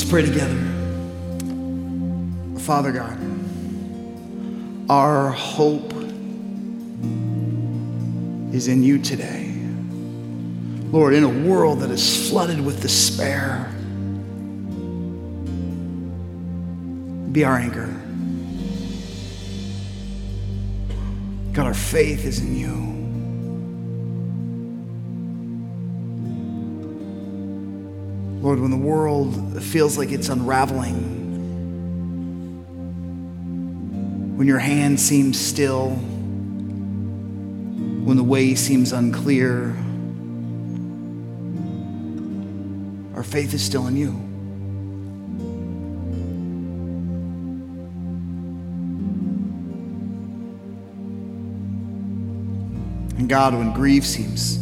Let's 0.00 0.10
pray 0.10 0.22
together. 0.22 0.56
Father 2.60 2.90
God, 2.90 3.18
our 4.88 5.28
hope 5.28 5.92
is 8.54 8.66
in 8.66 8.82
you 8.82 8.98
today. 8.98 9.54
Lord, 10.90 11.12
in 11.12 11.24
a 11.24 11.28
world 11.28 11.80
that 11.80 11.90
is 11.90 12.30
flooded 12.30 12.64
with 12.64 12.80
despair, 12.80 13.70
be 17.30 17.44
our 17.44 17.58
anchor. 17.58 17.94
God, 21.52 21.66
our 21.66 21.74
faith 21.74 22.24
is 22.24 22.40
in 22.40 22.56
you. 22.56 22.89
Lord, 28.40 28.58
when 28.58 28.70
the 28.70 28.78
world 28.78 29.62
feels 29.62 29.98
like 29.98 30.12
it's 30.12 30.30
unraveling, 30.30 31.18
when 34.38 34.46
your 34.46 34.58
hand 34.58 34.98
seems 34.98 35.38
still, 35.38 35.90
when 35.90 38.16
the 38.16 38.24
way 38.24 38.54
seems 38.54 38.92
unclear, 38.92 39.76
our 43.14 43.22
faith 43.22 43.52
is 43.52 43.62
still 43.62 43.86
in 43.88 43.96
you. 43.96 44.08
And 53.18 53.28
God, 53.28 53.52
when 53.52 53.74
grief 53.74 54.06
seems 54.06 54.58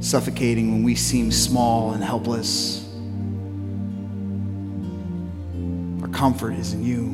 suffocating, 0.00 0.72
when 0.72 0.82
we 0.82 0.96
seem 0.96 1.30
small 1.30 1.92
and 1.92 2.02
helpless, 2.02 2.87
comfort 6.18 6.52
is 6.54 6.72
in 6.72 6.82
you. 6.82 7.04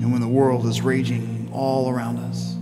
And 0.00 0.10
when 0.10 0.22
the 0.22 0.26
world 0.26 0.64
is 0.64 0.80
raging 0.80 1.50
all 1.52 1.90
around 1.90 2.16
us, 2.16 2.54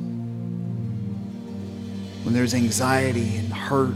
when 2.24 2.34
there's 2.34 2.54
anxiety 2.54 3.36
and 3.36 3.52
hurt, 3.52 3.94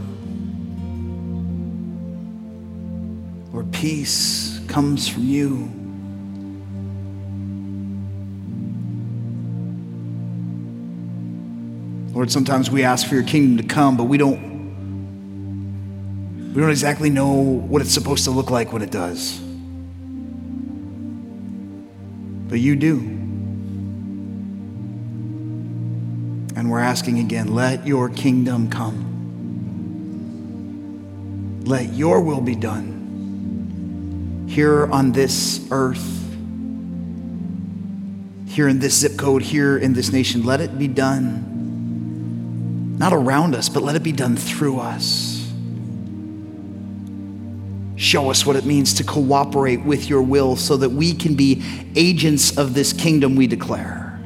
Lord, 3.53 3.73
peace 3.73 4.61
comes 4.69 5.09
from 5.09 5.25
you. 5.25 5.69
Lord, 12.15 12.31
sometimes 12.31 12.71
we 12.71 12.85
ask 12.85 13.09
for 13.09 13.17
your 13.17 13.25
kingdom 13.25 13.57
to 13.57 13.65
come, 13.65 13.97
but 13.97 14.05
we 14.05 14.17
don't 14.17 14.50
we 16.53 16.61
don't 16.61 16.71
exactly 16.71 17.11
know 17.11 17.31
what 17.33 17.81
it's 17.81 17.93
supposed 17.93 18.25
to 18.25 18.33
look 18.33 18.51
like 18.51 18.73
when 18.73 18.83
it 18.83 18.91
does. 18.91 19.39
But 22.49 22.59
you 22.59 22.75
do. 22.75 22.99
And 26.57 26.69
we're 26.69 26.81
asking 26.81 27.21
again, 27.21 27.55
let 27.55 27.87
your 27.87 28.09
kingdom 28.09 28.69
come. 28.69 29.07
Let 31.65 31.93
your 31.93 32.21
will 32.21 32.41
be 32.41 32.57
done 32.57 34.47
here 34.51 34.87
on 34.87 35.13
this 35.13 35.65
earth, 35.71 36.29
here 38.49 38.67
in 38.67 38.81
this 38.81 38.99
zip 38.99 39.17
code, 39.17 39.43
here 39.43 39.79
in 39.79 39.93
this 39.93 40.11
nation. 40.11 40.45
Let 40.45 40.61
it 40.61 40.77
be 40.77 40.89
done, 40.89 41.47
not 42.99 43.13
around 43.13 43.55
us, 43.55 43.69
but 43.69 43.85
let 43.85 43.95
it 43.95 44.03
be 44.03 44.11
done 44.11 44.35
through 44.35 44.81
us. 44.81 45.30
Show 48.01 48.31
us 48.31 48.47
what 48.47 48.57
it 48.57 48.65
means 48.65 48.95
to 48.95 49.05
cooperate 49.05 49.85
with 49.85 50.09
your 50.09 50.23
will 50.23 50.57
so 50.57 50.79
that 50.79 50.89
we 50.89 51.13
can 51.13 51.35
be 51.35 51.63
agents 51.95 52.57
of 52.57 52.73
this 52.73 52.95
kingdom 52.95 53.37
we 53.37 53.47
declare. 53.47 54.19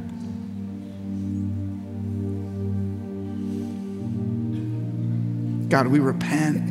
God, 5.69 5.89
we 5.89 5.99
repent 5.99 6.71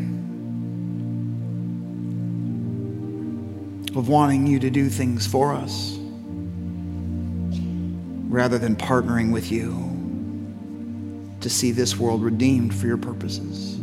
of 3.98 4.08
wanting 4.08 4.48
you 4.48 4.58
to 4.60 4.70
do 4.70 4.88
things 4.88 5.28
for 5.28 5.54
us 5.54 5.98
rather 8.30 8.58
than 8.58 8.78
partnering 8.78 9.34
with 9.34 9.52
you 9.52 9.76
to 11.42 11.50
see 11.50 11.72
this 11.72 11.98
world 11.98 12.24
redeemed 12.24 12.74
for 12.74 12.88
your 12.88 12.96
purposes. 12.96 13.83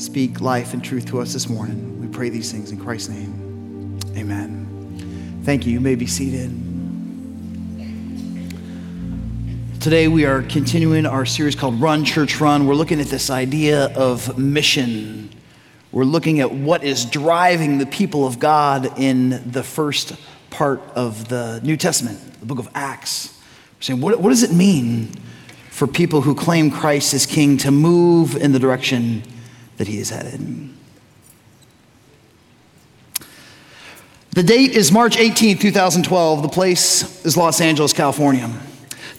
Speak 0.00 0.40
life 0.40 0.72
and 0.72 0.82
truth 0.82 1.04
to 1.08 1.20
us 1.20 1.34
this 1.34 1.50
morning. 1.50 2.00
We 2.00 2.08
pray 2.08 2.30
these 2.30 2.50
things 2.50 2.72
in 2.72 2.80
Christ's 2.80 3.10
name. 3.10 4.00
Amen. 4.16 5.42
Thank 5.44 5.66
you. 5.66 5.74
You 5.74 5.80
may 5.80 5.94
be 5.94 6.06
seated. 6.06 6.48
Today, 9.78 10.08
we 10.08 10.24
are 10.24 10.40
continuing 10.40 11.04
our 11.04 11.26
series 11.26 11.54
called 11.54 11.82
Run, 11.82 12.06
Church, 12.06 12.40
Run. 12.40 12.66
We're 12.66 12.76
looking 12.76 12.98
at 12.98 13.08
this 13.08 13.28
idea 13.28 13.92
of 13.94 14.38
mission. 14.38 15.28
We're 15.92 16.04
looking 16.04 16.40
at 16.40 16.50
what 16.50 16.82
is 16.82 17.04
driving 17.04 17.76
the 17.76 17.84
people 17.84 18.26
of 18.26 18.38
God 18.38 18.98
in 18.98 19.52
the 19.52 19.62
first 19.62 20.14
part 20.48 20.80
of 20.94 21.28
the 21.28 21.60
New 21.62 21.76
Testament, 21.76 22.40
the 22.40 22.46
book 22.46 22.58
of 22.58 22.70
Acts. 22.74 23.38
We're 23.76 23.82
saying, 23.82 24.00
what, 24.00 24.18
what 24.18 24.30
does 24.30 24.44
it 24.44 24.52
mean 24.52 25.12
for 25.68 25.86
people 25.86 26.22
who 26.22 26.34
claim 26.34 26.70
Christ 26.70 27.12
as 27.12 27.26
king 27.26 27.58
to 27.58 27.70
move 27.70 28.34
in 28.34 28.52
the 28.52 28.58
direction 28.58 29.24
that 29.80 29.88
he 29.88 29.96
is 29.96 30.10
headed? 30.10 30.38
The 34.32 34.42
date 34.42 34.72
is 34.72 34.92
March 34.92 35.16
18, 35.16 35.56
2012. 35.56 36.42
The 36.42 36.48
place 36.50 37.24
is 37.24 37.34
Los 37.34 37.62
Angeles, 37.62 37.94
California. 37.94 38.50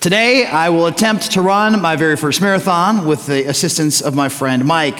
Today, 0.01 0.45
I 0.45 0.69
will 0.69 0.85
attempt 0.85 1.31
to 1.31 1.41
run 1.41 1.81
my 1.81 1.95
very 1.95 2.16
first 2.16 2.41
marathon 2.41 3.07
with 3.07 3.25
the 3.25 3.49
assistance 3.49 4.01
of 4.01 4.13
my 4.13 4.29
friend 4.29 4.63
Mike. 4.63 4.99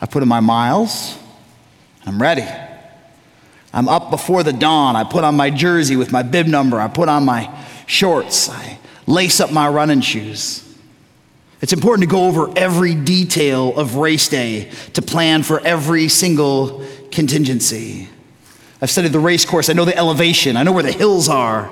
I 0.00 0.06
put 0.06 0.22
in 0.22 0.28
my 0.30 0.40
miles. 0.40 1.18
I'm 2.06 2.20
ready. 2.20 2.48
I'm 3.74 3.90
up 3.90 4.10
before 4.10 4.42
the 4.42 4.54
dawn. 4.54 4.96
I 4.96 5.04
put 5.04 5.22
on 5.22 5.36
my 5.36 5.50
jersey 5.50 5.96
with 5.96 6.12
my 6.12 6.22
bib 6.22 6.46
number. 6.46 6.80
I 6.80 6.88
put 6.88 7.10
on 7.10 7.26
my 7.26 7.54
shorts. 7.84 8.48
I 8.48 8.78
lace 9.06 9.38
up 9.38 9.52
my 9.52 9.68
running 9.68 10.00
shoes. 10.00 10.71
It's 11.62 11.72
important 11.72 12.02
to 12.02 12.12
go 12.12 12.26
over 12.26 12.52
every 12.56 12.94
detail 12.94 13.74
of 13.78 13.94
race 13.94 14.28
day 14.28 14.70
to 14.94 15.00
plan 15.00 15.44
for 15.44 15.60
every 15.60 16.08
single 16.08 16.84
contingency. 17.12 18.08
I've 18.80 18.90
studied 18.90 19.12
the 19.12 19.20
race 19.20 19.44
course. 19.44 19.70
I 19.70 19.74
know 19.74 19.84
the 19.84 19.96
elevation. 19.96 20.56
I 20.56 20.64
know 20.64 20.72
where 20.72 20.82
the 20.82 20.90
hills 20.90 21.28
are. 21.28 21.70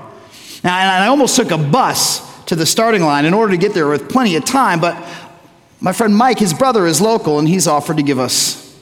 Now, 0.62 0.79
and 0.79 1.05
I 1.05 1.09
almost 1.09 1.34
took 1.34 1.50
a 1.50 1.59
bus 1.59 2.45
to 2.45 2.55
the 2.55 2.67
starting 2.67 3.03
line 3.03 3.25
in 3.25 3.34
order 3.34 3.53
to 3.53 3.59
get 3.59 3.75
there 3.75 3.89
with 3.89 4.09
plenty 4.09 4.37
of 4.37 4.45
time, 4.45 4.81
but 4.81 4.97
my 5.81 5.93
friend 5.93 6.17
Mike, 6.17 6.39
his 6.39 6.55
brother, 6.55 6.87
is 6.87 7.00
local 7.00 7.41
and 7.41 7.49
he's 7.49 7.67
offered 7.67 7.97
to 7.97 8.03
give 8.05 8.19
us 8.19 8.79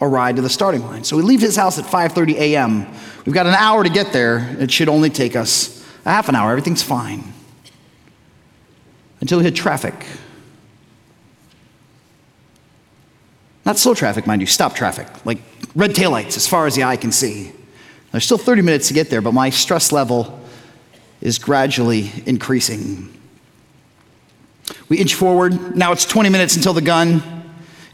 a 0.00 0.08
ride 0.08 0.36
to 0.36 0.42
the 0.42 0.48
starting 0.50 0.82
line. 0.82 1.04
So 1.04 1.16
we 1.16 1.22
leave 1.22 1.40
his 1.40 1.56
house 1.56 1.78
at 1.78 1.84
5:30 1.86 2.34
a.m. 2.34 2.86
We've 3.24 3.34
got 3.34 3.46
an 3.46 3.54
hour 3.54 3.82
to 3.82 3.90
get 3.90 4.12
there. 4.12 4.56
It 4.58 4.70
should 4.70 4.88
only 4.88 5.08
take 5.08 5.36
us 5.36 5.86
a 6.04 6.10
half 6.10 6.28
an 6.28 6.34
hour. 6.34 6.50
Everything's 6.50 6.82
fine. 6.82 7.32
Until 9.20 9.38
we 9.38 9.44
hit 9.44 9.54
traffic. 9.54 9.94
Not 13.70 13.78
slow 13.78 13.94
traffic, 13.94 14.26
mind 14.26 14.40
you, 14.40 14.48
stop 14.48 14.74
traffic, 14.74 15.06
like 15.24 15.38
red 15.76 15.92
taillights 15.92 16.36
as 16.36 16.44
far 16.44 16.66
as 16.66 16.74
the 16.74 16.82
eye 16.82 16.96
can 16.96 17.12
see. 17.12 17.52
There's 18.10 18.24
still 18.24 18.36
30 18.36 18.62
minutes 18.62 18.88
to 18.88 18.94
get 18.94 19.10
there, 19.10 19.20
but 19.20 19.32
my 19.32 19.50
stress 19.50 19.92
level 19.92 20.40
is 21.20 21.38
gradually 21.38 22.10
increasing. 22.26 23.16
We 24.88 24.98
inch 24.98 25.14
forward. 25.14 25.76
Now 25.76 25.92
it's 25.92 26.04
20 26.04 26.30
minutes 26.30 26.56
until 26.56 26.72
the 26.72 26.80
gun. 26.80 27.22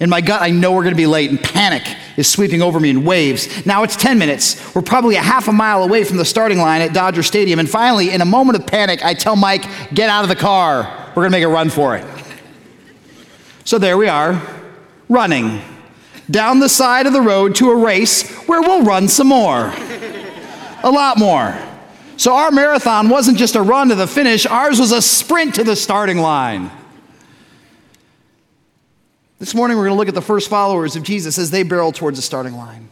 In 0.00 0.08
my 0.08 0.22
gut, 0.22 0.40
I 0.40 0.48
know 0.48 0.72
we're 0.72 0.82
going 0.82 0.94
to 0.94 0.96
be 0.96 1.06
late, 1.06 1.28
and 1.28 1.38
panic 1.38 1.82
is 2.16 2.26
sweeping 2.26 2.62
over 2.62 2.80
me 2.80 2.88
in 2.88 3.04
waves. 3.04 3.66
Now 3.66 3.82
it's 3.82 3.96
10 3.96 4.18
minutes. 4.18 4.74
We're 4.74 4.80
probably 4.80 5.16
a 5.16 5.22
half 5.22 5.46
a 5.46 5.52
mile 5.52 5.82
away 5.82 6.04
from 6.04 6.16
the 6.16 6.24
starting 6.24 6.56
line 6.56 6.80
at 6.80 6.94
Dodger 6.94 7.22
Stadium. 7.22 7.58
And 7.58 7.68
finally, 7.68 8.12
in 8.12 8.22
a 8.22 8.24
moment 8.24 8.58
of 8.58 8.66
panic, 8.66 9.04
I 9.04 9.12
tell 9.12 9.36
Mike, 9.36 9.66
get 9.92 10.08
out 10.08 10.22
of 10.22 10.30
the 10.30 10.36
car. 10.36 10.84
We're 11.08 11.24
going 11.24 11.32
to 11.32 11.36
make 11.36 11.44
a 11.44 11.48
run 11.48 11.68
for 11.68 11.96
it. 11.96 12.06
So 13.66 13.78
there 13.78 13.98
we 13.98 14.08
are, 14.08 14.55
running 15.08 15.60
down 16.30 16.58
the 16.58 16.68
side 16.68 17.06
of 17.06 17.12
the 17.12 17.20
road 17.20 17.54
to 17.56 17.70
a 17.70 17.76
race 17.76 18.30
where 18.46 18.60
we'll 18.60 18.84
run 18.84 19.08
some 19.08 19.28
more. 19.28 19.72
a 20.82 20.90
lot 20.90 21.18
more. 21.18 21.56
So 22.16 22.34
our 22.34 22.50
marathon 22.50 23.08
wasn't 23.08 23.38
just 23.38 23.56
a 23.56 23.62
run 23.62 23.88
to 23.88 23.94
the 23.94 24.06
finish, 24.06 24.46
ours 24.46 24.80
was 24.80 24.92
a 24.92 25.02
sprint 25.02 25.54
to 25.56 25.64
the 25.64 25.76
starting 25.76 26.18
line. 26.18 26.70
This 29.38 29.54
morning, 29.54 29.76
we're 29.76 29.84
going 29.84 29.94
to 29.94 29.98
look 29.98 30.08
at 30.08 30.14
the 30.14 30.22
first 30.22 30.48
followers 30.48 30.96
of 30.96 31.02
Jesus 31.02 31.36
as 31.36 31.50
they 31.50 31.62
barrel 31.62 31.92
towards 31.92 32.16
the 32.16 32.22
starting 32.22 32.54
line. 32.54 32.88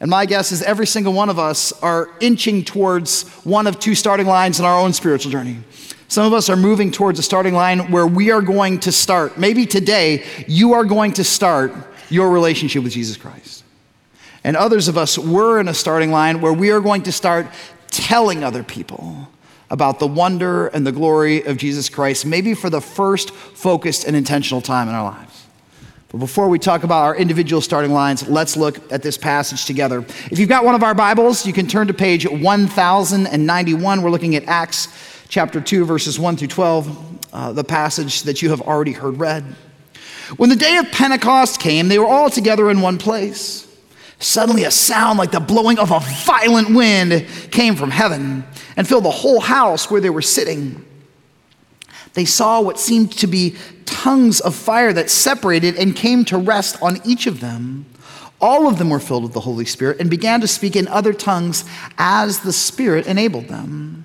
And 0.00 0.10
my 0.10 0.26
guess 0.26 0.52
is 0.52 0.62
every 0.62 0.86
single 0.86 1.14
one 1.14 1.30
of 1.30 1.38
us 1.38 1.72
are 1.82 2.10
inching 2.20 2.62
towards 2.62 3.26
one 3.44 3.66
of 3.66 3.80
two 3.80 3.94
starting 3.94 4.26
lines 4.26 4.60
in 4.60 4.66
our 4.66 4.78
own 4.78 4.92
spiritual 4.92 5.32
journey. 5.32 5.58
Some 6.08 6.24
of 6.24 6.32
us 6.32 6.48
are 6.48 6.56
moving 6.56 6.90
towards 6.90 7.18
a 7.18 7.22
starting 7.22 7.52
line 7.52 7.90
where 7.90 8.06
we 8.06 8.30
are 8.30 8.40
going 8.40 8.80
to 8.80 8.92
start. 8.92 9.36
Maybe 9.36 9.66
today, 9.66 10.24
you 10.46 10.72
are 10.72 10.84
going 10.84 11.12
to 11.14 11.24
start 11.24 11.72
your 12.08 12.30
relationship 12.30 12.82
with 12.82 12.94
Jesus 12.94 13.18
Christ. 13.18 13.62
And 14.42 14.56
others 14.56 14.88
of 14.88 14.96
us 14.96 15.18
were 15.18 15.60
in 15.60 15.68
a 15.68 15.74
starting 15.74 16.10
line 16.10 16.40
where 16.40 16.52
we 16.52 16.70
are 16.70 16.80
going 16.80 17.02
to 17.02 17.12
start 17.12 17.46
telling 17.88 18.42
other 18.42 18.62
people 18.62 19.28
about 19.70 19.98
the 19.98 20.06
wonder 20.06 20.68
and 20.68 20.86
the 20.86 20.92
glory 20.92 21.42
of 21.44 21.58
Jesus 21.58 21.90
Christ, 21.90 22.24
maybe 22.24 22.54
for 22.54 22.70
the 22.70 22.80
first 22.80 23.30
focused 23.30 24.06
and 24.06 24.16
intentional 24.16 24.62
time 24.62 24.88
in 24.88 24.94
our 24.94 25.04
lives. 25.04 25.44
But 26.08 26.18
before 26.18 26.48
we 26.48 26.58
talk 26.58 26.84
about 26.84 27.02
our 27.02 27.14
individual 27.16 27.60
starting 27.60 27.92
lines, 27.92 28.26
let's 28.26 28.56
look 28.56 28.90
at 28.90 29.02
this 29.02 29.18
passage 29.18 29.66
together. 29.66 30.06
If 30.30 30.38
you've 30.38 30.48
got 30.48 30.64
one 30.64 30.74
of 30.74 30.82
our 30.82 30.94
Bibles, 30.94 31.44
you 31.44 31.52
can 31.52 31.66
turn 31.66 31.86
to 31.88 31.92
page 31.92 32.26
1091. 32.26 34.02
We're 34.02 34.08
looking 34.08 34.34
at 34.34 34.44
Acts 34.44 34.88
chapter 35.28 35.60
2, 35.60 35.84
verses 35.84 36.18
1 36.18 36.36
through 36.36 36.48
12, 36.48 37.32
uh, 37.32 37.52
the 37.52 37.64
passage 37.64 38.22
that 38.22 38.42
you 38.42 38.50
have 38.50 38.62
already 38.62 38.92
heard 38.92 39.18
read. 39.18 39.44
When 40.36 40.50
the 40.50 40.56
day 40.56 40.76
of 40.76 40.90
Pentecost 40.90 41.60
came, 41.60 41.88
they 41.88 41.98
were 41.98 42.06
all 42.06 42.30
together 42.30 42.70
in 42.70 42.80
one 42.80 42.98
place. 42.98 43.66
Suddenly, 44.20 44.64
a 44.64 44.70
sound 44.70 45.18
like 45.18 45.30
the 45.30 45.40
blowing 45.40 45.78
of 45.78 45.90
a 45.92 46.00
violent 46.24 46.74
wind 46.74 47.26
came 47.50 47.76
from 47.76 47.90
heaven 47.90 48.44
and 48.76 48.88
filled 48.88 49.04
the 49.04 49.10
whole 49.10 49.40
house 49.40 49.90
where 49.90 50.00
they 50.00 50.10
were 50.10 50.22
sitting. 50.22 50.84
They 52.14 52.24
saw 52.24 52.60
what 52.60 52.80
seemed 52.80 53.12
to 53.18 53.26
be 53.26 53.56
tongues 53.84 54.40
of 54.40 54.54
fire 54.54 54.92
that 54.92 55.08
separated 55.08 55.76
and 55.76 55.94
came 55.94 56.24
to 56.26 56.38
rest 56.38 56.82
on 56.82 57.00
each 57.04 57.26
of 57.26 57.40
them. 57.40 57.86
All 58.40 58.66
of 58.66 58.78
them 58.78 58.90
were 58.90 59.00
filled 59.00 59.24
with 59.24 59.34
the 59.34 59.40
Holy 59.40 59.64
Spirit 59.64 60.00
and 60.00 60.10
began 60.10 60.40
to 60.40 60.48
speak 60.48 60.74
in 60.74 60.88
other 60.88 61.12
tongues 61.12 61.64
as 61.96 62.40
the 62.40 62.52
Spirit 62.52 63.06
enabled 63.06 63.48
them. 63.48 64.04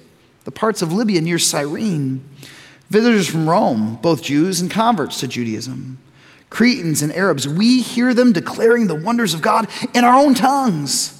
the 0.43 0.51
parts 0.51 0.81
of 0.81 0.91
Libya 0.91 1.21
near 1.21 1.39
Cyrene, 1.39 2.23
visitors 2.89 3.27
from 3.27 3.49
Rome, 3.49 3.99
both 4.01 4.21
Jews 4.23 4.61
and 4.61 4.69
converts 4.69 5.19
to 5.19 5.27
Judaism 5.27 5.97
Cretans 6.51 7.01
and 7.01 7.13
Arabs, 7.13 7.47
we 7.47 7.81
hear 7.81 8.13
them 8.13 8.33
declaring 8.33 8.85
the 8.85 8.93
wonders 8.93 9.33
of 9.33 9.41
God 9.41 9.67
in 9.95 10.03
our 10.03 10.13
own 10.13 10.35
tongues. 10.35 11.17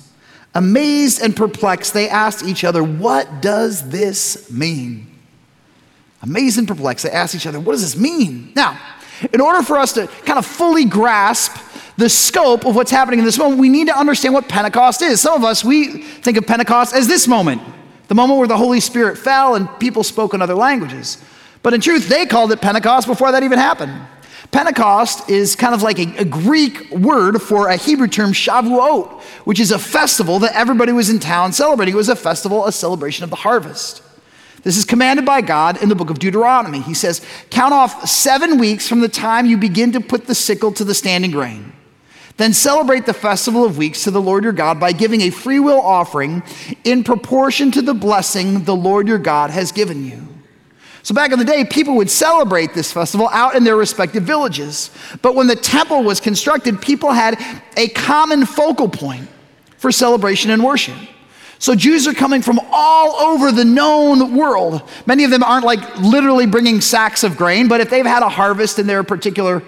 Amazed 0.54 1.22
and 1.22 1.34
perplexed, 1.36 1.94
they 1.94 2.10
asked 2.10 2.46
each 2.46 2.66
other, 2.66 2.84
What 2.84 3.42
does 3.42 3.90
this 3.90 4.52
mean? 4.52 5.08
Amazed 6.22 6.60
and 6.60 6.68
perplexed, 6.68 7.06
they 7.06 7.12
asked 7.12 7.34
each 7.34 7.48
other, 7.48 7.62
What 7.62 7.72
does 7.72 7.82
this 7.82 8.00
mean? 8.00 8.52
Now, 8.56 8.78
in 9.34 9.40
order 9.40 9.64
for 9.64 9.78
us 9.78 9.94
to 9.94 10.08
kind 10.26 10.38
of 10.38 10.46
fully 10.46 10.84
grasp 10.84 11.56
the 11.96 12.10
scope 12.10 12.66
of 12.66 12.76
what's 12.76 12.92
happening 12.92 13.20
in 13.20 13.26
this 13.26 13.38
moment, 13.38 13.62
we 13.62 13.70
need 13.70 13.88
to 13.88 13.98
understand 13.98 14.34
what 14.34 14.50
Pentecost 14.50 15.02
is. 15.02 15.22
Some 15.22 15.36
of 15.36 15.46
us, 15.46 15.64
we 15.64 16.04
think 16.04 16.36
of 16.36 16.46
Pentecost 16.46 16.94
as 16.94 17.08
this 17.08 17.26
moment, 17.26 17.62
the 18.12 18.16
moment 18.16 18.40
where 18.40 18.48
the 18.50 18.58
Holy 18.58 18.82
Spirit 18.82 19.18
fell 19.18 19.56
and 19.56 19.70
people 19.80 20.04
spoke 20.04 20.34
in 20.34 20.42
other 20.42 20.54
languages. 20.54 21.18
But 21.64 21.74
in 21.74 21.80
truth, 21.80 22.10
they 22.10 22.26
called 22.26 22.52
it 22.52 22.60
Pentecost 22.60 23.08
before 23.08 23.32
that 23.32 23.42
even 23.42 23.58
happened. 23.58 23.94
Pentecost 24.52 25.30
is 25.30 25.56
kind 25.56 25.74
of 25.74 25.82
like 25.82 25.98
a, 25.98 26.18
a, 26.18 26.26
Greek 26.26 26.92
word 26.92 27.42
for 27.42 27.70
a 27.70 27.78
Hebrew 27.78 28.10
term, 28.10 28.34
Shavuot, 28.34 29.22
which 29.46 29.62
is 29.62 29.72
a 29.72 29.80
festival 29.80 30.40
that 30.40 30.54
everybody 30.56 30.92
was 30.92 31.10
in 31.10 31.20
town 31.20 31.54
celebrating. 31.54 31.94
It 31.94 31.96
was 31.96 32.10
a 32.10 32.16
festival, 32.18 32.66
a 32.66 32.74
celebration 32.74 33.24
of 33.24 33.30
the 33.30 33.38
harvest. 33.38 34.04
This 34.64 34.76
is 34.76 34.84
commanded 34.84 35.26
by 35.26 35.40
God 35.40 35.82
in 35.82 35.88
the 35.88 35.96
book 35.96 36.10
of 36.10 36.20
Deuteronomy. 36.20 36.82
He 36.82 36.94
says, 36.94 37.26
Count 37.50 37.74
off 37.74 38.10
seven 38.10 38.58
weeks 38.58 38.90
from 38.90 39.00
the 39.00 39.08
time 39.08 39.46
you 39.46 39.56
begin 39.58 39.94
to 39.94 40.02
put 40.02 40.28
the 40.28 40.36
sickle 40.36 40.74
to 40.74 40.84
the 40.84 40.94
standing 40.94 41.32
grain. 41.32 41.72
Then 42.42 42.54
celebrate 42.54 43.06
the 43.06 43.14
festival 43.14 43.64
of 43.64 43.78
weeks 43.78 44.06
to 44.06 44.10
the 44.10 44.20
Lord 44.20 44.44
your 44.44 44.52
God 44.52 44.80
by 44.80 44.94
giving 44.94 45.22
a 45.22 45.30
freewill 45.30 45.80
offering 45.80 46.42
in 46.84 47.04
proportion 47.04 47.70
to 47.74 47.84
the 47.84 47.94
blessing 47.94 48.64
the 48.64 48.76
Lord 48.76 49.08
your 49.08 49.20
God 49.20 49.52
has 49.52 49.72
given 49.72 50.04
you. 50.04 50.28
So, 51.04 51.14
back 51.14 51.32
in 51.32 51.38
the 51.38 51.46
day, 51.46 51.66
people 51.66 51.98
would 51.98 52.10
celebrate 52.10 52.74
this 52.74 52.92
festival 52.92 53.30
out 53.32 53.54
in 53.54 53.64
their 53.64 53.76
respective 53.76 54.24
villages. 54.24 54.90
But 55.22 55.36
when 55.36 55.46
the 55.46 55.56
temple 55.56 56.02
was 56.02 56.20
constructed, 56.20 56.82
people 56.82 57.12
had 57.12 57.40
a 57.78 57.90
common 57.90 58.48
focal 58.48 58.90
point 58.90 59.30
for 59.78 59.92
celebration 59.92 60.50
and 60.50 60.64
worship. 60.64 60.98
So, 61.60 61.76
Jews 61.76 62.08
are 62.08 62.14
coming 62.16 62.42
from 62.42 62.60
all 62.72 63.18
over 63.18 63.52
the 63.52 63.66
known 63.66 64.36
world. 64.36 64.82
Many 65.06 65.26
of 65.26 65.30
them 65.30 65.44
aren't 65.44 65.64
like 65.64 66.00
literally 66.00 66.48
bringing 66.48 66.82
sacks 66.82 67.24
of 67.24 67.38
grain, 67.38 67.68
but 67.68 67.82
if 67.82 67.92
they've 67.92 68.04
had 68.04 68.24
a 68.24 68.30
harvest 68.30 68.80
in 68.80 68.88
their 68.88 69.04
particular 69.04 69.62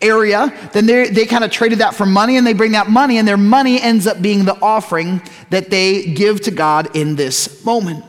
area, 0.00 0.52
then 0.72 0.86
they 0.86 1.08
they 1.08 1.26
kind 1.26 1.44
of 1.44 1.50
traded 1.50 1.78
that 1.78 1.94
for 1.94 2.06
money 2.06 2.36
and 2.36 2.46
they 2.46 2.52
bring 2.52 2.72
that 2.72 2.88
money, 2.88 3.18
and 3.18 3.26
their 3.26 3.36
money 3.36 3.80
ends 3.80 4.06
up 4.06 4.20
being 4.20 4.44
the 4.44 4.56
offering 4.60 5.22
that 5.50 5.70
they 5.70 6.04
give 6.04 6.40
to 6.42 6.50
God 6.50 6.94
in 6.96 7.16
this 7.16 7.64
moment. 7.64 8.04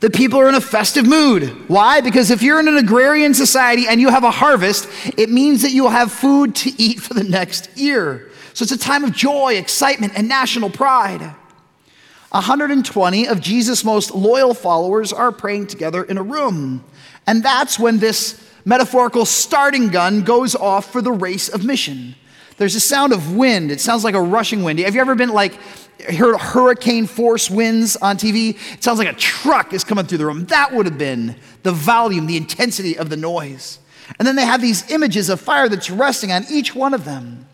The 0.00 0.10
people 0.10 0.40
are 0.40 0.48
in 0.48 0.54
a 0.54 0.60
festive 0.60 1.06
mood. 1.06 1.68
Why? 1.68 2.00
Because 2.00 2.30
if 2.30 2.42
you're 2.42 2.60
in 2.60 2.68
an 2.68 2.76
agrarian 2.76 3.32
society 3.32 3.86
and 3.88 4.00
you 4.00 4.08
have 4.08 4.24
a 4.24 4.30
harvest, 4.30 4.88
it 5.16 5.30
means 5.30 5.62
that 5.62 5.70
you'll 5.70 5.88
have 5.88 6.12
food 6.12 6.54
to 6.56 6.82
eat 6.82 7.00
for 7.00 7.14
the 7.14 7.24
next 7.24 7.76
year. 7.76 8.30
So 8.52 8.64
it's 8.64 8.72
a 8.72 8.78
time 8.78 9.04
of 9.04 9.12
joy, 9.12 9.54
excitement, 9.54 10.12
and 10.16 10.28
national 10.28 10.70
pride. 10.70 11.34
120 12.30 13.28
of 13.28 13.40
Jesus' 13.40 13.84
most 13.84 14.12
loyal 14.12 14.54
followers 14.54 15.12
are 15.12 15.30
praying 15.30 15.68
together 15.68 16.02
in 16.02 16.18
a 16.18 16.22
room. 16.22 16.84
And 17.26 17.42
that's 17.42 17.78
when 17.78 17.98
this 17.98 18.43
metaphorical 18.64 19.24
starting 19.24 19.88
gun 19.88 20.22
goes 20.22 20.54
off 20.54 20.90
for 20.90 21.02
the 21.02 21.12
race 21.12 21.48
of 21.48 21.64
mission. 21.64 22.14
There's 22.56 22.74
a 22.74 22.80
sound 22.80 23.12
of 23.12 23.34
wind. 23.34 23.70
It 23.70 23.80
sounds 23.80 24.04
like 24.04 24.14
a 24.14 24.22
rushing 24.22 24.62
wind. 24.62 24.78
Have 24.78 24.94
you 24.94 25.00
ever 25.00 25.14
been 25.14 25.30
like 25.30 25.58
heard 26.08 26.36
hurricane 26.38 27.06
force 27.06 27.50
winds 27.50 27.96
on 27.96 28.16
TV? 28.16 28.56
It 28.74 28.82
sounds 28.82 28.98
like 28.98 29.08
a 29.08 29.14
truck 29.14 29.72
is 29.72 29.82
coming 29.82 30.06
through 30.06 30.18
the 30.18 30.26
room. 30.26 30.46
That 30.46 30.72
would 30.72 30.86
have 30.86 30.98
been 30.98 31.36
the 31.62 31.72
volume, 31.72 32.26
the 32.26 32.36
intensity 32.36 32.96
of 32.96 33.10
the 33.10 33.16
noise. 33.16 33.80
And 34.18 34.28
then 34.28 34.36
they 34.36 34.44
have 34.44 34.60
these 34.60 34.90
images 34.90 35.28
of 35.30 35.40
fire 35.40 35.68
that's 35.68 35.90
resting 35.90 36.30
on 36.30 36.44
each 36.50 36.74
one 36.74 36.94
of 36.94 37.04
them 37.04 37.46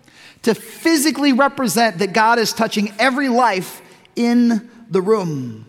to 0.42 0.54
physically 0.54 1.32
represent 1.32 1.98
that 1.98 2.12
God 2.12 2.38
is 2.38 2.52
touching 2.52 2.92
every 2.98 3.28
life 3.28 3.82
in 4.16 4.70
the 4.90 5.00
room. 5.00 5.66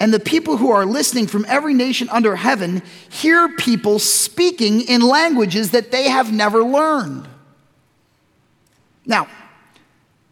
And 0.00 0.14
the 0.14 0.20
people 0.20 0.56
who 0.56 0.70
are 0.70 0.86
listening 0.86 1.26
from 1.26 1.44
every 1.48 1.74
nation 1.74 2.08
under 2.10 2.36
heaven 2.36 2.82
hear 3.08 3.48
people 3.56 3.98
speaking 3.98 4.82
in 4.82 5.00
languages 5.00 5.72
that 5.72 5.90
they 5.90 6.08
have 6.08 6.32
never 6.32 6.62
learned. 6.62 7.28
Now, 9.04 9.26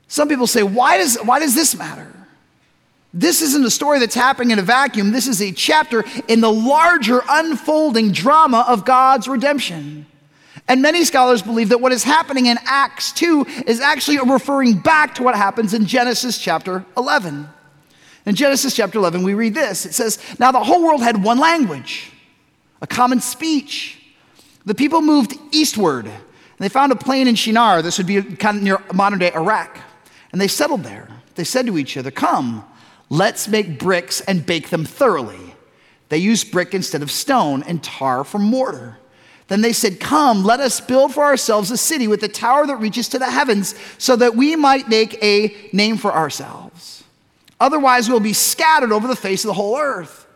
some 0.07 0.29
people 0.29 0.47
say, 0.47 0.63
why 0.63 0.99
does, 0.99 1.17
why 1.17 1.41
does 1.41 1.55
this 1.55 1.77
matter? 1.77 2.13
This 3.13 3.41
isn't 3.43 3.65
a 3.65 3.71
story 3.71 3.99
that's 3.99 4.15
happening 4.15 4.51
in 4.51 4.59
a 4.59 4.63
vacuum. 4.63 5.11
This 5.11 5.27
is 5.27 5.41
a 5.41 5.51
chapter 5.51 6.05
in 6.29 6.41
the 6.41 6.53
larger 6.53 7.23
unfolding 7.29 8.13
drama 8.13 8.65
of 8.69 8.85
God's 8.85 9.27
redemption. 9.27 10.07
And 10.69 10.83
many 10.83 11.05
scholars 11.05 11.43
believe 11.43 11.71
that 11.71 11.81
what 11.81 11.93
is 11.93 12.05
happening 12.05 12.47
in 12.47 12.59
Acts 12.67 13.13
2 13.13 13.47
is 13.67 13.81
actually 13.81 14.19
referring 14.19 14.79
back 14.79 15.15
to 15.17 15.23
what 15.23 15.35
happens 15.35 15.75
in 15.75 15.87
Genesis 15.87 16.39
chapter 16.39 16.85
11. 16.97 17.49
In 18.27 18.35
Genesis 18.35 18.75
chapter 18.75 18.99
11, 18.99 19.23
we 19.23 19.35
read 19.35 19.55
this 19.55 19.87
it 19.87 19.95
says, 19.95 20.19
Now 20.39 20.53
the 20.53 20.63
whole 20.63 20.83
world 20.83 21.03
had 21.03 21.23
one 21.23 21.39
language, 21.39 22.13
a 22.83 22.87
common 22.87 23.21
speech. 23.21 24.03
The 24.67 24.75
people 24.75 25.01
moved 25.01 25.35
eastward, 25.53 26.07
and 26.07 26.15
they 26.59 26.69
found 26.69 26.91
a 26.91 26.97
plain 26.97 27.29
in 27.29 27.37
Shinar. 27.37 27.83
This 27.83 27.99
would 27.99 28.07
be 28.07 28.21
kind 28.21 28.57
of 28.57 28.63
near 28.65 28.83
modern 28.93 29.21
day 29.21 29.33
Iraq. 29.33 29.79
And 30.33 30.41
they 30.41 30.49
settled 30.49 30.83
there. 30.83 31.09
They 31.37 31.45
said 31.45 31.67
to 31.67 31.79
each 31.79 31.97
other, 31.97 32.11
Come, 32.11 32.65
let's 33.09 33.47
make 33.47 33.79
bricks 33.79 34.21
and 34.23 34.45
bake 34.45 34.71
them 34.71 34.85
thoroughly. 34.85 35.55
They 36.09 36.19
used 36.19 36.51
brick 36.51 36.75
instead 36.75 37.03
of 37.03 37.13
stone 37.13 37.63
and 37.63 37.83
tar 37.83 38.25
for 38.25 38.39
mortar. 38.39 38.99
Then 39.47 39.61
they 39.61 39.73
said, 39.73 40.01
Come, 40.01 40.43
let 40.43 40.59
us 40.59 40.81
build 40.81 41.15
for 41.15 41.23
ourselves 41.23 41.71
a 41.71 41.77
city 41.77 42.09
with 42.09 42.25
a 42.25 42.29
tower 42.29 42.67
that 42.67 42.77
reaches 42.77 43.09
to 43.11 43.21
the 43.21 43.31
heavens, 43.31 43.77
so 43.99 44.17
that 44.17 44.35
we 44.35 44.57
might 44.57 44.89
make 44.89 45.23
a 45.23 45.55
name 45.73 45.97
for 45.97 46.13
ourselves. 46.13 47.05
Otherwise, 47.59 48.09
we'll 48.09 48.21
be 48.21 48.33
scattered 48.33 48.93
over 48.93 49.09
the 49.09 49.17
face 49.17 49.45
of 49.45 49.49
the 49.49 49.55
whole 49.55 49.79
earth. 49.79 50.27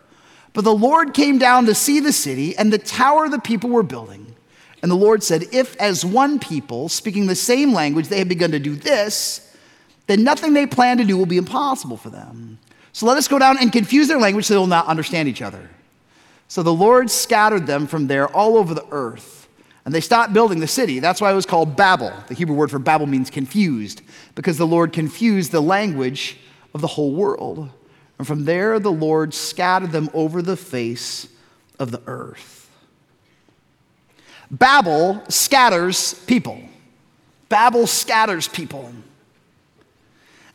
But 0.52 0.64
the 0.64 0.74
Lord 0.74 1.14
came 1.14 1.38
down 1.38 1.66
to 1.66 1.74
see 1.74 2.00
the 2.00 2.12
city 2.12 2.56
and 2.56 2.72
the 2.72 2.78
tower 2.78 3.28
the 3.28 3.38
people 3.38 3.70
were 3.70 3.82
building. 3.82 4.34
And 4.82 4.90
the 4.90 4.96
Lord 4.96 5.22
said, 5.22 5.44
If 5.52 5.76
as 5.76 6.04
one 6.04 6.38
people, 6.38 6.88
speaking 6.88 7.26
the 7.26 7.34
same 7.34 7.72
language, 7.72 8.08
they 8.08 8.18
have 8.18 8.28
begun 8.28 8.50
to 8.52 8.58
do 8.58 8.74
this, 8.74 9.54
then 10.06 10.24
nothing 10.24 10.54
they 10.54 10.66
plan 10.66 10.96
to 10.98 11.04
do 11.04 11.16
will 11.16 11.26
be 11.26 11.36
impossible 11.36 11.96
for 11.96 12.10
them. 12.10 12.58
So 12.92 13.06
let 13.06 13.16
us 13.16 13.28
go 13.28 13.38
down 13.38 13.58
and 13.58 13.72
confuse 13.72 14.08
their 14.08 14.18
language 14.18 14.46
so 14.46 14.54
they 14.54 14.58
will 14.58 14.66
not 14.66 14.86
understand 14.86 15.28
each 15.28 15.42
other. 15.42 15.70
So 16.48 16.64
the 16.64 16.74
Lord 16.74 17.10
scattered 17.10 17.66
them 17.66 17.86
from 17.86 18.08
there 18.08 18.26
all 18.28 18.56
over 18.56 18.74
the 18.74 18.86
earth. 18.90 19.48
And 19.84 19.94
they 19.94 20.00
stopped 20.00 20.32
building 20.32 20.60
the 20.60 20.66
city. 20.66 20.98
That's 20.98 21.20
why 21.20 21.30
it 21.30 21.34
was 21.34 21.46
called 21.46 21.76
Babel. 21.76 22.12
The 22.26 22.34
Hebrew 22.34 22.56
word 22.56 22.70
for 22.70 22.78
Babel 22.78 23.06
means 23.06 23.30
confused, 23.30 24.02
because 24.34 24.58
the 24.58 24.66
Lord 24.66 24.92
confused 24.92 25.52
the 25.52 25.60
language 25.60 26.38
of 26.74 26.80
the 26.80 26.86
whole 26.86 27.12
world. 27.12 27.70
And 28.18 28.26
from 28.26 28.44
there, 28.44 28.78
the 28.78 28.92
Lord 28.92 29.32
scattered 29.32 29.92
them 29.92 30.10
over 30.12 30.42
the 30.42 30.56
face 30.56 31.28
of 31.78 31.90
the 31.90 32.02
earth. 32.06 32.70
Babel 34.50 35.22
scatters 35.28 36.14
people. 36.24 36.60
Babel 37.48 37.86
scatters 37.86 38.48
people. 38.48 38.92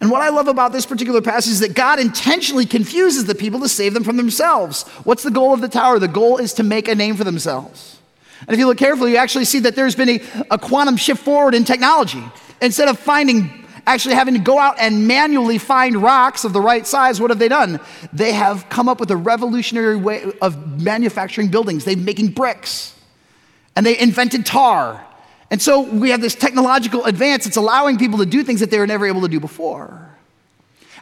And 0.02 0.12
what 0.12 0.22
I 0.22 0.30
love 0.30 0.48
about 0.48 0.72
this 0.72 0.86
particular 0.86 1.22
passage 1.22 1.54
is 1.54 1.60
that 1.62 1.74
God 1.74 2.00
intentionally 2.00 2.66
confuses 2.66 3.26
the 3.26 3.34
people 3.34 3.60
to 3.62 3.70
save 3.70 3.94
them 3.94 4.04
from 4.04 4.18
themselves. 4.18 4.84
What's 5.04 5.24
the 5.24 5.32
goal 5.32 5.54
of 5.54 5.62
the 5.62 5.70
tower? 5.70 5.98
The 5.98 6.08
goal 6.08 6.38
is 6.38 6.54
to 6.54 6.64
make 6.64 6.88
a 6.88 6.96
name 6.96 7.16
for 7.16 7.24
themselves. 7.24 8.00
And 8.42 8.50
if 8.52 8.60
you 8.60 8.68
look 8.68 8.78
carefully, 8.78 9.12
you 9.12 9.18
actually 9.18 9.46
see 9.46 9.60
that 9.60 9.76
there's 9.76 9.96
been 9.96 10.10
a, 10.10 10.22
a 10.52 10.58
quantum 10.60 10.98
shift 10.98 11.24
forward 11.24 11.56
in 11.56 11.64
technology. 11.64 12.24
Instead 12.62 12.90
of 12.90 13.00
finding 13.00 13.65
actually 13.88 14.16
having 14.16 14.34
to 14.34 14.40
go 14.40 14.58
out 14.58 14.76
and 14.80 15.08
manually 15.08 15.58
find 15.58 15.98
rocks 15.98 16.44
of 16.44 16.54
the 16.54 16.62
right 16.62 16.86
size, 16.86 17.22
what 17.22 17.30
have 17.30 17.40
they 17.40 17.48
done? 17.48 17.80
They 18.14 18.34
have 18.34 18.68
come 18.70 18.90
up 18.90 19.00
with 19.00 19.12
a 19.12 19.18
revolutionary 19.18 19.96
way 19.96 20.26
of 20.42 20.82
manufacturing 20.82 21.50
buildings. 21.50 21.86
They're 21.86 21.98
making 21.98 22.30
bricks. 22.30 22.94
And 23.76 23.86
they 23.86 23.98
invented 24.00 24.46
tar. 24.46 25.06
And 25.52 25.62
so 25.62 25.82
we 25.82 26.10
have 26.10 26.22
this 26.22 26.36
technological 26.36 27.06
advance 27.06 27.44
that's 27.44 27.58
allowing 27.58 27.98
people 27.98 28.20
to 28.20 28.26
do 28.26 28.44
things 28.44 28.62
that 28.62 28.72
they 28.72 28.80
were 28.80 28.88
never 28.88 29.06
able 29.06 29.22
to 29.22 29.28
do 29.28 29.40
before. 29.40 30.15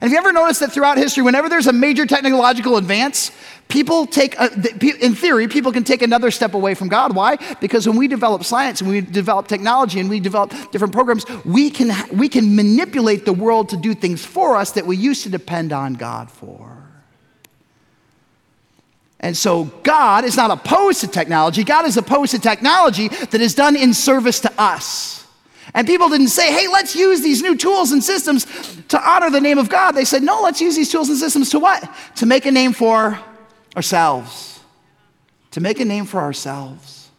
And 0.03 0.11
have 0.11 0.21
you 0.21 0.29
ever 0.29 0.33
noticed 0.33 0.59
that 0.59 0.73
throughout 0.73 0.97
history, 0.97 1.23
whenever 1.23 1.47
there's 1.47 1.67
a 1.67 1.71
major 1.71 2.05
technological 2.05 2.75
advance, 2.75 3.31
people 3.69 4.05
take, 4.05 4.37
a, 4.37 4.51
in 4.99 5.15
theory, 5.15 5.47
people 5.47 5.71
can 5.71 5.85
take 5.85 6.01
another 6.01 6.29
step 6.29 6.55
away 6.55 6.73
from 6.73 6.89
God. 6.89 7.15
Why? 7.15 7.37
Because 7.61 7.87
when 7.87 7.95
we 7.95 8.09
develop 8.09 8.43
science 8.43 8.81
and 8.81 8.89
we 8.89 8.99
develop 8.99 9.47
technology 9.47 10.01
and 10.01 10.09
we 10.09 10.19
develop 10.19 10.51
different 10.71 10.93
programs, 10.93 11.23
we 11.45 11.69
can, 11.69 11.95
we 12.11 12.27
can 12.27 12.53
manipulate 12.53 13.23
the 13.23 13.31
world 13.31 13.69
to 13.69 13.77
do 13.77 13.93
things 13.93 14.25
for 14.25 14.57
us 14.57 14.71
that 14.71 14.85
we 14.85 14.97
used 14.97 15.23
to 15.23 15.29
depend 15.29 15.71
on 15.71 15.93
God 15.93 16.29
for. 16.29 16.83
And 19.21 19.37
so 19.37 19.71
God 19.83 20.25
is 20.25 20.35
not 20.35 20.51
opposed 20.51 20.99
to 20.99 21.07
technology. 21.07 21.63
God 21.63 21.85
is 21.85 21.95
opposed 21.95 22.31
to 22.31 22.39
technology 22.39 23.07
that 23.07 23.39
is 23.39 23.55
done 23.55 23.77
in 23.77 23.93
service 23.93 24.41
to 24.41 24.51
us. 24.57 25.22
And 25.73 25.87
people 25.87 26.09
didn't 26.09 26.27
say, 26.27 26.51
hey, 26.51 26.67
let's 26.67 26.95
use 26.95 27.21
these 27.21 27.41
new 27.41 27.57
tools 27.57 27.91
and 27.91 28.03
systems 28.03 28.45
to 28.89 29.09
honor 29.09 29.29
the 29.29 29.41
name 29.41 29.57
of 29.57 29.69
God. 29.69 29.93
They 29.93 30.05
said, 30.05 30.21
no, 30.21 30.41
let's 30.41 30.61
use 30.61 30.75
these 30.75 30.91
tools 30.91 31.09
and 31.09 31.17
systems 31.17 31.49
to 31.51 31.59
what? 31.59 31.89
To 32.17 32.25
make 32.25 32.45
a 32.45 32.51
name 32.51 32.73
for 32.73 33.19
ourselves. 33.75 34.59
To 35.51 35.61
make 35.61 35.79
a 35.79 35.85
name 35.85 36.05
for 36.05 36.19
ourselves. 36.19 37.09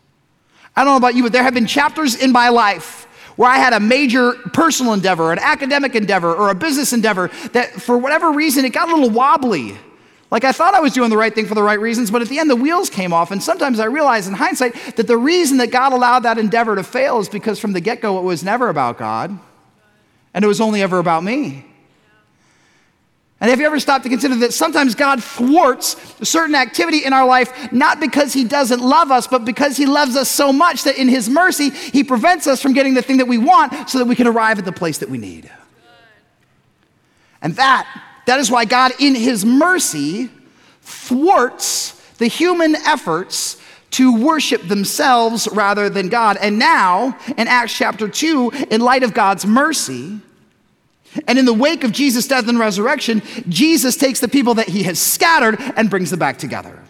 I 0.77 0.85
don't 0.85 0.93
know 0.93 0.97
about 0.97 1.15
you, 1.15 1.23
but 1.23 1.33
there 1.33 1.43
have 1.43 1.55
been 1.55 1.67
chapters 1.67 2.15
in 2.15 2.33
my 2.33 2.49
life 2.49 3.09
where 3.37 3.51
I 3.51 3.57
had 3.59 3.73
a 3.73 3.81
major 3.81 4.33
personal 4.53 4.93
endeavor, 4.93 5.33
an 5.33 5.41
academic 5.41 5.97
endeavor, 5.97 6.33
or 6.33 6.51
a 6.51 6.55
business 6.55 6.93
endeavor 6.93 7.29
that 7.53 7.73
for 7.73 7.99
whatever 7.99 8.31
reason 8.31 8.65
it 8.65 8.73
got 8.73 8.89
a 8.89 8.95
little 8.95 9.11
wobbly. 9.11 9.77
Like 10.35 10.43
I 10.43 10.51
thought 10.51 10.75
I 10.75 10.81
was 10.81 10.93
doing 10.93 11.11
the 11.11 11.17
right 11.17 11.33
thing 11.33 11.47
for 11.47 11.55
the 11.55 11.63
right 11.63 11.79
reasons, 11.79 12.11
but 12.11 12.21
at 12.21 12.27
the 12.27 12.41
end 12.41 12.51
the 12.51 12.57
wheels 12.57 12.91
came 12.91 13.13
off. 13.13 13.31
And 13.31 13.41
sometimes 13.41 13.79
I 13.79 13.85
realize 13.85 14.27
in 14.27 14.35
hindsight 14.35 14.75
that 14.97 15.07
the 15.07 15.17
reason 15.17 15.59
that 15.59 15.71
God 15.71 15.93
allowed 15.93 16.25
that 16.25 16.39
endeavor 16.39 16.75
to 16.75 16.83
fail 16.83 17.21
is 17.21 17.29
because 17.29 17.61
from 17.61 17.73
the 17.73 17.81
get 17.81 18.01
go 18.01 18.19
it 18.19 18.23
was 18.23 18.43
never 18.43 18.69
about 18.69 18.99
God, 18.99 19.39
and 20.35 20.45
it 20.45 20.49
was 20.49 20.61
only 20.61 20.83
ever 20.83 20.99
about 20.99 21.23
me. 21.23 21.65
And 23.41 23.49
have 23.49 23.61
you 23.61 23.67
ever 23.67 23.79
stopped 23.79 24.03
to 24.05 24.11
consider 24.11 24.35
that 24.37 24.53
sometimes 24.53 24.97
God 24.97 25.23
thwarts 25.23 25.95
certain 26.29 26.57
activity 26.57 27.05
in 27.05 27.13
our 27.13 27.27
life, 27.27 27.73
not 27.73 28.01
because 28.01 28.33
He 28.33 28.43
doesn't 28.43 28.81
love 28.81 29.13
us, 29.13 29.29
but 29.29 29.45
because 29.45 29.77
He 29.77 29.87
loves 29.87 30.17
us 30.17 30.29
so 30.29 30.53
much 30.53 30.83
that 30.83 30.99
in 30.99 31.09
His 31.09 31.29
mercy, 31.29 31.71
He 31.71 32.03
prevents 32.03 32.49
us 32.49 32.61
from 32.61 32.73
getting 32.73 32.95
the 32.95 33.03
thing 33.03 33.19
that 33.19 33.29
we 33.29 33.39
want 33.39 33.89
so 33.89 33.99
that 33.99 34.07
we 34.07 34.17
can 34.17 34.27
arrive 34.27 34.59
at 34.59 34.65
the 34.65 34.73
place 34.73 34.99
that 34.99 35.09
we 35.09 35.19
need. 35.19 35.49
And 37.41 37.55
that 37.55 37.87
that 38.27 38.41
is 38.41 38.51
why 38.51 38.65
God, 38.65 38.93
in 38.99 39.15
his 39.15 39.45
mercy, 39.45 40.31
thwarts 40.83 41.93
the 42.19 42.27
human 42.27 42.77
efforts 42.77 43.61
to 43.91 44.17
worship 44.17 44.67
themselves 44.67 45.49
rather 45.53 45.89
than 45.89 46.09
God. 46.09 46.37
And 46.41 46.59
now, 46.59 47.17
in 47.37 47.47
Acts 47.47 47.77
chapter 47.77 48.09
2, 48.09 48.67
in 48.71 48.81
light 48.81 49.03
of 49.03 49.15
God's 49.15 49.47
mercy, 49.47 50.21
and 51.29 51.39
in 51.39 51.45
the 51.45 51.55
wake 51.55 51.85
of 51.85 51.93
Jesus' 51.93 52.27
death 52.27 52.49
and 52.49 52.59
resurrection, 52.59 53.23
Jesus 53.49 53.97
takes 53.97 54.21
the 54.21 54.29
people 54.29 54.55
that 54.55 54.69
he 54.69 54.83
has 54.83 54.99
scattered 54.99 55.61
and 55.77 55.89
brings 55.89 56.11
them 56.11 56.19
back 56.19 56.39
together. 56.39 56.83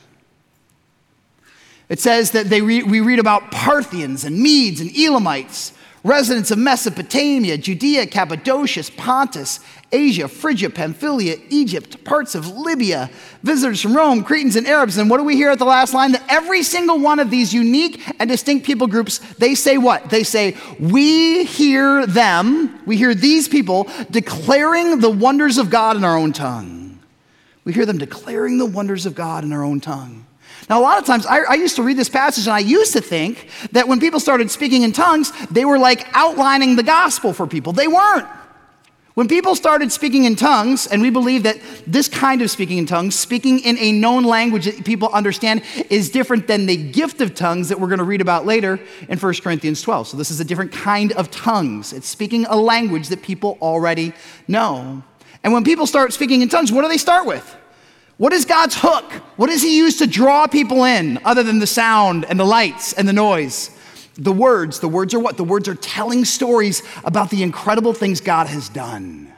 It 1.89 2.01
says 2.01 2.31
that 2.31 2.47
they 2.47 2.63
re- 2.63 2.83
we 2.83 3.01
read 3.01 3.19
about 3.19 3.51
Parthians 3.51 4.25
and 4.25 4.39
Medes 4.39 4.81
and 4.81 4.91
Elamites 4.97 5.73
residents 6.05 6.51
of 6.51 6.59
Mesopotamia, 6.59 7.57
Judea, 7.57 8.07
Cappadocia, 8.07 8.85
Pontus, 8.97 9.61
Asia, 9.91 10.29
Phrygia, 10.29 10.69
Pamphylia, 10.69 11.37
Egypt, 11.49 12.05
parts 12.05 12.35
of 12.35 12.47
Libya, 12.49 13.11
visitors 13.43 13.81
from 13.81 13.97
Rome, 13.97 14.23
Cretans, 14.23 14.55
and 14.57 14.67
Arabs. 14.67 14.99
And 14.99 15.09
what 15.09 15.17
do 15.17 15.25
we 15.25 15.35
hear 15.35 15.51
at 15.51 15.59
the 15.59 15.65
last 15.65 15.95
line? 15.95 16.13
That 16.13 16.23
every 16.29 16.63
single 16.63 16.99
one 16.99 17.19
of 17.21 17.31
these 17.31 17.55
unique 17.55 18.03
and 18.21 18.29
distinct 18.29 18.67
people 18.67 18.87
groups, 18.87 19.19
they 19.35 19.55
say 19.55 19.79
what? 19.79 20.11
They 20.11 20.25
say, 20.25 20.57
We 20.79 21.45
hear 21.45 22.07
them, 22.07 22.81
we 22.85 22.99
hear 22.99 23.15
these 23.15 23.49
people 23.49 23.89
declaring 24.11 25.01
the 25.01 25.11
wonders 25.11 25.57
of 25.57 25.71
God 25.71 25.97
in 25.97 26.05
our 26.05 26.17
own 26.17 26.33
tongue. 26.33 27.01
We 27.65 27.73
hear 27.73 27.87
them 27.87 27.97
declaring 27.99 28.59
the 28.59 28.67
wonders 28.67 29.07
of 29.07 29.15
God 29.15 29.43
in 29.43 29.53
our 29.53 29.65
own 29.65 29.81
tongue. 29.81 30.27
Now, 30.69 30.81
a 30.81 30.83
lot 30.83 30.99
of 30.99 31.05
times, 31.05 31.27
I, 31.27 31.41
I, 31.41 31.55
used 31.55 31.77
to 31.77 31.83
read 31.83 31.99
this 31.99 32.09
passage 32.09 32.47
and 32.47 32.55
I 32.55 32.61
used 32.61 32.95
to 32.95 33.01
think 33.01 33.49
that 33.73 33.87
when 33.87 34.01
people 34.01 34.19
started 34.19 34.51
speaking 34.51 34.83
in 34.83 34.93
tongues, 34.93 35.31
they 35.49 35.65
were 35.65 35.79
like 35.79 36.07
outlining 36.15 36.77
the 36.77 36.83
gospel 36.83 37.33
for 37.35 37.47
people. 37.47 37.73
They 37.73 37.89
weren't. 37.89 38.27
When 39.15 39.29
people 39.29 39.55
started 39.55 39.93
speaking 39.93 40.25
in 40.25 40.35
tongues, 40.35 40.89
and 40.89 41.01
we 41.01 41.11
believe 41.11 41.45
that 41.45 41.61
this 41.87 42.09
kind 42.09 42.43
of 42.43 42.51
speaking 42.51 42.79
in 42.79 42.87
tongues, 42.87 43.15
speaking 43.15 43.61
in 43.61 43.79
a 43.79 43.93
known 43.93 44.25
language 44.25 44.65
that 44.65 44.85
people 44.85 45.09
understand, 45.11 45.63
is 45.89 46.11
different 46.11 46.49
than 46.49 46.67
the 46.67 46.77
gift 46.77 47.21
of 47.21 47.33
tongues 47.35 47.69
that 47.69 47.79
we're 47.79 47.87
going 47.87 47.99
to 47.99 48.05
read 48.05 48.21
about 48.21 48.45
later 48.45 48.81
in 49.09 49.19
1 49.19 49.35
Corinthians 49.35 49.83
12. 49.83 50.09
So, 50.09 50.17
this 50.17 50.33
is 50.33 50.41
a 50.41 50.45
different 50.45 50.73
kind 50.73 51.13
of 51.13 51.31
tongues. 51.31 51.93
It's 51.93 52.09
speaking 52.09 52.45
a 52.47 52.57
language 52.57 53.09
that 53.09 53.23
people 53.23 53.57
already 53.63 54.15
know. 54.49 55.05
And 55.45 55.53
when 55.53 55.63
people 55.63 55.87
start 55.87 56.13
speaking 56.13 56.41
in 56.41 56.49
tongues, 56.49 56.73
what 56.73 56.83
do 56.83 56.89
they 56.89 56.97
start 56.97 57.25
with? 57.25 57.57
What 58.17 58.33
is 58.33 58.45
God's 58.45 58.77
hook? 58.79 59.11
What 59.37 59.49
does 59.49 59.63
He 59.63 59.77
use 59.77 59.99
to 59.99 60.07
draw 60.07 60.47
people 60.47 60.85
in 60.85 61.19
other 61.25 61.43
than 61.43 61.59
the 61.59 61.67
sound 61.67 62.25
and 62.25 62.39
the 62.39 62.45
lights 62.45 62.93
and 62.93 63.09
the 63.09 63.13
noise? 63.13 63.71
The 64.17 64.33
words. 64.33 64.79
The 64.79 64.89
words 64.89 65.13
are 65.15 65.19
what? 65.19 65.37
The 65.37 65.45
words 65.45 65.69
are 65.69 65.75
telling 65.75 66.25
stories 66.25 66.83
about 67.05 67.31
the 67.31 67.43
incredible 67.43 67.93
things 67.93 68.21
God 68.21 68.47
has 68.47 68.69
done. 68.69 69.33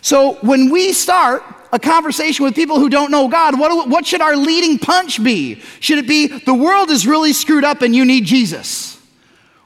So 0.00 0.34
when 0.34 0.70
we 0.70 0.92
start 0.92 1.42
a 1.72 1.78
conversation 1.78 2.44
with 2.44 2.54
people 2.54 2.78
who 2.78 2.88
don't 2.88 3.10
know 3.10 3.28
God, 3.28 3.58
what, 3.58 3.88
what 3.88 4.06
should 4.06 4.20
our 4.20 4.36
leading 4.36 4.78
punch 4.78 5.22
be? 5.22 5.60
Should 5.80 5.98
it 5.98 6.06
be, 6.06 6.28
the 6.28 6.54
world 6.54 6.90
is 6.90 7.06
really 7.06 7.32
screwed 7.32 7.64
up 7.64 7.82
and 7.82 7.94
you 7.94 8.04
need 8.04 8.24
Jesus? 8.24 9.02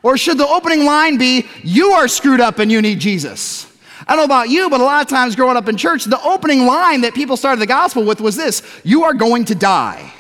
Or 0.02 0.17
should 0.17 0.38
the 0.38 0.47
opening 0.47 0.85
line 0.85 1.19
be, 1.19 1.47
you 1.62 1.90
are 1.90 2.09
screwed 2.09 2.40
up 2.40 2.59
and 2.59 2.73
you 2.73 2.81
need 2.81 3.00
Jesus? 3.00 3.70
I 4.11 4.17
don't 4.17 4.23
know 4.23 4.35
about 4.35 4.49
you, 4.49 4.69
but 4.69 4.81
a 4.81 4.85
lot 4.85 5.02
of 5.02 5.09
times 5.09 5.37
growing 5.37 5.57
up 5.57 5.69
in 5.69 5.76
church, 5.76 6.05
the 6.05 6.21
opening 6.25 6.67
line 6.67 7.02
that 7.02 7.14
people 7.14 7.37
started 7.37 7.61
the 7.61 7.67
gospel 7.67 8.02
with 8.02 8.21
was 8.21 8.35
this 8.35 8.61
You 8.83 9.05
are 9.05 9.14
going 9.14 9.45
to 9.45 9.55
die. 9.55 10.12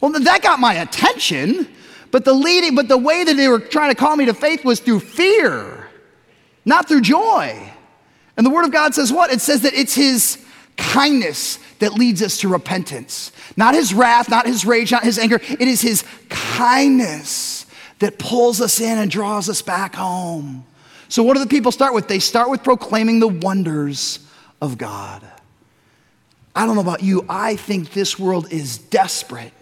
Well, 0.00 0.12
that 0.12 0.40
got 0.40 0.60
my 0.60 0.72
attention, 0.72 1.68
but 2.10 2.24
the 2.24 2.32
leading, 2.32 2.74
but 2.74 2.88
the 2.88 2.96
way 2.96 3.24
that 3.24 3.34
they 3.34 3.48
were 3.48 3.58
trying 3.58 3.90
to 3.90 3.94
call 3.94 4.16
me 4.16 4.24
to 4.24 4.32
faith 4.32 4.64
was 4.64 4.80
through 4.80 5.00
fear, 5.00 5.90
not 6.64 6.88
through 6.88 7.02
joy. 7.02 7.70
And 8.38 8.46
the 8.46 8.50
word 8.50 8.64
of 8.64 8.72
God 8.72 8.94
says 8.94 9.12
what? 9.12 9.30
It 9.30 9.42
says 9.42 9.60
that 9.60 9.74
it's 9.74 9.94
his 9.94 10.42
kindness 10.78 11.58
that 11.80 11.92
leads 11.92 12.22
us 12.22 12.38
to 12.38 12.48
repentance. 12.48 13.32
Not 13.58 13.74
his 13.74 13.92
wrath, 13.92 14.30
not 14.30 14.46
his 14.46 14.64
rage, 14.64 14.90
not 14.90 15.04
his 15.04 15.18
anger. 15.18 15.38
It 15.42 15.68
is 15.68 15.82
his 15.82 16.02
kindness 16.30 17.66
that 17.98 18.18
pulls 18.18 18.62
us 18.62 18.80
in 18.80 18.96
and 18.96 19.10
draws 19.10 19.50
us 19.50 19.60
back 19.60 19.96
home. 19.96 20.64
So, 21.08 21.22
what 21.22 21.34
do 21.34 21.40
the 21.40 21.48
people 21.48 21.72
start 21.72 21.94
with? 21.94 22.08
They 22.08 22.18
start 22.18 22.50
with 22.50 22.62
proclaiming 22.62 23.20
the 23.20 23.28
wonders 23.28 24.20
of 24.60 24.78
God. 24.78 25.24
I 26.54 26.66
don't 26.66 26.74
know 26.74 26.82
about 26.82 27.02
you, 27.02 27.24
I 27.28 27.56
think 27.56 27.92
this 27.92 28.18
world 28.18 28.52
is 28.52 28.78
desperate 28.78 29.52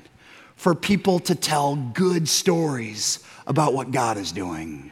for 0.56 0.74
people 0.74 1.18
to 1.20 1.34
tell 1.34 1.76
good 1.76 2.28
stories 2.28 3.22
about 3.46 3.74
what 3.74 3.90
God 3.90 4.16
is 4.16 4.32
doing. 4.32 4.90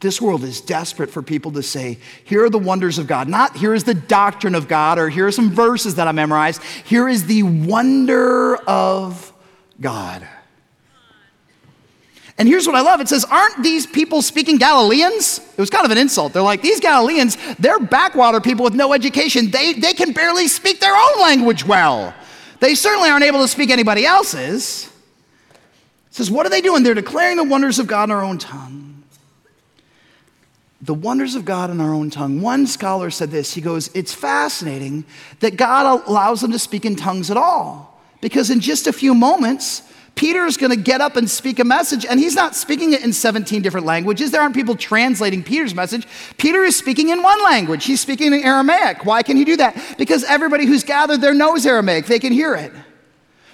This 0.00 0.20
world 0.20 0.42
is 0.44 0.60
desperate 0.60 1.10
for 1.10 1.22
people 1.22 1.52
to 1.52 1.62
say, 1.62 1.98
here 2.24 2.44
are 2.44 2.50
the 2.50 2.58
wonders 2.58 2.98
of 2.98 3.06
God. 3.06 3.28
Not 3.28 3.56
here 3.56 3.74
is 3.74 3.84
the 3.84 3.94
doctrine 3.94 4.54
of 4.54 4.66
God 4.66 4.98
or 4.98 5.10
here 5.10 5.26
are 5.26 5.32
some 5.32 5.50
verses 5.50 5.96
that 5.96 6.08
I 6.08 6.12
memorized. 6.12 6.62
Here 6.84 7.06
is 7.06 7.26
the 7.26 7.42
wonder 7.42 8.56
of 8.56 9.32
God. 9.80 10.26
And 12.40 12.48
here's 12.48 12.66
what 12.66 12.74
I 12.74 12.80
love 12.80 13.02
it 13.02 13.08
says, 13.08 13.26
Aren't 13.26 13.62
these 13.62 13.86
people 13.86 14.22
speaking 14.22 14.56
Galileans? 14.56 15.40
It 15.40 15.60
was 15.60 15.68
kind 15.68 15.84
of 15.84 15.90
an 15.90 15.98
insult. 15.98 16.32
They're 16.32 16.40
like, 16.40 16.62
These 16.62 16.80
Galileans, 16.80 17.36
they're 17.58 17.78
backwater 17.78 18.40
people 18.40 18.64
with 18.64 18.72
no 18.72 18.94
education. 18.94 19.50
They, 19.50 19.74
they 19.74 19.92
can 19.92 20.12
barely 20.12 20.48
speak 20.48 20.80
their 20.80 20.96
own 20.96 21.20
language 21.20 21.66
well. 21.66 22.14
They 22.60 22.74
certainly 22.74 23.10
aren't 23.10 23.24
able 23.24 23.42
to 23.42 23.48
speak 23.48 23.68
anybody 23.68 24.06
else's. 24.06 24.86
It 25.50 26.14
says, 26.14 26.30
What 26.30 26.46
are 26.46 26.48
they 26.48 26.62
doing? 26.62 26.82
They're 26.82 26.94
declaring 26.94 27.36
the 27.36 27.44
wonders 27.44 27.78
of 27.78 27.86
God 27.86 28.04
in 28.04 28.10
our 28.10 28.22
own 28.22 28.38
tongue. 28.38 29.02
The 30.80 30.94
wonders 30.94 31.34
of 31.34 31.44
God 31.44 31.68
in 31.68 31.78
our 31.78 31.92
own 31.92 32.08
tongue. 32.08 32.40
One 32.40 32.66
scholar 32.66 33.10
said 33.10 33.30
this 33.30 33.52
he 33.52 33.60
goes, 33.60 33.90
It's 33.92 34.14
fascinating 34.14 35.04
that 35.40 35.58
God 35.58 36.08
allows 36.08 36.40
them 36.40 36.52
to 36.52 36.58
speak 36.58 36.86
in 36.86 36.96
tongues 36.96 37.30
at 37.30 37.36
all. 37.36 38.00
Because 38.22 38.48
in 38.48 38.60
just 38.60 38.86
a 38.86 38.94
few 38.94 39.14
moments, 39.14 39.82
Peter 40.20 40.44
is 40.44 40.58
going 40.58 40.68
to 40.68 40.76
get 40.76 41.00
up 41.00 41.16
and 41.16 41.30
speak 41.30 41.60
a 41.60 41.64
message, 41.64 42.04
and 42.04 42.20
he's 42.20 42.34
not 42.34 42.54
speaking 42.54 42.92
it 42.92 43.02
in 43.02 43.10
17 43.10 43.62
different 43.62 43.86
languages. 43.86 44.30
There 44.30 44.42
aren't 44.42 44.54
people 44.54 44.76
translating 44.76 45.42
Peter's 45.42 45.74
message. 45.74 46.06
Peter 46.36 46.62
is 46.62 46.76
speaking 46.76 47.08
in 47.08 47.22
one 47.22 47.42
language. 47.42 47.86
He's 47.86 48.02
speaking 48.02 48.34
in 48.34 48.44
Aramaic. 48.44 49.06
Why 49.06 49.22
can 49.22 49.38
he 49.38 49.46
do 49.46 49.56
that? 49.56 49.82
Because 49.96 50.22
everybody 50.24 50.66
who's 50.66 50.84
gathered 50.84 51.22
there 51.22 51.32
knows 51.32 51.64
Aramaic, 51.64 52.04
they 52.04 52.18
can 52.18 52.34
hear 52.34 52.54
it. 52.54 52.70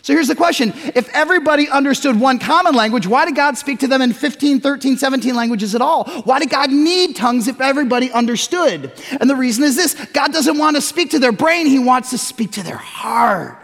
So 0.02 0.12
here's 0.12 0.26
the 0.26 0.34
question 0.34 0.72
If 0.96 1.08
everybody 1.14 1.68
understood 1.68 2.18
one 2.18 2.40
common 2.40 2.74
language, 2.74 3.06
why 3.06 3.26
did 3.26 3.36
God 3.36 3.56
speak 3.56 3.78
to 3.78 3.86
them 3.86 4.02
in 4.02 4.12
15, 4.12 4.58
13, 4.58 4.96
17 4.96 5.36
languages 5.36 5.76
at 5.76 5.80
all? 5.80 6.10
Why 6.24 6.40
did 6.40 6.50
God 6.50 6.72
need 6.72 7.14
tongues 7.14 7.46
if 7.46 7.60
everybody 7.60 8.10
understood? 8.10 8.90
And 9.20 9.30
the 9.30 9.36
reason 9.36 9.62
is 9.62 9.76
this 9.76 9.94
God 10.06 10.32
doesn't 10.32 10.58
want 10.58 10.74
to 10.74 10.82
speak 10.82 11.12
to 11.12 11.20
their 11.20 11.30
brain, 11.30 11.66
He 11.66 11.78
wants 11.78 12.10
to 12.10 12.18
speak 12.18 12.50
to 12.52 12.64
their 12.64 12.76
heart. 12.76 13.56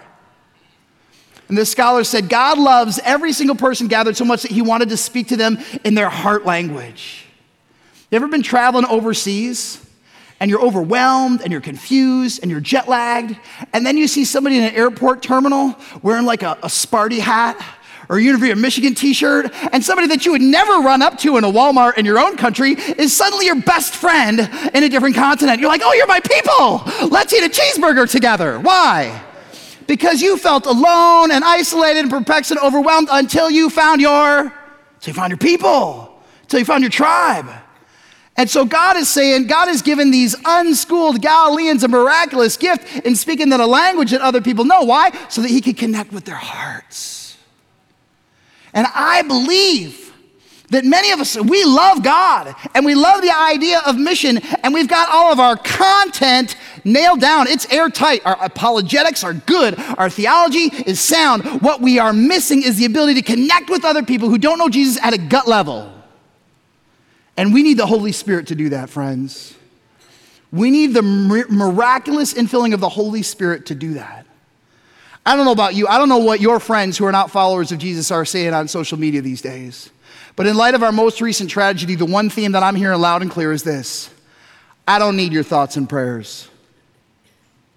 And 1.53 1.59
this 1.59 1.71
scholar 1.71 2.03
said, 2.03 2.31
God 2.31 2.57
loves 2.57 2.99
every 3.05 3.35
single 3.35 3.55
person 3.55 3.87
gathered 3.87 4.17
so 4.17 4.25
much 4.25 4.41
that 4.41 4.51
he 4.51 4.63
wanted 4.63 4.89
to 4.89 4.97
speak 4.97 5.29
to 5.29 5.37
them 5.37 5.59
in 5.85 5.95
their 5.95 6.09
heart 6.09 6.47
language. 6.47 7.27
You 8.11 8.17
ever 8.17 8.27
been 8.27 8.43
traveling 8.43 8.87
overseas 8.87 9.79
and 10.41 10.51
you're 10.51 10.63
overwhelmed 10.63 11.43
and 11.43 11.53
you're 11.53 11.61
confused 11.61 12.41
and 12.41 12.51
you're 12.51 12.61
jet 12.61 12.89
lagged, 12.89 13.37
and 13.75 13.85
then 13.85 13.99
you 13.99 14.09
see 14.09 14.25
somebody 14.25 14.57
in 14.57 14.65
an 14.65 14.75
airport 14.75 15.23
terminal 15.23 15.77
wearing 16.01 16.25
like 16.25 16.43
a, 16.43 16.53
a 16.63 16.69
Sparty 16.69 17.19
hat 17.19 17.63
or 18.09 18.17
a 18.17 18.23
University 18.23 18.53
of 18.53 18.57
Michigan 18.57 18.95
t 18.95 19.13
shirt, 19.13 19.53
and 19.75 19.85
somebody 19.85 20.09
that 20.09 20.25
you 20.25 20.33
would 20.33 20.41
never 20.41 20.79
run 20.79 21.03
up 21.03 21.19
to 21.19 21.37
in 21.37 21.45
a 21.45 21.53
Walmart 21.53 21.99
in 21.99 22.07
your 22.07 22.19
own 22.19 22.39
country 22.39 22.71
is 22.97 23.15
suddenly 23.15 23.45
your 23.45 23.61
best 23.61 23.95
friend 23.95 24.41
in 24.73 24.85
a 24.85 24.89
different 24.89 25.17
continent. 25.17 25.61
You're 25.61 25.69
like, 25.69 25.83
oh, 25.85 25.93
you're 25.93 26.07
my 26.07 26.21
people. 26.21 27.09
Let's 27.11 27.31
eat 27.35 27.45
a 27.45 27.51
cheeseburger 27.51 28.11
together. 28.11 28.59
Why? 28.59 29.23
Because 29.93 30.23
you 30.23 30.39
felt 30.39 30.65
alone 30.65 31.31
and 31.31 31.45
isolated 31.45 31.99
and 31.99 32.11
perplexed 32.11 32.51
and 32.51 32.59
overwhelmed 32.61 33.09
until 33.13 33.51
you 33.51 33.69
found 33.69 34.01
your, 34.01 34.51
until 34.95 35.11
you 35.11 35.13
found 35.13 35.31
your 35.31 35.37
people, 35.37 36.19
until 36.41 36.61
you 36.61 36.65
found 36.65 36.83
your 36.83 36.91
tribe. 36.91 37.47
And 38.39 38.49
so 38.49 38.65
God 38.65 38.97
is 38.97 39.11
saying, 39.11 39.49
God 39.49 39.69
has 39.69 39.83
given 39.83 40.11
these 40.11 40.35
unschooled 40.47 41.21
Galileans 41.21 41.85
a 41.85 41.89
miraculous 41.89 42.57
gift 42.57 43.05
in 43.05 43.15
speaking 43.15 43.53
in 43.53 43.61
a 43.61 43.67
language 43.67 44.13
that 44.13 44.23
other 44.23 44.41
people 44.41 44.65
know. 44.65 44.81
Why? 44.81 45.11
So 45.29 45.43
that 45.43 45.51
he 45.51 45.61
could 45.61 45.77
connect 45.77 46.11
with 46.11 46.25
their 46.25 46.37
hearts. 46.37 47.37
And 48.73 48.87
I 48.95 49.21
believe 49.21 50.11
that 50.71 50.87
many 50.87 51.11
of 51.11 51.21
us, 51.21 51.37
we 51.39 51.65
love 51.65 52.03
God 52.03 52.55
and 52.75 52.87
we 52.87 52.95
love 52.95 53.21
the 53.21 53.31
idea 53.31 53.83
of 53.87 53.99
mission, 53.99 54.39
and 54.63 54.73
we've 54.73 54.89
got 54.89 55.11
all 55.11 55.31
of 55.31 55.39
our 55.39 55.55
content 55.55 56.57
nailed 56.85 57.21
down. 57.21 57.47
It's 57.47 57.71
airtight. 57.73 58.25
Our 58.25 58.37
apologetics 58.43 59.25
are 59.25 59.35
good, 59.35 59.79
our 59.99 60.11
theology 60.11 60.71
is 60.87 61.01
sound. 61.01 61.63
What 61.63 61.81
we 61.81 61.99
are 61.99 62.13
missing 62.13 62.63
is 62.63 62.77
the 62.77 62.85
ability 62.85 63.15
to 63.15 63.23
connect 63.23 63.71
with 63.71 63.85
other 63.85 64.03
people 64.03 64.29
who 64.29 64.39
don't 64.39 64.59
know 64.59 64.69
Jesus 64.69 65.03
at 65.03 65.13
a 65.13 65.19
gut 65.19 65.47
level. 65.47 65.93
And 67.37 67.53
we 67.53 67.63
need 67.63 67.79
the 67.79 67.87
Holy 67.87 68.13
Spirit 68.13 68.49
to 68.49 68.55
do 68.55 68.69
that, 68.71 68.91
friends. 68.91 69.55
We 70.53 70.71
need 70.71 70.89
the 70.89 71.03
miraculous 71.03 72.35
infilling 72.35 72.75
of 72.75 72.81
the 72.81 72.91
Holy 72.91 73.23
Spirit 73.23 73.67
to 73.67 73.75
do 73.75 73.95
that. 73.95 74.27
I 75.25 75.37
don't 75.37 75.45
know 75.45 75.53
about 75.53 75.75
you. 75.75 75.87
I 75.87 75.99
don't 75.99 76.09
know 76.09 76.19
what 76.19 76.41
your 76.41 76.61
friends 76.61 76.99
who 76.99 77.05
are 77.05 77.13
not 77.13 77.31
followers 77.31 77.73
of 77.73 77.79
Jesus 77.79 78.11
are 78.11 78.25
saying 78.25 78.53
on 78.53 78.69
social 78.69 78.99
media 78.99 79.23
these 79.23 79.41
days. 79.41 79.91
But 80.35 80.47
in 80.47 80.57
light 80.57 80.75
of 80.75 80.83
our 80.83 80.93
most 80.93 81.21
recent 81.21 81.49
tragedy, 81.49 81.95
the 81.95 82.07
one 82.07 82.29
theme 82.29 82.53
that 82.53 82.63
I'm 82.63 82.75
hearing 82.75 83.01
loud 83.01 83.23
and 83.23 83.31
clear 83.31 83.53
is 83.53 83.63
this 83.63 84.11
I 84.87 84.99
don't 84.99 85.17
need 85.17 85.33
your 85.33 85.45
thoughts 85.45 85.77
and 85.77 85.89
prayers. 85.89 86.49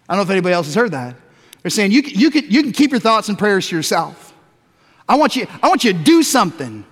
I 0.08 0.14
don't 0.14 0.20
know 0.20 0.24
if 0.24 0.30
anybody 0.30 0.54
else 0.54 0.68
has 0.68 0.76
heard 0.76 0.92
that. 0.92 1.16
They're 1.62 1.72
saying 1.72 1.92
you, 1.92 2.02
you, 2.02 2.30
can, 2.30 2.46
you 2.50 2.62
can 2.62 2.72
keep 2.72 2.92
your 2.92 3.00
thoughts 3.00 3.28
and 3.28 3.38
prayers 3.38 3.70
to 3.70 3.76
yourself. 3.76 4.34
I 5.10 5.16
want 5.16 5.36
you, 5.36 5.48
I 5.64 5.68
want 5.68 5.84
you 5.84 5.94
to 5.94 6.00
do 6.00 6.22
something 6.22 6.86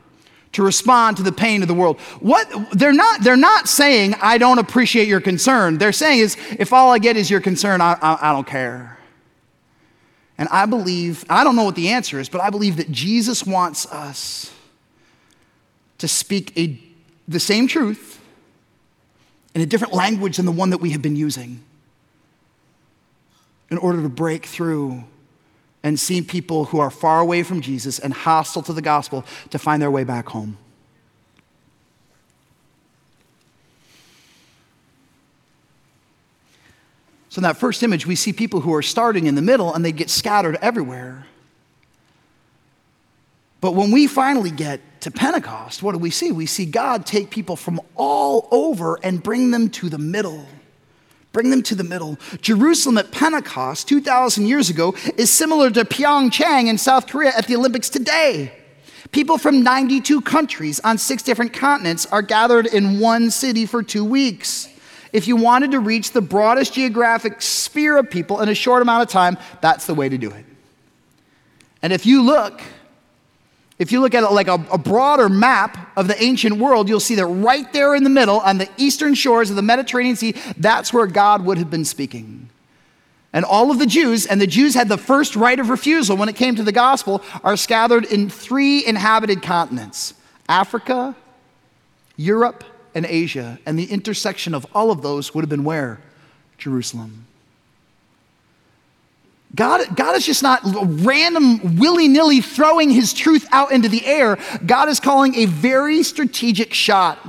to 0.54 0.64
respond 0.64 1.18
to 1.18 1.24
the 1.24 1.32
pain 1.32 1.62
of 1.62 1.68
the 1.68 1.74
world. 1.74 2.00
What 2.20 2.48
they're 2.72 2.94
not, 2.94 3.22
they're 3.24 3.36
not 3.36 3.68
saying, 3.68 4.16
I 4.22 4.38
don't 4.38 4.60
appreciate 4.60 5.08
your 5.08 5.22
concern. 5.22 5.78
They're 5.78 5.92
saying 5.92 6.20
is, 6.20 6.38
if 6.60 6.74
all 6.74 6.92
I 6.92 7.00
get 7.00 7.18
is 7.18 7.30
your 7.30 7.42
concern, 7.42 7.82
I, 7.82 7.98
I, 8.02 8.30
I 8.30 8.34
don't 8.34 8.48
care. 8.48 9.00
And 10.38 10.50
I 10.50 10.66
believe, 10.66 11.26
I 11.30 11.44
don't 11.44 11.56
know 11.56 11.64
what 11.64 11.76
the 11.76 11.90
answer 11.90 12.20
is, 12.20 12.30
but 12.30 12.42
I 12.42 12.50
believe 12.50 12.78
that 12.78 12.92
Jesus 12.92 13.46
wants 13.46 13.86
us 13.92 14.52
to 16.00 16.08
speak 16.08 16.58
a, 16.58 16.80
the 17.28 17.40
same 17.40 17.68
truth 17.68 18.20
in 19.54 19.62
a 19.62 19.66
different 19.66 19.94
language 19.94 20.38
than 20.38 20.46
the 20.46 20.52
one 20.52 20.72
that 20.72 20.80
we 20.80 20.92
have 20.92 21.02
been 21.02 21.16
using 21.16 21.64
in 23.74 23.80
order 23.80 24.04
to 24.04 24.10
break 24.10 24.46
through 24.46 25.04
and 25.82 26.00
see 26.00 26.22
people 26.22 26.66
who 26.66 26.80
are 26.80 26.92
far 26.92 27.20
away 27.20 27.42
from 27.42 27.60
Jesus 27.60 27.98
and 27.98 28.14
hostile 28.14 28.62
to 28.62 28.72
the 28.72 28.84
gospel 28.84 29.26
to 29.50 29.58
find 29.58 29.82
their 29.82 29.90
way 29.90 30.04
back 30.04 30.30
home. 30.30 30.60
So, 37.30 37.40
in 37.40 37.44
that 37.44 37.58
first 37.58 37.82
image, 37.82 38.06
we 38.06 38.16
see 38.16 38.32
people 38.32 38.62
who 38.62 38.76
are 38.76 38.84
starting 38.84 39.26
in 39.26 39.34
the 39.34 39.42
middle 39.42 39.74
and 39.74 39.84
they 39.84 39.92
get 39.92 40.12
scattered 40.12 40.60
everywhere. 40.62 41.26
But 43.60 43.72
when 43.72 43.90
we 43.90 44.06
finally 44.06 44.52
get 44.52 44.82
to 45.02 45.10
Pentecost, 45.10 45.82
what 45.82 45.94
do 45.94 45.98
we 45.98 46.12
see? 46.12 46.32
We 46.32 46.46
see 46.46 46.68
God 46.68 47.08
take 47.08 47.32
people 47.32 47.56
from 47.56 47.82
all 47.96 48.48
over 48.52 49.00
and 49.02 49.24
bring 49.24 49.50
them 49.50 49.70
to 49.72 49.90
the 49.90 49.98
middle. 49.98 50.46
Bring 51.34 51.50
them 51.50 51.64
to 51.64 51.76
the 51.76 51.84
middle. 51.84 52.18
Jerusalem 52.42 52.98
at 53.00 53.12
Pentecost 53.12 53.88
2,000 53.90 54.46
years 54.46 54.70
ago 54.70 54.94
is 55.18 55.32
similar 55.32 55.70
to 55.72 55.84
Pyeongchang 55.84 56.68
in 56.68 56.78
South 56.78 57.08
Korea 57.08 57.34
at 57.36 57.48
the 57.48 57.56
Olympics 57.56 57.90
today. 57.90 58.54
People 59.12 59.38
from 59.38 59.64
92 59.64 60.22
countries 60.22 60.80
on 60.82 60.98
six 60.98 61.24
different 61.24 61.52
continents 61.52 62.06
are 62.06 62.22
gathered 62.22 62.68
in 62.68 63.00
one 63.00 63.32
city 63.32 63.66
for 63.66 63.82
two 63.84 64.06
weeks. 64.06 64.70
If 65.12 65.28
you 65.28 65.36
wanted 65.36 65.72
to 65.72 65.80
reach 65.80 66.12
the 66.12 66.22
broadest 66.22 66.74
geographic 66.74 67.42
sphere 67.42 67.98
of 67.98 68.10
people 68.10 68.42
in 68.42 68.50
a 68.50 68.56
short 68.56 68.82
amount 68.84 69.04
of 69.04 69.10
time, 69.10 69.38
that's 69.60 69.88
the 69.88 69.94
way 69.96 70.10
to 70.10 70.18
do 70.18 70.30
it. 70.30 70.46
And 71.82 71.92
if 71.92 72.06
you 72.06 72.22
look 72.24 72.62
if 73.84 73.92
you 73.92 74.00
look 74.00 74.16
at 74.16 74.24
it 74.24 74.32
like 74.32 74.48
a, 74.48 74.66
a, 74.72 74.78
broader 74.78 75.28
map 75.28 75.92
of 75.98 76.08
the 76.08 76.24
ancient 76.24 76.56
world, 76.56 76.88
you'll 76.88 77.02
see 77.02 77.16
that 77.16 77.26
right 77.26 77.72
there 77.74 77.96
in 77.96 78.06
the 78.06 78.10
middle, 78.10 78.40
on 78.40 78.58
the 78.58 78.70
eastern 78.78 79.14
shores 79.14 79.50
of 79.50 79.58
the 79.58 79.62
Mediterranean 79.62 80.16
Sea, 80.16 80.36
that's 80.58 80.94
where 80.94 81.06
God 81.06 81.44
would 81.46 81.58
have 81.58 81.70
been 81.70 81.84
speaking. 81.84 82.48
And 83.34 83.44
all 83.44 83.72
of 83.72 83.80
the 83.80 83.86
Jews, 83.86 84.26
and 84.26 84.40
the 84.40 84.48
Jews 84.48 84.74
had 84.74 84.88
the 84.88 84.98
first 84.98 85.36
right 85.36 85.60
of 85.60 85.68
refusal 85.68 86.16
when 86.16 86.30
it 86.30 86.38
came 86.38 86.56
to 86.56 86.64
the 86.64 86.72
gospel, 86.72 87.22
are 87.44 87.58
scattered 87.58 88.06
in 88.06 88.30
three 88.30 88.86
inhabited 88.86 89.42
continents 89.42 90.14
Africa, 90.48 91.14
Europe, 92.16 92.64
and 92.96 93.06
Asia. 93.06 93.60
And 93.66 93.78
the 93.78 93.92
intersection 93.92 94.54
of 94.54 94.66
all 94.74 94.92
of 94.92 95.02
those 95.02 95.36
would 95.36 95.42
have 95.42 95.50
been 95.50 95.66
where? 95.66 96.00
Jerusalem. 96.58 97.26
God, 99.56 99.96
God 99.96 100.16
is 100.16 100.26
just 100.26 100.42
not 100.42 100.62
random, 100.64 101.78
willy 101.78 102.08
nilly 102.08 102.42
throwing 102.42 102.90
his 102.90 103.14
truth 103.14 103.46
out 103.52 103.72
into 103.72 103.88
the 103.88 104.06
air. 104.06 104.40
God 104.66 104.90
is 104.90 105.00
calling 105.00 105.36
a 105.36 105.46
very 105.46 106.02
strategic 106.02 106.74
shot. 106.74 107.20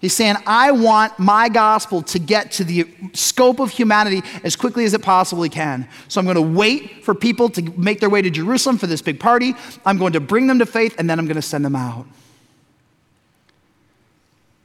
He's 0.00 0.14
saying, 0.14 0.36
I 0.46 0.70
want 0.70 1.18
my 1.18 1.48
gospel 1.48 2.02
to 2.02 2.18
get 2.18 2.52
to 2.52 2.64
the 2.64 2.86
scope 3.14 3.58
of 3.58 3.70
humanity 3.70 4.22
as 4.44 4.54
quickly 4.54 4.84
as 4.84 4.92
it 4.92 5.02
possibly 5.02 5.48
can. 5.48 5.88
So 6.08 6.20
I'm 6.20 6.26
going 6.26 6.36
to 6.36 6.42
wait 6.42 7.02
for 7.04 7.14
people 7.14 7.48
to 7.50 7.62
make 7.78 8.00
their 8.00 8.10
way 8.10 8.20
to 8.20 8.30
Jerusalem 8.30 8.76
for 8.76 8.86
this 8.86 9.00
big 9.00 9.18
party. 9.18 9.54
I'm 9.86 9.96
going 9.96 10.12
to 10.12 10.20
bring 10.20 10.46
them 10.46 10.58
to 10.58 10.66
faith, 10.66 10.94
and 10.98 11.08
then 11.08 11.18
I'm 11.18 11.24
going 11.24 11.36
to 11.36 11.42
send 11.42 11.64
them 11.64 11.74
out 11.74 12.06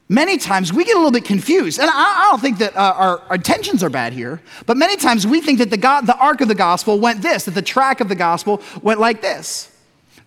many 0.09 0.37
times 0.37 0.73
we 0.73 0.83
get 0.83 0.95
a 0.95 0.97
little 0.97 1.11
bit 1.11 1.23
confused. 1.23 1.79
And 1.79 1.89
I, 1.89 1.93
I 1.93 2.27
don't 2.31 2.41
think 2.41 2.57
that 2.57 2.75
uh, 2.75 2.93
our, 2.97 3.19
our, 3.29 3.35
intentions 3.35 3.83
are 3.83 3.89
bad 3.89 4.11
here, 4.11 4.41
but 4.65 4.75
many 4.75 4.97
times 4.97 5.25
we 5.25 5.39
think 5.39 5.59
that 5.59 5.69
the, 5.69 5.77
God, 5.77 6.07
the 6.07 6.17
arc 6.17 6.41
of 6.41 6.47
the 6.47 6.55
gospel 6.55 6.99
went 6.99 7.21
this, 7.21 7.45
that 7.45 7.51
the 7.51 7.61
track 7.61 8.01
of 8.01 8.09
the 8.09 8.15
gospel 8.15 8.61
went 8.81 8.99
like 8.99 9.21
this. 9.21 9.71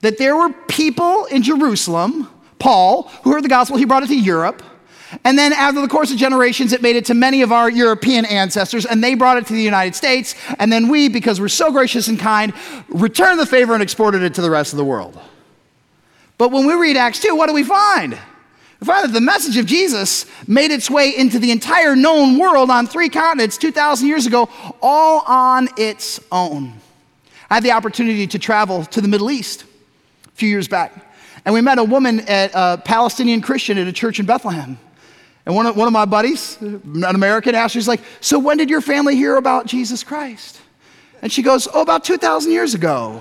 That 0.00 0.18
there 0.18 0.36
were 0.36 0.52
people 0.68 1.26
in 1.26 1.42
Jerusalem, 1.42 2.28
Paul, 2.58 3.02
who 3.24 3.32
heard 3.32 3.44
the 3.44 3.48
gospel, 3.48 3.76
he 3.76 3.84
brought 3.84 4.04
it 4.04 4.08
to 4.08 4.18
Europe. 4.18 4.62
And 5.24 5.36
then, 5.38 5.52
after 5.52 5.82
the 5.82 5.88
course 5.88 6.10
of 6.10 6.16
generations, 6.16 6.72
it 6.72 6.80
made 6.80 6.96
it 6.96 7.04
to 7.06 7.14
many 7.14 7.42
of 7.42 7.52
our 7.52 7.70
European 7.70 8.24
ancestors, 8.24 8.86
and 8.86 9.04
they 9.04 9.14
brought 9.14 9.36
it 9.36 9.46
to 9.48 9.52
the 9.52 9.60
United 9.60 9.94
States. 9.94 10.34
And 10.58 10.72
then 10.72 10.88
we, 10.88 11.08
because 11.08 11.38
we're 11.38 11.48
so 11.48 11.70
gracious 11.70 12.08
and 12.08 12.18
kind, 12.18 12.54
returned 12.88 13.38
the 13.38 13.44
favor 13.44 13.74
and 13.74 13.82
exported 13.82 14.22
it 14.22 14.32
to 14.34 14.40
the 14.40 14.50
rest 14.50 14.72
of 14.72 14.78
the 14.78 14.86
world. 14.86 15.20
But 16.38 16.50
when 16.50 16.66
we 16.66 16.72
read 16.72 16.96
Acts 16.96 17.20
2, 17.20 17.36
what 17.36 17.48
do 17.48 17.52
we 17.52 17.62
find? 17.62 18.18
That 18.84 19.12
the 19.12 19.20
message 19.20 19.56
of 19.56 19.66
Jesus 19.66 20.26
made 20.48 20.72
its 20.72 20.90
way 20.90 21.16
into 21.16 21.38
the 21.38 21.52
entire 21.52 21.94
known 21.94 22.36
world 22.36 22.68
on 22.68 22.86
three 22.86 23.08
continents 23.08 23.56
2,000 23.56 24.08
years 24.08 24.26
ago, 24.26 24.48
all 24.82 25.22
on 25.26 25.68
its 25.76 26.20
own. 26.32 26.74
I 27.48 27.54
had 27.54 27.62
the 27.62 27.72
opportunity 27.72 28.26
to 28.26 28.38
travel 28.38 28.84
to 28.86 29.00
the 29.00 29.06
Middle 29.06 29.30
East 29.30 29.64
a 30.26 30.30
few 30.30 30.48
years 30.48 30.66
back. 30.66 31.14
And 31.44 31.54
we 31.54 31.60
met 31.60 31.78
a 31.78 31.84
woman 31.84 32.20
at 32.20 32.50
a 32.54 32.80
Palestinian 32.84 33.40
Christian 33.40 33.78
at 33.78 33.86
a 33.86 33.92
church 33.92 34.18
in 34.18 34.26
Bethlehem. 34.26 34.78
And 35.46 35.54
one 35.54 35.66
of, 35.66 35.76
one 35.76 35.86
of 35.86 35.92
my 35.92 36.04
buddies, 36.04 36.60
an 36.60 37.04
American, 37.04 37.54
asked 37.54 37.74
her, 37.74 37.78
he's 37.78 37.88
like, 37.88 38.00
So 38.20 38.38
when 38.38 38.56
did 38.56 38.68
your 38.68 38.80
family 38.80 39.16
hear 39.16 39.36
about 39.36 39.66
Jesus 39.66 40.02
Christ? 40.02 40.60
And 41.20 41.32
she 41.32 41.42
goes, 41.42 41.68
Oh, 41.72 41.82
about 41.82 42.04
2,000 42.04 42.50
years 42.50 42.74
ago. 42.74 43.20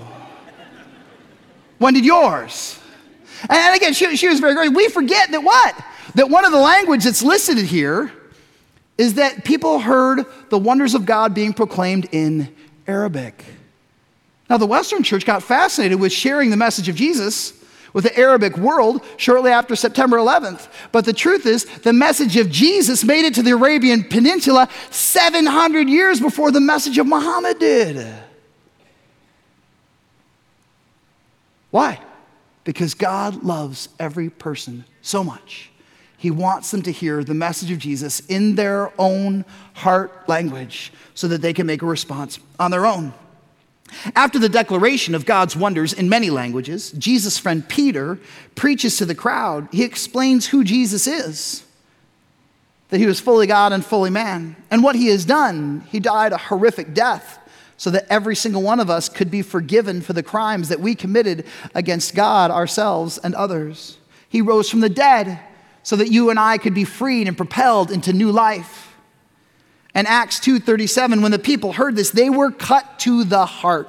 when 1.78 1.94
did 1.94 2.04
yours? 2.04 2.78
And 3.48 3.76
again, 3.76 3.92
she, 3.92 4.16
she 4.16 4.28
was 4.28 4.40
very 4.40 4.54
great. 4.54 4.72
We 4.72 4.88
forget 4.88 5.30
that 5.30 5.42
what? 5.42 5.76
That 6.14 6.28
one 6.30 6.44
of 6.44 6.52
the 6.52 6.58
language 6.58 7.04
that's 7.04 7.22
listed 7.22 7.58
here 7.58 8.12
is 8.98 9.14
that 9.14 9.44
people 9.44 9.80
heard 9.80 10.26
the 10.50 10.58
wonders 10.58 10.94
of 10.94 11.06
God 11.06 11.34
being 11.34 11.52
proclaimed 11.52 12.08
in 12.12 12.54
Arabic. 12.86 13.44
Now, 14.50 14.58
the 14.58 14.66
Western 14.66 15.02
church 15.02 15.24
got 15.24 15.42
fascinated 15.42 15.98
with 15.98 16.12
sharing 16.12 16.50
the 16.50 16.56
message 16.56 16.88
of 16.88 16.94
Jesus 16.94 17.54
with 17.92 18.04
the 18.04 18.18
Arabic 18.18 18.56
world 18.56 19.04
shortly 19.16 19.50
after 19.50 19.76
September 19.76 20.16
11th. 20.16 20.68
But 20.92 21.04
the 21.04 21.12
truth 21.12 21.46
is, 21.46 21.64
the 21.64 21.92
message 21.92 22.36
of 22.36 22.50
Jesus 22.50 23.04
made 23.04 23.24
it 23.24 23.34
to 23.34 23.42
the 23.42 23.52
Arabian 23.52 24.04
Peninsula 24.04 24.68
700 24.90 25.88
years 25.88 26.20
before 26.20 26.50
the 26.50 26.60
message 26.60 26.98
of 26.98 27.06
Muhammad 27.06 27.58
did. 27.58 28.14
Why? 31.70 31.98
Because 32.64 32.94
God 32.94 33.42
loves 33.42 33.88
every 33.98 34.30
person 34.30 34.84
so 35.00 35.24
much. 35.24 35.70
He 36.16 36.30
wants 36.30 36.70
them 36.70 36.82
to 36.82 36.92
hear 36.92 37.24
the 37.24 37.34
message 37.34 37.72
of 37.72 37.78
Jesus 37.78 38.20
in 38.28 38.54
their 38.54 38.92
own 38.98 39.44
heart 39.74 40.28
language 40.28 40.92
so 41.14 41.26
that 41.28 41.42
they 41.42 41.52
can 41.52 41.66
make 41.66 41.82
a 41.82 41.86
response 41.86 42.38
on 42.60 42.70
their 42.70 42.86
own. 42.86 43.12
After 44.14 44.38
the 44.38 44.48
declaration 44.48 45.14
of 45.14 45.26
God's 45.26 45.56
wonders 45.56 45.92
in 45.92 46.08
many 46.08 46.30
languages, 46.30 46.92
Jesus' 46.92 47.38
friend 47.38 47.68
Peter 47.68 48.18
preaches 48.54 48.96
to 48.98 49.04
the 49.04 49.14
crowd. 49.14 49.68
He 49.72 49.82
explains 49.82 50.46
who 50.46 50.64
Jesus 50.64 51.06
is 51.06 51.64
that 52.92 52.98
he 52.98 53.06
was 53.06 53.20
fully 53.20 53.46
God 53.46 53.72
and 53.72 53.82
fully 53.82 54.10
man, 54.10 54.54
and 54.70 54.82
what 54.82 54.94
he 54.94 55.06
has 55.06 55.24
done. 55.24 55.82
He 55.90 55.98
died 55.98 56.34
a 56.34 56.36
horrific 56.36 56.92
death 56.92 57.38
so 57.82 57.90
that 57.90 58.06
every 58.08 58.36
single 58.36 58.62
one 58.62 58.78
of 58.78 58.88
us 58.88 59.08
could 59.08 59.28
be 59.28 59.42
forgiven 59.42 60.00
for 60.00 60.12
the 60.12 60.22
crimes 60.22 60.68
that 60.68 60.78
we 60.78 60.94
committed 60.94 61.44
against 61.74 62.14
God, 62.14 62.48
ourselves, 62.48 63.18
and 63.18 63.34
others. 63.34 63.98
He 64.28 64.40
rose 64.40 64.70
from 64.70 64.78
the 64.78 64.88
dead 64.88 65.40
so 65.82 65.96
that 65.96 66.08
you 66.08 66.30
and 66.30 66.38
I 66.38 66.58
could 66.58 66.74
be 66.74 66.84
freed 66.84 67.26
and 67.26 67.36
propelled 67.36 67.90
into 67.90 68.12
new 68.12 68.30
life. 68.30 68.94
And 69.96 70.06
Acts 70.06 70.38
2:37 70.38 71.22
when 71.22 71.32
the 71.32 71.40
people 71.40 71.72
heard 71.72 71.96
this 71.96 72.10
they 72.10 72.30
were 72.30 72.52
cut 72.52 73.00
to 73.00 73.24
the 73.24 73.44
heart. 73.44 73.88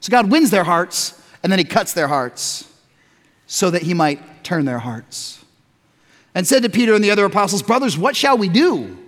So 0.00 0.10
God 0.10 0.28
wins 0.28 0.50
their 0.50 0.64
hearts 0.64 1.14
and 1.44 1.52
then 1.52 1.60
he 1.60 1.64
cuts 1.64 1.92
their 1.92 2.08
hearts 2.08 2.64
so 3.46 3.70
that 3.70 3.82
he 3.82 3.94
might 3.94 4.42
turn 4.42 4.64
their 4.64 4.80
hearts. 4.80 5.44
And 6.34 6.48
said 6.48 6.64
to 6.64 6.68
Peter 6.68 6.94
and 6.94 7.04
the 7.04 7.12
other 7.12 7.26
apostles, 7.26 7.62
"Brothers, 7.62 7.96
what 7.96 8.16
shall 8.16 8.36
we 8.36 8.48
do?" 8.48 8.98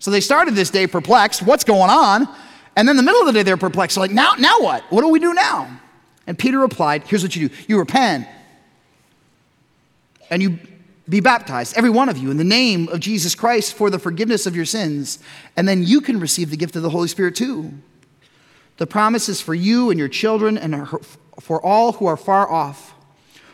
So 0.00 0.10
they 0.10 0.20
started 0.20 0.56
this 0.56 0.70
day 0.70 0.88
perplexed, 0.88 1.42
what's 1.42 1.62
going 1.62 1.88
on? 1.88 2.28
And 2.78 2.86
then 2.86 2.96
the 2.96 3.02
middle 3.02 3.20
of 3.20 3.26
the 3.26 3.32
day 3.32 3.42
they're 3.42 3.56
perplexed. 3.56 3.96
So 3.96 4.00
like, 4.00 4.12
"Now 4.12 4.34
now 4.38 4.60
what? 4.60 4.84
What 4.92 5.00
do 5.00 5.08
we 5.08 5.18
do 5.18 5.34
now?" 5.34 5.68
And 6.28 6.38
Peter 6.38 6.60
replied, 6.60 7.02
"Here's 7.08 7.24
what 7.24 7.34
you 7.34 7.48
do. 7.48 7.54
You 7.66 7.76
repent 7.76 8.28
and 10.30 10.40
you 10.40 10.60
be 11.08 11.18
baptized, 11.18 11.76
every 11.76 11.90
one 11.90 12.08
of 12.08 12.18
you, 12.18 12.30
in 12.30 12.36
the 12.36 12.44
name 12.44 12.88
of 12.90 13.00
Jesus 13.00 13.34
Christ 13.34 13.74
for 13.74 13.90
the 13.90 13.98
forgiveness 13.98 14.46
of 14.46 14.54
your 14.54 14.64
sins, 14.64 15.18
and 15.56 15.66
then 15.66 15.82
you 15.82 16.00
can 16.00 16.20
receive 16.20 16.50
the 16.50 16.56
gift 16.56 16.76
of 16.76 16.82
the 16.82 16.90
Holy 16.90 17.08
Spirit 17.08 17.34
too. 17.34 17.72
The 18.76 18.86
promise 18.86 19.28
is 19.28 19.40
for 19.40 19.54
you 19.54 19.90
and 19.90 19.98
your 19.98 20.08
children 20.08 20.56
and 20.56 20.86
for 21.40 21.60
all 21.64 21.94
who 21.94 22.06
are 22.06 22.16
far 22.16 22.48
off, 22.48 22.94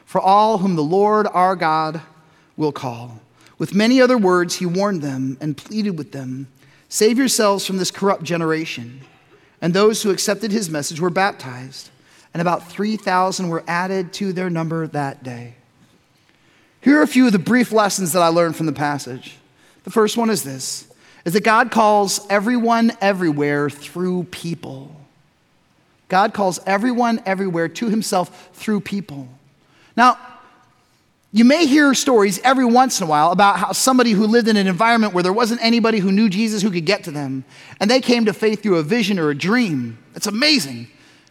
for 0.04 0.20
all 0.20 0.58
whom 0.58 0.76
the 0.76 0.82
Lord 0.82 1.26
our 1.32 1.56
God 1.56 2.02
will 2.58 2.72
call. 2.72 3.22
With 3.56 3.74
many 3.74 4.02
other 4.02 4.18
words, 4.18 4.56
he 4.56 4.66
warned 4.66 5.00
them 5.00 5.38
and 5.40 5.56
pleaded 5.56 5.96
with 5.96 6.12
them 6.12 6.48
Save 6.90 7.18
yourselves 7.18 7.66
from 7.66 7.78
this 7.78 7.90
corrupt 7.90 8.22
generation. 8.22 9.00
And 9.64 9.72
those 9.72 10.02
who 10.02 10.10
accepted 10.10 10.52
his 10.52 10.68
message 10.68 11.00
were 11.00 11.08
baptized, 11.08 11.88
and 12.34 12.42
about 12.42 12.70
3,000 12.70 13.48
were 13.48 13.64
added 13.66 14.12
to 14.12 14.30
their 14.30 14.50
number 14.50 14.86
that 14.88 15.22
day. 15.22 15.54
Here 16.82 16.98
are 16.98 17.02
a 17.02 17.06
few 17.06 17.24
of 17.24 17.32
the 17.32 17.38
brief 17.38 17.72
lessons 17.72 18.12
that 18.12 18.20
I 18.20 18.28
learned 18.28 18.56
from 18.56 18.66
the 18.66 18.74
passage. 18.74 19.38
The 19.84 19.90
first 19.90 20.18
one 20.18 20.28
is 20.28 20.42
this 20.42 20.86
is 21.24 21.32
that 21.32 21.44
God 21.44 21.70
calls 21.70 22.26
everyone 22.28 22.92
everywhere 23.00 23.70
through 23.70 24.24
people. 24.24 24.94
God 26.10 26.34
calls 26.34 26.60
everyone 26.66 27.22
everywhere 27.24 27.68
to 27.68 27.88
himself 27.88 28.50
through 28.52 28.80
people. 28.80 29.28
Now, 29.96 30.18
you 31.34 31.44
may 31.44 31.66
hear 31.66 31.94
stories 31.94 32.38
every 32.44 32.64
once 32.64 33.00
in 33.00 33.08
a 33.08 33.10
while 33.10 33.32
about 33.32 33.58
how 33.58 33.72
somebody 33.72 34.12
who 34.12 34.24
lived 34.24 34.46
in 34.46 34.56
an 34.56 34.68
environment 34.68 35.14
where 35.14 35.24
there 35.24 35.32
wasn't 35.32 35.60
anybody 35.64 35.98
who 35.98 36.12
knew 36.12 36.28
Jesus 36.28 36.62
who 36.62 36.70
could 36.70 36.86
get 36.86 37.02
to 37.04 37.10
them, 37.10 37.44
and 37.80 37.90
they 37.90 38.00
came 38.00 38.26
to 38.26 38.32
faith 38.32 38.62
through 38.62 38.76
a 38.76 38.84
vision 38.84 39.18
or 39.18 39.30
a 39.30 39.34
dream. 39.34 39.98
It's 40.14 40.28
amazing. 40.28 40.86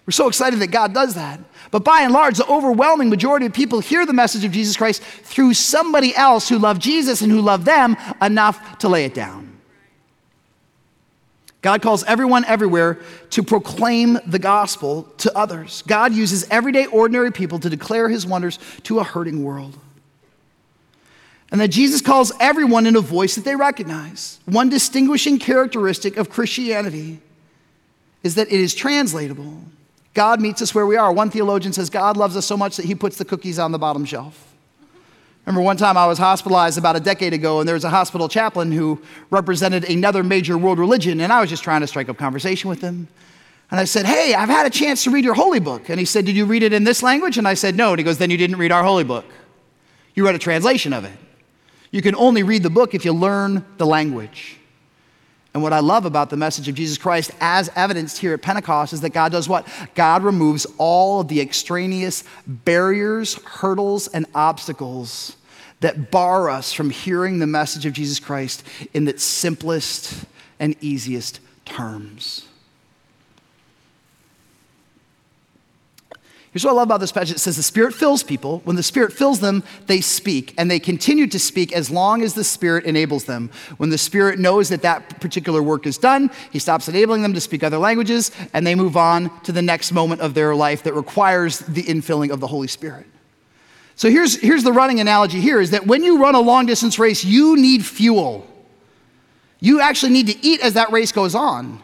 We're 0.05 0.11
so 0.11 0.27
excited 0.27 0.59
that 0.59 0.71
God 0.71 0.93
does 0.93 1.15
that. 1.15 1.39
But 1.71 1.85
by 1.85 2.01
and 2.01 2.11
large, 2.11 2.35
the 2.35 2.45
overwhelming 2.47 3.09
majority 3.09 3.45
of 3.45 3.53
people 3.53 3.79
hear 3.79 4.05
the 4.05 4.11
message 4.11 4.43
of 4.43 4.51
Jesus 4.51 4.75
Christ 4.75 5.01
through 5.01 5.53
somebody 5.53 6.13
else 6.13 6.49
who 6.49 6.59
loved 6.59 6.81
Jesus 6.81 7.21
and 7.21 7.31
who 7.31 7.39
loved 7.39 7.63
them 7.63 7.95
enough 8.21 8.79
to 8.79 8.89
lay 8.89 9.05
it 9.05 9.13
down. 9.13 9.57
God 11.61 11.81
calls 11.81 12.03
everyone 12.03 12.43
everywhere 12.43 12.99
to 13.29 13.41
proclaim 13.41 14.19
the 14.27 14.37
gospel 14.37 15.03
to 15.19 15.31
others. 15.33 15.81
God 15.87 16.11
uses 16.11 16.45
everyday, 16.49 16.87
ordinary 16.87 17.31
people 17.31 17.57
to 17.59 17.69
declare 17.69 18.09
his 18.09 18.25
wonders 18.25 18.59
to 18.83 18.99
a 18.99 19.03
hurting 19.05 19.45
world. 19.45 19.79
And 21.53 21.61
that 21.61 21.67
Jesus 21.67 22.01
calls 22.01 22.31
everyone 22.39 22.87
in 22.87 22.95
a 22.95 22.99
voice 22.99 23.35
that 23.35 23.45
they 23.45 23.55
recognize. 23.55 24.39
One 24.45 24.69
distinguishing 24.69 25.37
characteristic 25.37 26.17
of 26.17 26.31
Christianity 26.31 27.21
is 28.23 28.33
that 28.35 28.47
it 28.47 28.59
is 28.59 28.73
translatable. 28.73 29.61
God 30.15 30.41
meets 30.41 30.63
us 30.63 30.73
where 30.73 30.87
we 30.87 30.95
are. 30.95 31.11
One 31.11 31.29
theologian 31.29 31.71
says 31.71 31.91
God 31.91 32.17
loves 32.17 32.35
us 32.35 32.47
so 32.47 32.57
much 32.57 32.77
that 32.77 32.87
he 32.87 32.95
puts 32.95 33.17
the 33.17 33.25
cookies 33.25 33.59
on 33.59 33.71
the 33.71 33.77
bottom 33.77 34.03
shelf. 34.03 34.51
Remember 35.45 35.61
one 35.61 35.77
time 35.77 35.95
I 35.95 36.07
was 36.07 36.17
hospitalized 36.17 36.79
about 36.79 36.95
a 36.95 36.99
decade 36.99 37.33
ago, 37.33 37.59
and 37.59 37.67
there 37.67 37.75
was 37.75 37.83
a 37.83 37.89
hospital 37.89 38.27
chaplain 38.27 38.71
who 38.71 38.99
represented 39.29 39.83
another 39.83 40.23
major 40.23 40.57
world 40.57 40.79
religion, 40.79 41.21
and 41.21 41.31
I 41.31 41.39
was 41.39 41.51
just 41.51 41.63
trying 41.63 41.81
to 41.81 41.87
strike 41.87 42.09
up 42.09 42.17
conversation 42.17 42.67
with 42.67 42.81
him. 42.81 43.07
And 43.69 43.79
I 43.79 43.83
said, 43.83 44.07
Hey, 44.07 44.33
I've 44.33 44.49
had 44.49 44.65
a 44.65 44.71
chance 44.71 45.03
to 45.03 45.11
read 45.11 45.23
your 45.23 45.35
holy 45.35 45.59
book. 45.59 45.89
And 45.89 45.99
he 45.99 46.05
said, 46.05 46.25
Did 46.25 46.35
you 46.35 46.45
read 46.45 46.63
it 46.63 46.73
in 46.73 46.83
this 46.83 47.03
language? 47.03 47.37
And 47.37 47.47
I 47.47 47.53
said, 47.53 47.75
No. 47.75 47.91
And 47.91 47.99
he 47.99 48.03
goes, 48.03 48.17
Then 48.17 48.31
you 48.31 48.37
didn't 48.37 48.57
read 48.57 48.71
our 48.71 48.83
holy 48.83 49.03
book. 49.03 49.25
You 50.15 50.25
read 50.25 50.33
a 50.33 50.39
translation 50.39 50.93
of 50.93 51.05
it. 51.05 51.13
You 51.93 52.01
can 52.01 52.15
only 52.15 52.41
read 52.41 52.63
the 52.63 52.71
book 52.71 52.95
if 52.95 53.05
you 53.05 53.13
learn 53.13 53.63
the 53.77 53.85
language. 53.85 54.57
And 55.53 55.61
what 55.61 55.73
I 55.73 55.79
love 55.79 56.05
about 56.05 56.31
the 56.31 56.35
message 56.35 56.67
of 56.67 56.73
Jesus 56.73 56.97
Christ, 56.97 57.29
as 57.39 57.69
evidenced 57.75 58.17
here 58.17 58.33
at 58.33 58.41
Pentecost, 58.41 58.93
is 58.93 59.01
that 59.01 59.11
God 59.11 59.31
does 59.31 59.47
what? 59.47 59.67
God 59.93 60.23
removes 60.23 60.65
all 60.79 61.21
of 61.21 61.27
the 61.27 61.39
extraneous 61.39 62.23
barriers, 62.47 63.35
hurdles, 63.43 64.07
and 64.07 64.25
obstacles 64.33 65.37
that 65.81 66.09
bar 66.09 66.49
us 66.49 66.73
from 66.73 66.89
hearing 66.89 67.37
the 67.37 67.45
message 67.45 67.85
of 67.85 67.93
Jesus 67.93 68.19
Christ 68.19 68.63
in 68.95 69.07
its 69.07 69.23
simplest 69.23 70.25
and 70.59 70.75
easiest 70.81 71.41
terms. 71.63 72.47
Here's 76.53 76.65
what 76.65 76.71
I 76.71 76.75
love 76.75 76.87
about 76.87 76.99
this 76.99 77.11
passage 77.11 77.35
it 77.35 77.39
says 77.39 77.57
the 77.57 77.63
Spirit 77.63 77.95
fills 77.95 78.21
people. 78.21 78.61
When 78.63 78.75
the 78.75 78.83
Spirit 78.83 79.11
fills 79.11 79.39
them, 79.39 79.63
they 79.87 80.01
speak, 80.01 80.53
and 80.55 80.69
they 80.69 80.79
continue 80.79 81.25
to 81.27 81.39
speak 81.39 81.73
as 81.73 81.89
long 81.89 82.21
as 82.21 82.35
the 82.35 82.43
Spirit 82.43 82.85
enables 82.85 83.23
them. 83.23 83.49
When 83.77 83.89
the 83.89 83.97
Spirit 83.97 84.37
knows 84.37 84.69
that 84.69 84.83
that 84.83 85.19
particular 85.19 85.63
work 85.63 85.87
is 85.87 85.97
done, 85.97 86.29
He 86.51 86.59
stops 86.59 86.87
enabling 86.87 87.23
them 87.23 87.33
to 87.33 87.41
speak 87.41 87.63
other 87.63 87.79
languages, 87.79 88.29
and 88.53 88.67
they 88.67 88.75
move 88.75 88.95
on 88.95 89.31
to 89.41 89.51
the 89.51 89.63
next 89.63 89.91
moment 89.91 90.21
of 90.21 90.35
their 90.35 90.55
life 90.55 90.83
that 90.83 90.93
requires 90.93 91.57
the 91.57 91.83
infilling 91.83 92.29
of 92.29 92.39
the 92.39 92.47
Holy 92.47 92.67
Spirit. 92.67 93.07
So 93.95 94.11
here's, 94.11 94.39
here's 94.39 94.63
the 94.63 94.73
running 94.73 94.99
analogy 94.99 95.39
here 95.39 95.59
is 95.59 95.71
that 95.71 95.87
when 95.87 96.03
you 96.03 96.21
run 96.21 96.35
a 96.35 96.39
long 96.39 96.67
distance 96.67 96.99
race, 96.99 97.23
you 97.23 97.57
need 97.57 97.83
fuel. 97.83 98.47
You 99.59 99.81
actually 99.81 100.11
need 100.11 100.27
to 100.27 100.45
eat 100.45 100.61
as 100.61 100.73
that 100.73 100.91
race 100.91 101.11
goes 101.11 101.33
on. 101.33 101.81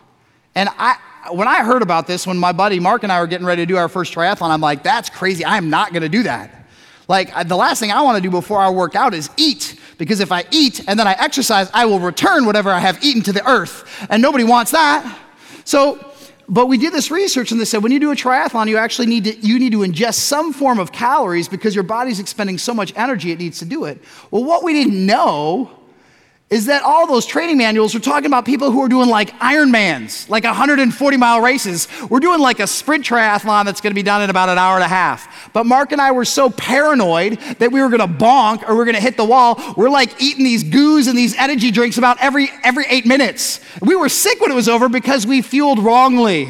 And 0.53 0.69
I, 0.77 0.97
when 1.31 1.47
I 1.47 1.63
heard 1.63 1.81
about 1.81 2.07
this, 2.07 2.25
when 2.25 2.37
my 2.37 2.51
buddy 2.51 2.79
Mark 2.79 3.03
and 3.03 3.11
I 3.11 3.19
were 3.19 3.27
getting 3.27 3.45
ready 3.45 3.61
to 3.61 3.65
do 3.65 3.77
our 3.77 3.89
first 3.89 4.13
triathlon, 4.13 4.49
I'm 4.49 4.61
like, 4.61 4.83
that's 4.83 5.09
crazy. 5.09 5.43
I 5.43 5.57
am 5.57 5.69
not 5.69 5.91
going 5.91 6.03
to 6.03 6.09
do 6.09 6.23
that. 6.23 6.65
Like, 7.07 7.47
the 7.47 7.55
last 7.55 7.79
thing 7.79 7.91
I 7.91 8.01
want 8.01 8.17
to 8.17 8.21
do 8.21 8.29
before 8.29 8.59
I 8.59 8.69
work 8.69 8.95
out 8.95 9.13
is 9.13 9.29
eat, 9.35 9.79
because 9.97 10.19
if 10.19 10.31
I 10.31 10.45
eat 10.51 10.87
and 10.87 10.99
then 10.99 11.07
I 11.07 11.13
exercise, 11.13 11.69
I 11.73 11.85
will 11.85 11.99
return 11.99 12.45
whatever 12.45 12.69
I 12.69 12.79
have 12.79 13.03
eaten 13.03 13.23
to 13.23 13.33
the 13.33 13.47
earth, 13.49 14.07
and 14.09 14.21
nobody 14.21 14.43
wants 14.43 14.71
that. 14.71 15.17
So, 15.65 16.13
but 16.47 16.67
we 16.67 16.77
did 16.77 16.93
this 16.93 17.11
research 17.11 17.51
and 17.51 17.61
they 17.61 17.65
said 17.65 17.83
when 17.83 17.91
you 17.91 17.99
do 17.99 18.11
a 18.11 18.15
triathlon, 18.15 18.67
you 18.67 18.77
actually 18.77 19.07
need 19.07 19.23
to, 19.25 19.35
you 19.37 19.59
need 19.59 19.71
to 19.71 19.79
ingest 19.79 20.15
some 20.15 20.51
form 20.51 20.79
of 20.79 20.91
calories 20.91 21.47
because 21.47 21.75
your 21.75 21.83
body's 21.83 22.19
expending 22.19 22.57
so 22.57 22.73
much 22.73 22.91
energy 22.95 23.31
it 23.31 23.37
needs 23.37 23.59
to 23.59 23.65
do 23.65 23.85
it. 23.85 24.01
Well, 24.31 24.43
what 24.43 24.63
we 24.63 24.73
didn't 24.73 25.05
know 25.05 25.78
is 26.49 26.65
that 26.65 26.81
all 26.81 27.05
those 27.05 27.27
training 27.27 27.57
manuals 27.57 27.93
are 27.93 27.99
talking 27.99 28.25
about 28.25 28.43
people 28.43 28.71
who 28.71 28.81
are 28.81 28.89
doing 28.89 29.07
like 29.07 29.29
Ironmans, 29.39 30.27
like 30.29 30.43
140 30.43 31.17
mile 31.17 31.41
races. 31.41 31.87
We're 32.09 32.19
doing 32.19 32.39
like 32.39 32.59
a 32.59 32.65
sprint 32.65 33.05
triathlon 33.05 33.65
that's 33.65 33.81
gonna 33.81 33.93
be 33.93 34.01
done 34.01 34.23
in 34.23 34.31
about 34.31 34.49
an 34.49 34.57
hour 34.57 34.75
and 34.75 34.83
a 34.83 34.87
half. 34.87 35.51
But 35.53 35.67
Mark 35.67 35.91
and 35.91 36.01
I 36.01 36.11
were 36.11 36.25
so 36.25 36.49
paranoid 36.49 37.39
that 37.59 37.71
we 37.71 37.81
were 37.81 37.89
gonna 37.89 38.07
bonk 38.07 38.67
or 38.67 38.75
we 38.75 38.81
are 38.81 38.85
gonna 38.85 38.99
hit 38.99 39.15
the 39.15 39.25
wall. 39.25 39.61
We're 39.77 39.91
like 39.91 40.19
eating 40.19 40.43
these 40.43 40.63
goos 40.63 41.07
and 41.07 41.15
these 41.15 41.35
energy 41.35 41.69
drinks 41.69 41.99
about 41.99 42.17
every, 42.19 42.49
every 42.63 42.85
eight 42.89 43.05
minutes. 43.05 43.59
We 43.81 43.95
were 43.95 44.09
sick 44.09 44.41
when 44.41 44.51
it 44.51 44.55
was 44.55 44.67
over 44.67 44.89
because 44.89 45.27
we 45.27 45.43
fueled 45.43 45.77
wrongly. 45.77 46.49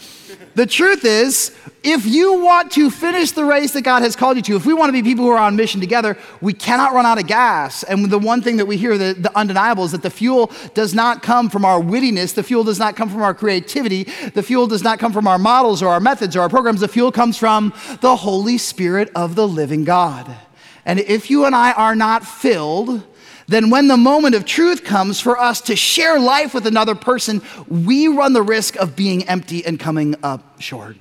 the 0.54 0.64
truth 0.64 1.04
is, 1.04 1.54
if 1.84 2.06
you 2.06 2.40
want 2.40 2.72
to 2.72 2.90
finish 2.90 3.32
the 3.32 3.44
race 3.44 3.72
that 3.72 3.82
God 3.82 4.00
has 4.02 4.16
called 4.16 4.36
you 4.36 4.42
to, 4.44 4.56
if 4.56 4.64
we 4.64 4.72
want 4.72 4.88
to 4.88 4.92
be 4.94 5.02
people 5.02 5.26
who 5.26 5.30
are 5.30 5.38
on 5.38 5.54
mission 5.54 5.82
together, 5.82 6.16
we 6.40 6.54
cannot 6.54 6.94
run 6.94 7.04
out 7.04 7.18
of 7.18 7.26
gas. 7.26 7.82
And 7.82 8.10
the 8.10 8.18
one 8.18 8.40
thing 8.40 8.56
that 8.56 8.64
we 8.64 8.78
hear, 8.78 8.96
the, 8.96 9.12
the, 9.12 9.36
undeniable, 9.36 9.84
is 9.84 9.92
that 9.92 10.02
the 10.02 10.08
fuel 10.08 10.50
does 10.72 10.94
not 10.94 11.22
come 11.22 11.50
from 11.50 11.66
our 11.66 11.78
wittiness, 11.78 12.34
the 12.34 12.42
fuel 12.42 12.64
does 12.64 12.78
not 12.78 12.96
come 12.96 13.10
from 13.10 13.20
our 13.20 13.34
creativity, 13.34 14.04
the 14.32 14.42
fuel 14.42 14.66
does 14.66 14.82
not 14.82 14.98
come 14.98 15.12
from 15.12 15.28
our 15.28 15.38
models 15.38 15.82
or 15.82 15.88
our 15.88 16.00
methods 16.00 16.34
or 16.34 16.40
our 16.40 16.48
programs. 16.48 16.80
The 16.80 16.88
fuel 16.88 17.12
comes 17.12 17.36
from 17.36 17.74
the 18.00 18.16
Holy 18.16 18.56
Spirit 18.56 19.10
of 19.14 19.34
the 19.34 19.46
living 19.46 19.84
God. 19.84 20.34
And 20.86 21.00
if 21.00 21.30
you 21.30 21.44
and 21.44 21.54
I 21.54 21.72
are 21.72 21.94
not 21.94 22.26
filled, 22.26 23.02
then 23.46 23.68
when 23.68 23.88
the 23.88 23.98
moment 23.98 24.34
of 24.34 24.46
truth 24.46 24.84
comes 24.84 25.20
for 25.20 25.38
us 25.38 25.60
to 25.62 25.76
share 25.76 26.18
life 26.18 26.54
with 26.54 26.66
another 26.66 26.94
person, 26.94 27.42
we 27.68 28.08
run 28.08 28.32
the 28.32 28.42
risk 28.42 28.74
of 28.76 28.96
being 28.96 29.28
empty 29.28 29.62
and 29.66 29.78
coming 29.78 30.14
up 30.22 30.62
short. 30.62 30.96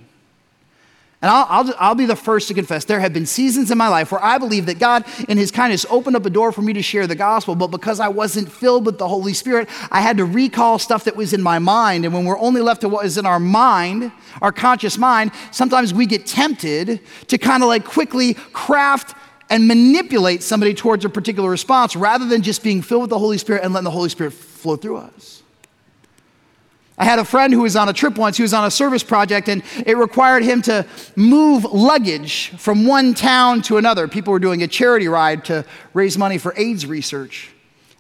And 1.24 1.32
I'll, 1.32 1.46
I'll, 1.48 1.76
I'll, 1.80 1.96
be 1.96 2.06
the 2.06 2.18
first 2.18 2.50
to 2.50 2.54
confess 2.54 2.84
there 2.84 3.00
have 3.00 3.14
been 3.14 3.26
seasons 3.26 3.72
in 3.72 3.78
my 3.78 3.88
life 3.88 4.12
where 4.12 4.22
I 4.22 4.38
believe 4.38 4.66
that 4.66 4.78
God, 4.78 5.06
in 5.30 5.38
His 5.38 5.52
kindness, 5.52 5.86
opened 5.90 6.18
up 6.18 6.26
a 6.26 6.30
door 6.30 6.52
for 6.52 6.62
me 6.62 6.74
to 6.74 6.82
share 6.82 7.08
the 7.08 7.16
gospel, 7.16 7.56
but 7.56 7.68
because 7.68 8.02
I 8.02 8.10
wasn't 8.10 8.52
filled 8.52 8.86
with 8.86 8.98
the 8.98 9.08
Holy 9.08 9.34
Spirit, 9.34 9.70
I 9.90 10.02
had 10.02 10.18
to 10.18 10.26
recall 10.26 10.80
stuff 10.80 11.06
that 11.06 11.16
was 11.16 11.32
in 11.32 11.42
my 11.42 11.60
mind. 11.60 12.04
And 12.04 12.14
when 12.14 12.26
we're 12.26 12.38
only 12.40 12.60
left 12.60 12.82
to 12.82 12.90
what 12.90 13.06
is 13.06 13.18
in 13.18 13.26
our 13.26 13.40
mind, 13.40 14.12
our 14.42 14.52
conscious 14.52 14.98
mind, 14.98 15.32
sometimes 15.52 15.94
we 15.94 16.08
get 16.08 16.26
tempted 16.26 17.00
to 17.30 17.38
kind 17.38 17.64
of 17.64 17.70
like 17.70 17.86
quickly 17.86 18.34
craft 18.52 19.16
and 19.50 19.66
manipulate 19.66 20.44
somebody 20.44 20.74
towards 20.74 21.06
a 21.06 21.10
particular 21.10 21.50
response 21.50 21.96
rather 21.96 22.26
than 22.26 22.42
just 22.42 22.62
being 22.62 22.82
filled 22.82 23.04
with 23.04 23.10
the 23.12 23.20
Holy 23.20 23.38
Spirit 23.38 23.64
and 23.64 23.74
letting 23.74 23.86
the 23.86 23.92
Holy 23.92 24.10
Spirit 24.10 24.34
flow 24.34 24.76
through 24.76 24.98
us. 24.98 25.43
I 27.04 27.06
had 27.06 27.20
a 27.20 27.26
friend 27.26 27.54
who 27.54 27.64
was 27.64 27.76
on 27.76 27.90
a 27.90 27.94
trip 27.94 28.18
once, 28.18 28.38
he 28.38 28.44
was 28.44 28.54
on 28.54 28.64
a 28.64 28.72
service 28.72 29.04
project, 29.04 29.50
and 29.50 29.62
it 29.86 29.98
required 29.98 30.42
him 30.42 30.62
to 30.62 30.86
move 31.18 31.66
luggage 31.66 32.52
from 32.52 32.86
one 32.88 33.14
town 33.14 33.62
to 33.64 33.76
another. 33.76 34.08
People 34.08 34.32
were 34.32 34.40
doing 34.40 34.64
a 34.64 34.70
charity 34.70 35.10
ride 35.10 35.44
to 35.44 35.66
raise 35.94 36.18
money 36.18 36.38
for 36.38 36.54
AIDS 36.56 36.86
research. 36.86 37.52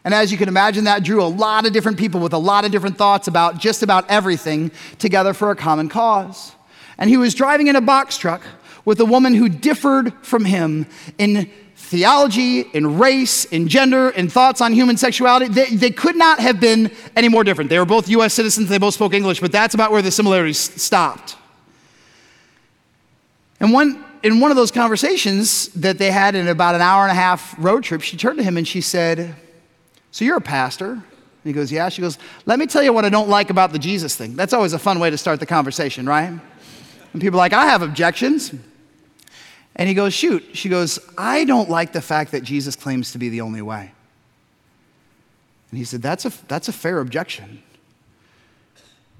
And 0.06 0.13
as 0.13 0.32
you 0.32 0.38
can 0.38 0.48
imagine, 0.48 0.86
that 0.86 1.04
drew 1.04 1.22
a 1.22 1.28
lot 1.28 1.66
of 1.66 1.74
different 1.74 1.98
people 1.98 2.22
with 2.22 2.32
a 2.32 2.38
lot 2.38 2.63
of 2.63 2.72
different 2.72 2.98
thoughts 2.98 3.28
about 3.28 3.60
just 3.60 3.84
about 3.84 4.10
everything 4.10 4.72
together 5.00 5.34
for 5.34 5.52
a 5.52 5.56
common 5.58 5.89
cause. 5.89 6.54
And 6.98 7.10
he 7.10 7.18
was 7.18 7.36
driving 7.36 7.68
in 7.68 7.76
a 7.76 7.82
box 7.82 8.18
truck 8.18 8.42
with 8.86 9.02
a 9.02 9.06
woman 9.06 9.34
who 9.34 9.50
differed 9.50 10.13
from 10.26 10.46
him 10.46 10.86
in 11.18 11.52
theology, 11.84 12.62
in 12.62 12.98
race, 12.98 13.46
in 13.46 13.67
gender, 13.67 14.10
in 14.10 14.30
thoughts 14.30 14.62
on 14.62 14.74
human 14.74 14.98
sexuality. 14.98 15.48
They, 15.48 15.76
they 15.76 15.91
could 15.91 16.15
not 16.15 16.39
have 16.39 16.60
been 16.60 16.91
any 17.15 17.30
more 17.30 17.43
different. 17.43 17.69
They 17.69 17.78
were 17.78 17.86
both 17.86 18.10
US 18.10 18.34
citizens, 18.34 18.69
they 18.69 18.78
both 18.78 18.93
spoke 18.93 19.13
English, 19.13 19.39
but 19.39 19.52
that's 19.52 19.76
about 19.76 19.91
where 19.91 20.02
the 20.02 20.12
similarities 20.12 20.58
stopped. 20.58 21.36
And 23.60 23.72
one, 23.72 24.04
in 24.24 24.39
one 24.39 24.50
of 24.50 24.58
those 24.58 24.72
conversations 24.72 25.67
that 25.69 25.98
they 25.98 26.10
had 26.10 26.36
in 26.36 26.48
about 26.48 26.76
an 26.76 26.82
hour 26.82 27.04
and 27.04 27.12
a 27.12 27.15
half 27.15 27.56
road 27.58 27.84
trip, 27.84 28.02
she 28.02 28.17
turned 28.17 28.38
to 28.38 28.43
him 28.43 28.58
and 28.58 28.67
she 28.67 28.82
said, 28.82 29.36
So 30.12 30.26
you're 30.26 30.38
a 30.38 30.41
pastor? 30.41 30.91
And 30.91 31.04
he 31.43 31.54
goes, 31.54 31.72
Yeah. 31.72 31.89
She 31.89 32.02
goes, 32.02 32.17
Let 32.46 32.60
me 32.60 32.65
tell 32.65 32.82
you 32.82 32.91
what 32.91 33.06
I 33.06 33.10
don't 33.10 33.30
like 33.30 33.50
about 33.50 33.72
the 33.72 33.80
Jesus 33.80 34.15
thing. 34.15 34.36
That's 34.36 34.54
always 34.54 34.74
a 34.74 34.80
fun 34.80 35.00
way 35.00 35.10
to 35.10 35.17
start 35.17 35.39
the 35.39 35.46
conversation, 35.46 36.06
right? 36.06 36.39
And 37.13 37.22
people 37.22 37.39
are 37.39 37.43
like, 37.43 37.54
I 37.54 37.65
have 37.67 37.82
objections. 37.82 38.54
And 39.76 39.90
he 39.90 39.96
goes, 39.96 40.14
Shoot. 40.14 40.44
She 40.54 40.70
goes, 40.70 41.00
I 41.18 41.46
don't 41.46 41.70
like 41.70 41.94
the 41.94 42.02
fact 42.02 42.32
that 42.32 42.44
Jesus 42.44 42.76
claims 42.76 43.12
to 43.14 43.18
be 43.18 43.30
the 43.30 43.42
only 43.42 43.62
way. 43.62 43.92
And 45.72 45.78
he 45.78 45.84
said, 45.84 46.02
That's 46.02 46.26
a, 46.26 46.32
that's 46.48 46.68
a 46.68 46.74
fair 46.74 47.00
objection. 47.00 47.64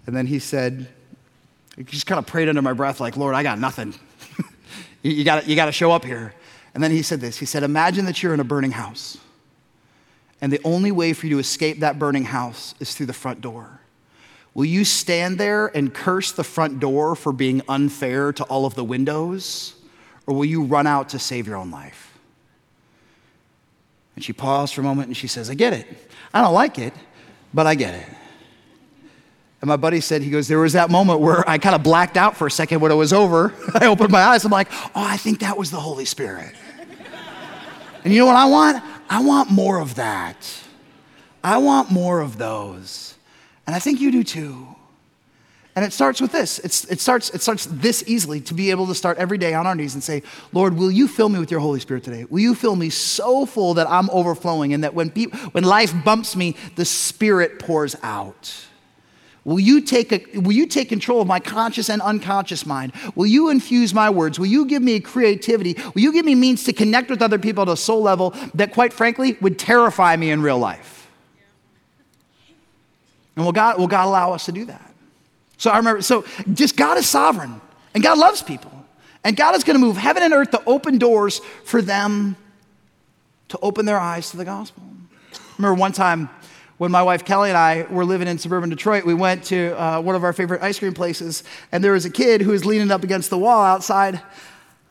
And 0.06 0.16
then 0.16 0.28
he 0.28 0.39
said, 0.39 0.88
He 1.76 1.84
just 1.84 2.06
kind 2.06 2.20
of 2.20 2.28
prayed 2.28 2.50
under 2.50 2.62
my 2.62 2.74
breath, 2.74 3.00
like, 3.00 3.18
Lord, 3.18 3.36
I 3.36 3.44
got 3.44 3.58
nothing. 3.58 3.96
you, 5.02 5.24
got 5.24 5.48
you 5.48 5.56
to 5.56 5.72
show 5.72 5.92
up 5.92 6.06
here. 6.06 6.34
And 6.74 6.84
then 6.84 6.92
he 6.92 7.02
said 7.02 7.20
this 7.20 7.38
He 7.38 7.46
said, 7.46 7.63
Imagine 7.63 8.06
that 8.06 8.22
you're 8.22 8.34
in 8.34 8.39
a 8.39 8.46
burning 8.46 8.72
house. 8.72 9.18
And 10.42 10.52
the 10.52 10.60
only 10.66 10.92
way 10.92 11.13
for 11.13 11.26
you 11.26 11.36
to 11.36 11.39
escape 11.39 11.80
that 11.80 11.98
burning 11.98 12.26
house 12.26 12.76
is 12.82 12.94
through 12.94 13.06
the 13.06 13.13
front 13.13 13.39
door. 13.39 13.80
Will 14.54 14.66
you 14.66 14.84
stand 14.84 15.38
there 15.38 15.68
and 15.68 15.94
curse 15.94 16.32
the 16.34 16.44
front 16.44 16.80
door 16.80 17.16
for 17.16 17.32
being 17.32 17.62
unfair 17.68 18.34
to 18.34 18.44
all 18.44 18.66
of 18.66 18.76
the 18.76 18.84
windows? 18.84 19.74
Or 20.26 20.36
will 20.36 20.46
you 20.46 20.64
run 20.64 20.88
out 20.88 21.10
to 21.10 21.20
save 21.20 21.48
your 21.48 21.58
own 21.58 21.72
life? 21.72 22.18
And 24.16 24.24
she 24.24 24.34
paused 24.34 24.74
for 24.74 24.82
a 24.82 24.84
moment 24.84 25.08
and 25.08 25.18
she 25.18 25.28
says, 25.28 25.50
I 25.50 25.54
get 25.54 25.74
it. 25.74 25.88
I 26.34 26.42
don't 26.42 26.54
like 26.54 26.78
it, 26.78 26.94
but 27.54 27.68
I 27.68 27.76
get 27.76 27.94
it. 27.96 28.08
And 29.62 29.70
my 29.70 29.78
buddy 29.78 30.02
said, 30.02 30.22
he 30.22 30.30
goes, 30.30 30.50
there 30.50 30.60
was 30.60 30.74
that 30.74 30.90
moment 30.90 31.22
where 31.22 31.48
I 31.50 31.58
kind 31.58 31.74
of 31.74 31.84
blacked 31.84 32.18
out 32.18 32.36
for 32.36 32.48
a 32.48 32.52
second 32.52 32.82
when 32.82 32.92
it 32.92 32.96
was 32.96 33.14
over. 33.14 33.54
I 33.74 33.88
opened 33.88 34.12
my 34.12 34.22
eyes. 34.22 34.44
I'm 34.44 34.52
like, 34.52 34.68
oh, 34.72 34.90
I 34.96 35.16
think 35.18 35.40
that 35.40 35.58
was 35.58 35.72
the 35.72 35.80
Holy 35.80 36.06
Spirit. 36.06 36.54
and 38.04 38.14
you 38.14 38.20
know 38.20 38.26
what 38.26 38.36
I 38.36 38.46
want? 38.46 38.84
I 39.10 39.24
want 39.24 39.50
more 39.50 39.80
of 39.80 39.96
that. 39.96 40.36
I 41.44 41.58
want 41.58 41.92
more 41.92 42.20
of 42.20 42.38
those. 42.38 43.16
And 43.66 43.76
I 43.76 43.80
think 43.80 44.02
you 44.02 44.12
do 44.12 44.24
too. 44.24 44.73
And 45.76 45.84
it 45.84 45.92
starts 45.92 46.22
with 46.22 46.32
this. 46.32 46.60
It's, 46.60 46.86
it, 46.86 47.00
starts, 47.00 47.32
it 47.32 47.42
starts 47.42 47.66
this 47.66 48.04
easily 48.06 48.40
to 48.42 48.54
be 48.54 48.70
able 48.70 48.86
to 48.88 48.96
start 48.96 49.18
every 49.18 49.40
day 49.40 49.56
on 49.56 49.66
our 49.66 49.74
knees 49.74 49.96
and 49.96 50.04
say, 50.04 50.22
Lord, 50.52 50.76
will 50.76 50.92
you 50.92 51.08
fill 51.08 51.30
me 51.30 51.40
with 51.40 51.50
your 51.50 51.62
Holy 51.62 51.80
Spirit 51.80 52.04
today? 52.04 52.26
Will 52.26 52.42
you 52.42 52.54
fill 52.54 52.76
me 52.76 52.92
so 52.92 53.48
full 53.48 53.74
that 53.74 53.90
I'm 53.90 54.10
overflowing 54.12 54.74
and 54.74 54.84
that 54.84 54.94
when, 54.94 55.10
when 55.10 55.64
life 55.64 55.94
bumps 56.06 56.36
me, 56.36 56.56
the 56.76 56.86
Spirit 56.86 57.58
pours 57.58 57.96
out? 58.04 58.68
Will 59.46 59.60
you, 59.60 59.82
take 59.82 60.12
a, 60.12 60.40
will 60.40 60.54
you 60.54 60.68
take 60.68 60.90
control 60.90 61.22
of 61.22 61.28
my 61.28 61.40
conscious 61.40 61.90
and 61.90 62.02
unconscious 62.02 62.66
mind? 62.66 62.94
Will 63.16 63.26
you 63.26 63.50
infuse 63.50 63.94
my 63.94 64.10
words? 64.10 64.40
Will 64.40 64.46
you 64.46 64.66
give 64.66 64.82
me 64.82 65.00
creativity? 65.00 65.76
Will 65.96 66.02
you 66.02 66.14
give 66.14 66.24
me 66.26 66.36
means 66.36 66.64
to 66.66 66.74
connect 66.74 67.10
with 67.10 67.22
other 67.22 67.40
people 67.40 67.64
at 67.64 67.68
a 67.68 67.76
soul 67.76 68.02
level 68.02 68.30
that, 68.54 68.72
quite 68.72 68.94
frankly, 68.94 69.38
would 69.42 69.60
terrify 69.60 70.16
me 70.16 70.30
in 70.30 70.42
real 70.42 70.60
life? 70.60 71.10
And 73.36 73.44
will 73.44 73.52
God, 73.52 73.80
will 73.80 73.88
God 73.88 74.06
allow 74.06 74.32
us 74.32 74.46
to 74.46 74.52
do 74.52 74.66
that? 74.66 74.92
So 75.63 75.71
I 75.71 75.78
remember, 75.78 76.02
so 76.02 76.26
just 76.52 76.76
God 76.76 76.97
is 76.97 77.08
sovereign 77.08 77.62
and 77.93 78.04
God 78.04 78.17
loves 78.17 78.43
people. 78.43 78.69
And 79.23 79.38
God 79.38 79.56
is 79.56 79.63
going 79.63 79.80
to 79.80 79.80
move 79.80 79.95
heaven 79.95 80.21
and 80.21 80.34
earth 80.34 80.52
to 80.52 80.62
open 80.65 80.97
doors 80.97 81.39
for 81.63 81.82
them 81.82 82.36
to 83.47 83.58
open 83.62 83.86
their 83.86 83.97
eyes 83.97 84.30
to 84.32 84.36
the 84.36 84.43
gospel. 84.43 84.84
I 85.34 85.38
remember 85.58 85.80
one 85.80 85.93
time 85.93 86.30
when 86.80 86.91
my 86.91 87.02
wife 87.02 87.23
Kelly 87.23 87.47
and 87.47 87.58
I 87.58 87.84
were 87.84 88.04
living 88.04 88.28
in 88.28 88.39
suburban 88.39 88.71
Detroit, 88.71 89.06
we 89.06 89.13
went 89.13 89.45
to 89.45 89.82
uh, 89.82 90.02
one 90.02 90.15
of 90.15 90.26
our 90.26 90.34
favorite 90.34 90.62
ice 90.62 90.80
cream 90.80 90.93
places, 90.93 91.45
and 91.71 91.82
there 91.82 91.93
was 91.93 92.04
a 92.04 92.10
kid 92.10 92.41
who 92.41 92.52
was 92.52 92.65
leaning 92.65 92.91
up 92.91 93.06
against 93.06 93.30
the 93.30 93.38
wall 93.38 93.63
outside 93.63 94.21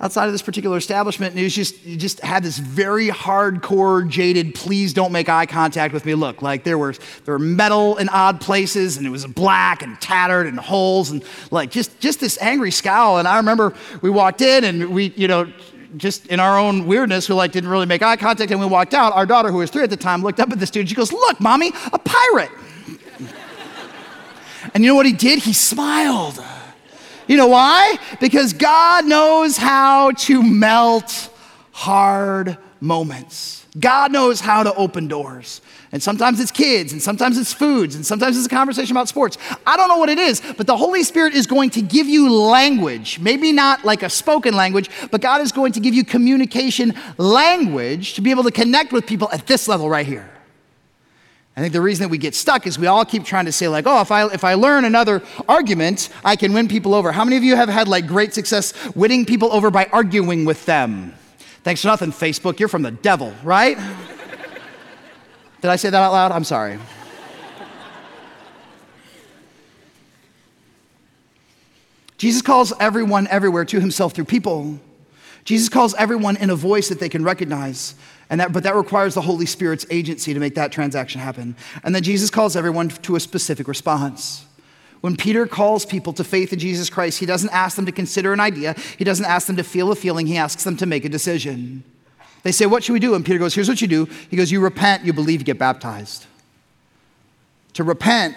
outside 0.02 0.26
of 0.26 0.32
this 0.32 0.42
particular 0.42 0.76
establishment, 0.76 1.32
and 1.32 1.38
he 1.38 1.48
just 1.48 1.82
just 1.84 2.20
had 2.20 2.42
this 2.42 2.58
very 2.58 3.08
hardcore, 3.08 4.06
jaded, 4.08 4.54
please 4.54 4.92
don't 4.92 5.12
make 5.12 5.28
eye 5.28 5.46
contact 5.46 5.94
with 5.94 6.04
me 6.04 6.14
look. 6.14 6.42
Like 6.42 6.64
there 6.64 6.76
were 6.76 6.92
there 7.24 7.34
were 7.34 7.38
metal 7.38 7.96
in 7.96 8.08
odd 8.08 8.40
places, 8.40 8.96
and 8.96 9.06
it 9.06 9.10
was 9.10 9.24
black 9.26 9.82
and 9.82 9.98
tattered 10.00 10.46
and 10.46 10.58
holes, 10.58 11.10
and 11.10 11.24
like 11.50 11.70
just 11.70 11.98
just 12.00 12.20
this 12.20 12.36
angry 12.42 12.72
scowl. 12.72 13.18
And 13.18 13.28
I 13.28 13.36
remember 13.36 13.72
we 14.02 14.10
walked 14.10 14.40
in 14.40 14.64
and 14.64 14.92
we, 14.92 15.12
you 15.16 15.28
know, 15.28 15.50
just 15.96 16.26
in 16.26 16.40
our 16.40 16.58
own 16.58 16.86
weirdness, 16.86 17.28
we 17.28 17.36
like 17.36 17.52
didn't 17.52 17.70
really 17.70 17.86
make 17.86 18.02
eye 18.02 18.16
contact, 18.16 18.50
and 18.50 18.60
we 18.60 18.66
walked 18.66 18.94
out. 18.94 19.12
Our 19.12 19.26
daughter, 19.26 19.52
who 19.52 19.58
was 19.58 19.70
three 19.70 19.84
at 19.84 19.90
the 19.90 19.96
time, 19.96 20.22
looked 20.22 20.40
up 20.40 20.50
at 20.50 20.58
this 20.58 20.70
dude. 20.70 20.88
She 20.88 20.96
goes, 20.96 21.12
"Look, 21.12 21.40
mommy, 21.40 21.70
a 21.92 21.98
pirate." 21.98 22.50
and 24.74 24.82
you 24.82 24.88
know 24.88 24.96
what 24.96 25.06
he 25.06 25.12
did? 25.12 25.38
He 25.38 25.52
smiled. 25.52 26.42
You 27.32 27.38
know 27.38 27.46
why? 27.46 27.96
Because 28.20 28.52
God 28.52 29.06
knows 29.06 29.56
how 29.56 30.10
to 30.10 30.42
melt 30.42 31.30
hard 31.70 32.58
moments. 32.78 33.64
God 33.80 34.12
knows 34.12 34.38
how 34.38 34.62
to 34.64 34.74
open 34.74 35.08
doors. 35.08 35.62
And 35.92 36.02
sometimes 36.02 36.40
it's 36.40 36.50
kids, 36.50 36.92
and 36.92 37.00
sometimes 37.00 37.38
it's 37.38 37.50
foods, 37.50 37.94
and 37.94 38.04
sometimes 38.04 38.36
it's 38.36 38.44
a 38.44 38.50
conversation 38.50 38.94
about 38.94 39.08
sports. 39.08 39.38
I 39.66 39.78
don't 39.78 39.88
know 39.88 39.96
what 39.96 40.10
it 40.10 40.18
is, 40.18 40.42
but 40.58 40.66
the 40.66 40.76
Holy 40.76 41.02
Spirit 41.04 41.32
is 41.32 41.46
going 41.46 41.70
to 41.70 41.80
give 41.80 42.06
you 42.06 42.30
language. 42.30 43.18
Maybe 43.18 43.50
not 43.50 43.82
like 43.82 44.02
a 44.02 44.10
spoken 44.10 44.54
language, 44.54 44.90
but 45.10 45.22
God 45.22 45.40
is 45.40 45.52
going 45.52 45.72
to 45.72 45.80
give 45.80 45.94
you 45.94 46.04
communication 46.04 46.92
language 47.16 48.12
to 48.12 48.20
be 48.20 48.30
able 48.30 48.42
to 48.42 48.52
connect 48.52 48.92
with 48.92 49.06
people 49.06 49.30
at 49.32 49.46
this 49.46 49.68
level 49.68 49.88
right 49.88 50.06
here. 50.06 50.31
I 51.54 51.60
think 51.60 51.74
the 51.74 51.82
reason 51.82 52.04
that 52.04 52.08
we 52.08 52.16
get 52.16 52.34
stuck 52.34 52.66
is 52.66 52.78
we 52.78 52.86
all 52.86 53.04
keep 53.04 53.24
trying 53.24 53.44
to 53.44 53.52
say, 53.52 53.68
like, 53.68 53.86
oh, 53.86 54.00
if 54.00 54.10
I, 54.10 54.26
if 54.32 54.42
I 54.42 54.54
learn 54.54 54.86
another 54.86 55.22
argument, 55.46 56.08
I 56.24 56.34
can 56.34 56.54
win 56.54 56.66
people 56.66 56.94
over. 56.94 57.12
How 57.12 57.24
many 57.24 57.36
of 57.36 57.44
you 57.44 57.56
have 57.56 57.68
had 57.68 57.88
like 57.88 58.06
great 58.06 58.32
success 58.32 58.72
winning 58.94 59.26
people 59.26 59.52
over 59.52 59.70
by 59.70 59.84
arguing 59.92 60.46
with 60.46 60.64
them? 60.64 61.14
Thanks 61.62 61.82
for 61.82 61.88
nothing, 61.88 62.10
Facebook. 62.10 62.58
You're 62.58 62.70
from 62.70 62.82
the 62.82 62.90
devil, 62.90 63.34
right? 63.44 63.76
Did 65.60 65.70
I 65.70 65.76
say 65.76 65.90
that 65.90 66.02
out 66.02 66.12
loud? 66.12 66.32
I'm 66.32 66.44
sorry. 66.44 66.78
Jesus 72.16 72.40
calls 72.40 72.72
everyone 72.80 73.26
everywhere 73.28 73.64
to 73.66 73.80
himself 73.80 74.12
through 74.12 74.24
people. 74.24 74.78
Jesus 75.44 75.68
calls 75.68 75.92
everyone 75.94 76.36
in 76.36 76.50
a 76.50 76.56
voice 76.56 76.88
that 76.88 77.00
they 77.00 77.08
can 77.08 77.24
recognize, 77.24 77.94
and 78.32 78.40
that, 78.40 78.50
but 78.50 78.62
that 78.62 78.74
requires 78.74 79.12
the 79.12 79.20
Holy 79.20 79.44
Spirit's 79.44 79.84
agency 79.90 80.32
to 80.32 80.40
make 80.40 80.54
that 80.54 80.72
transaction 80.72 81.20
happen. 81.20 81.54
And 81.84 81.94
then 81.94 82.02
Jesus 82.02 82.30
calls 82.30 82.56
everyone 82.56 82.88
to 82.88 83.14
a 83.14 83.20
specific 83.20 83.68
response. 83.68 84.46
When 85.02 85.18
Peter 85.18 85.46
calls 85.46 85.84
people 85.84 86.14
to 86.14 86.24
faith 86.24 86.50
in 86.50 86.58
Jesus 86.58 86.88
Christ, 86.88 87.18
he 87.20 87.26
doesn't 87.26 87.50
ask 87.50 87.76
them 87.76 87.84
to 87.84 87.92
consider 87.92 88.32
an 88.32 88.40
idea, 88.40 88.74
he 88.96 89.04
doesn't 89.04 89.26
ask 89.26 89.48
them 89.48 89.56
to 89.56 89.62
feel 89.62 89.92
a 89.92 89.94
feeling, 89.94 90.26
he 90.26 90.38
asks 90.38 90.64
them 90.64 90.78
to 90.78 90.86
make 90.86 91.04
a 91.04 91.10
decision. 91.10 91.84
They 92.42 92.52
say, 92.52 92.64
What 92.64 92.82
should 92.82 92.94
we 92.94 93.00
do? 93.00 93.14
And 93.14 93.22
Peter 93.22 93.38
goes, 93.38 93.54
Here's 93.54 93.68
what 93.68 93.82
you 93.82 93.86
do. 93.88 94.06
He 94.30 94.38
goes, 94.38 94.50
You 94.50 94.60
repent, 94.60 95.04
you 95.04 95.12
believe, 95.12 95.42
you 95.42 95.44
get 95.44 95.58
baptized. 95.58 96.24
To 97.74 97.84
repent, 97.84 98.34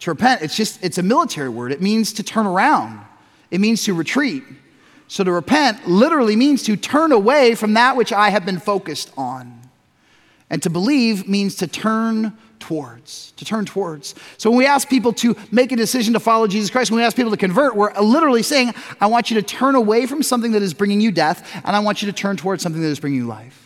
to 0.00 0.10
repent, 0.12 0.40
it's 0.40 0.56
just, 0.56 0.82
it's 0.82 0.96
a 0.96 1.02
military 1.02 1.50
word. 1.50 1.72
It 1.72 1.82
means 1.82 2.14
to 2.14 2.22
turn 2.22 2.46
around, 2.46 3.04
it 3.50 3.60
means 3.60 3.84
to 3.84 3.92
retreat. 3.92 4.44
So 5.08 5.24
to 5.24 5.32
repent 5.32 5.86
literally 5.88 6.36
means 6.36 6.62
to 6.64 6.76
turn 6.76 7.12
away 7.12 7.54
from 7.54 7.74
that 7.74 7.96
which 7.96 8.12
I 8.12 8.30
have 8.30 8.44
been 8.44 8.58
focused 8.58 9.12
on. 9.16 9.60
And 10.50 10.62
to 10.62 10.70
believe 10.70 11.28
means 11.28 11.56
to 11.56 11.66
turn 11.66 12.36
towards, 12.60 13.32
to 13.32 13.44
turn 13.44 13.64
towards. 13.64 14.14
So 14.38 14.50
when 14.50 14.58
we 14.58 14.66
ask 14.66 14.88
people 14.88 15.12
to 15.14 15.36
make 15.50 15.72
a 15.72 15.76
decision 15.76 16.14
to 16.14 16.20
follow 16.20 16.46
Jesus 16.46 16.70
Christ, 16.70 16.90
when 16.90 16.98
we 16.98 17.04
ask 17.04 17.16
people 17.16 17.30
to 17.30 17.36
convert, 17.36 17.76
we're 17.76 17.92
literally 18.00 18.42
saying, 18.42 18.72
I 19.00 19.06
want 19.06 19.30
you 19.30 19.40
to 19.40 19.42
turn 19.42 19.74
away 19.74 20.06
from 20.06 20.22
something 20.22 20.52
that 20.52 20.62
is 20.62 20.74
bringing 20.74 21.00
you 21.00 21.12
death, 21.12 21.48
and 21.64 21.76
I 21.76 21.80
want 21.80 22.02
you 22.02 22.06
to 22.06 22.12
turn 22.12 22.36
towards 22.36 22.62
something 22.62 22.82
that 22.82 22.88
is 22.88 23.00
bringing 23.00 23.20
you 23.20 23.26
life. 23.26 23.62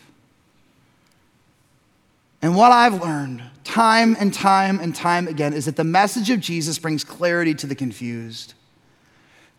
And 2.43 2.57
what 2.57 2.73
I've 2.73 3.03
learned 3.03 3.43
time 3.65 4.17
and 4.19 4.33
time 4.33 4.81
and 4.81 4.95
time 4.95 5.29
again 5.29 5.53
is 5.53 5.67
that 5.67 5.77
the 5.77 5.85
message 5.85 6.31
of 6.31 6.41
Jesus 6.41 6.79
brings 6.79 7.05
clarity 7.05 7.55
to 7.55 7.67
the 7.67 7.75
confused. 7.75 8.55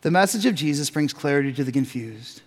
The 0.02 0.12
message 0.12 0.46
of 0.46 0.56
Jesus 0.56 0.90
brings 0.90 1.14
clarity 1.14 1.54
to 1.54 1.64
the 1.64 1.72
confused. 1.72 2.42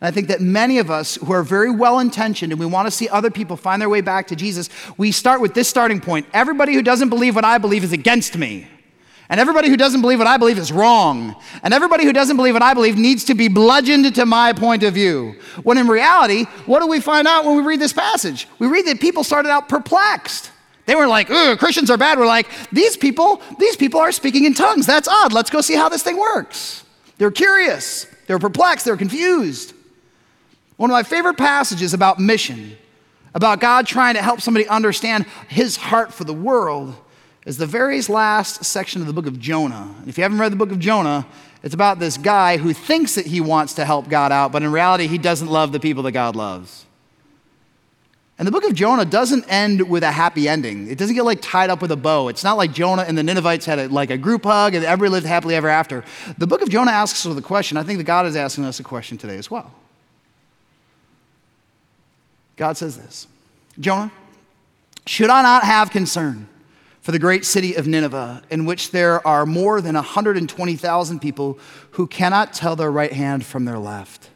And 0.00 0.08
I 0.08 0.10
think 0.10 0.28
that 0.28 0.40
many 0.40 0.78
of 0.78 0.90
us 0.90 1.16
who 1.16 1.32
are 1.32 1.42
very 1.42 1.70
well 1.70 1.98
intentioned 1.98 2.52
and 2.52 2.60
we 2.60 2.66
want 2.66 2.86
to 2.86 2.90
see 2.90 3.08
other 3.08 3.30
people 3.30 3.56
find 3.56 3.80
their 3.80 3.88
way 3.88 4.00
back 4.00 4.26
to 4.28 4.36
Jesus, 4.36 4.68
we 4.96 5.12
start 5.12 5.40
with 5.40 5.54
this 5.54 5.68
starting 5.68 6.00
point. 6.00 6.26
Everybody 6.32 6.74
who 6.74 6.82
doesn't 6.82 7.08
believe 7.08 7.34
what 7.34 7.44
I 7.44 7.58
believe 7.58 7.84
is 7.84 7.92
against 7.92 8.36
me. 8.36 8.68
And 9.28 9.38
everybody 9.38 9.68
who 9.68 9.76
doesn't 9.76 10.00
believe 10.00 10.18
what 10.18 10.26
I 10.26 10.38
believe 10.38 10.58
is 10.58 10.72
wrong. 10.72 11.36
And 11.62 11.72
everybody 11.72 12.04
who 12.04 12.12
doesn't 12.12 12.36
believe 12.36 12.54
what 12.54 12.64
I 12.64 12.74
believe 12.74 12.98
needs 12.98 13.24
to 13.26 13.34
be 13.34 13.46
bludgeoned 13.46 14.12
to 14.16 14.26
my 14.26 14.52
point 14.52 14.82
of 14.82 14.94
view. 14.94 15.36
When 15.62 15.78
in 15.78 15.86
reality, 15.86 16.44
what 16.66 16.80
do 16.80 16.88
we 16.88 17.00
find 17.00 17.28
out 17.28 17.44
when 17.44 17.56
we 17.56 17.62
read 17.62 17.80
this 17.80 17.92
passage? 17.92 18.48
We 18.58 18.66
read 18.66 18.86
that 18.86 19.00
people 19.00 19.22
started 19.22 19.50
out 19.50 19.68
perplexed. 19.68 20.50
They 20.86 20.96
were 20.96 21.06
like, 21.06 21.30
"Ooh, 21.30 21.56
Christians 21.56 21.90
are 21.90 21.96
bad. 21.96 22.18
We're 22.18 22.26
like, 22.26 22.48
these 22.72 22.96
people, 22.96 23.40
these 23.60 23.76
people 23.76 24.00
are 24.00 24.10
speaking 24.10 24.44
in 24.44 24.54
tongues. 24.54 24.86
That's 24.86 25.06
odd. 25.06 25.32
Let's 25.32 25.50
go 25.50 25.60
see 25.60 25.74
how 25.74 25.88
this 25.88 26.02
thing 26.02 26.18
works. 26.18 26.82
They're 27.20 27.30
curious. 27.30 28.06
They're 28.26 28.38
perplexed. 28.38 28.86
They're 28.86 28.96
confused. 28.96 29.74
One 30.78 30.88
of 30.88 30.94
my 30.94 31.02
favorite 31.02 31.36
passages 31.36 31.92
about 31.92 32.18
mission, 32.18 32.78
about 33.34 33.60
God 33.60 33.86
trying 33.86 34.14
to 34.14 34.22
help 34.22 34.40
somebody 34.40 34.66
understand 34.66 35.26
his 35.46 35.76
heart 35.76 36.14
for 36.14 36.24
the 36.24 36.32
world, 36.32 36.96
is 37.44 37.58
the 37.58 37.66
very 37.66 38.00
last 38.00 38.64
section 38.64 39.02
of 39.02 39.06
the 39.06 39.12
book 39.12 39.26
of 39.26 39.38
Jonah. 39.38 39.94
if 40.06 40.16
you 40.16 40.22
haven't 40.22 40.38
read 40.38 40.50
the 40.50 40.56
book 40.56 40.72
of 40.72 40.78
Jonah, 40.78 41.26
it's 41.62 41.74
about 41.74 41.98
this 41.98 42.16
guy 42.16 42.56
who 42.56 42.72
thinks 42.72 43.16
that 43.16 43.26
he 43.26 43.42
wants 43.42 43.74
to 43.74 43.84
help 43.84 44.08
God 44.08 44.32
out, 44.32 44.50
but 44.50 44.62
in 44.62 44.72
reality, 44.72 45.06
he 45.06 45.18
doesn't 45.18 45.48
love 45.48 45.72
the 45.72 45.80
people 45.80 46.02
that 46.04 46.12
God 46.12 46.34
loves. 46.36 46.86
And 48.40 48.46
the 48.46 48.52
book 48.52 48.64
of 48.64 48.72
Jonah 48.72 49.04
doesn't 49.04 49.44
end 49.50 49.86
with 49.90 50.02
a 50.02 50.10
happy 50.10 50.48
ending. 50.48 50.88
It 50.88 50.96
doesn't 50.96 51.14
get 51.14 51.26
like 51.26 51.42
tied 51.42 51.68
up 51.68 51.82
with 51.82 51.90
a 51.90 51.96
bow. 51.96 52.28
It's 52.28 52.42
not 52.42 52.56
like 52.56 52.72
Jonah 52.72 53.02
and 53.02 53.16
the 53.16 53.22
Ninevites 53.22 53.66
had 53.66 53.78
a, 53.78 53.88
like 53.88 54.08
a 54.08 54.16
group 54.16 54.44
hug 54.44 54.74
and 54.74 54.82
everybody 54.82 55.10
lived 55.10 55.26
happily 55.26 55.54
ever 55.56 55.68
after. 55.68 56.02
The 56.38 56.46
book 56.46 56.62
of 56.62 56.70
Jonah 56.70 56.90
asks 56.90 57.26
us 57.26 57.34
the 57.34 57.42
question. 57.42 57.76
I 57.76 57.82
think 57.82 57.98
that 57.98 58.04
God 58.04 58.24
is 58.24 58.36
asking 58.36 58.64
us 58.64 58.80
a 58.80 58.82
question 58.82 59.18
today 59.18 59.36
as 59.36 59.50
well. 59.50 59.70
God 62.56 62.78
says 62.78 62.96
this 62.96 63.26
Jonah, 63.78 64.10
should 65.04 65.28
I 65.28 65.42
not 65.42 65.64
have 65.64 65.90
concern 65.90 66.48
for 67.02 67.12
the 67.12 67.18
great 67.18 67.44
city 67.44 67.74
of 67.74 67.86
Nineveh, 67.86 68.42
in 68.48 68.64
which 68.64 68.90
there 68.90 69.26
are 69.26 69.44
more 69.44 69.82
than 69.82 69.96
120,000 69.96 71.20
people 71.20 71.58
who 71.90 72.06
cannot 72.06 72.54
tell 72.54 72.74
their 72.74 72.90
right 72.90 73.12
hand 73.12 73.44
from 73.44 73.66
their 73.66 73.78
left, 73.78 74.30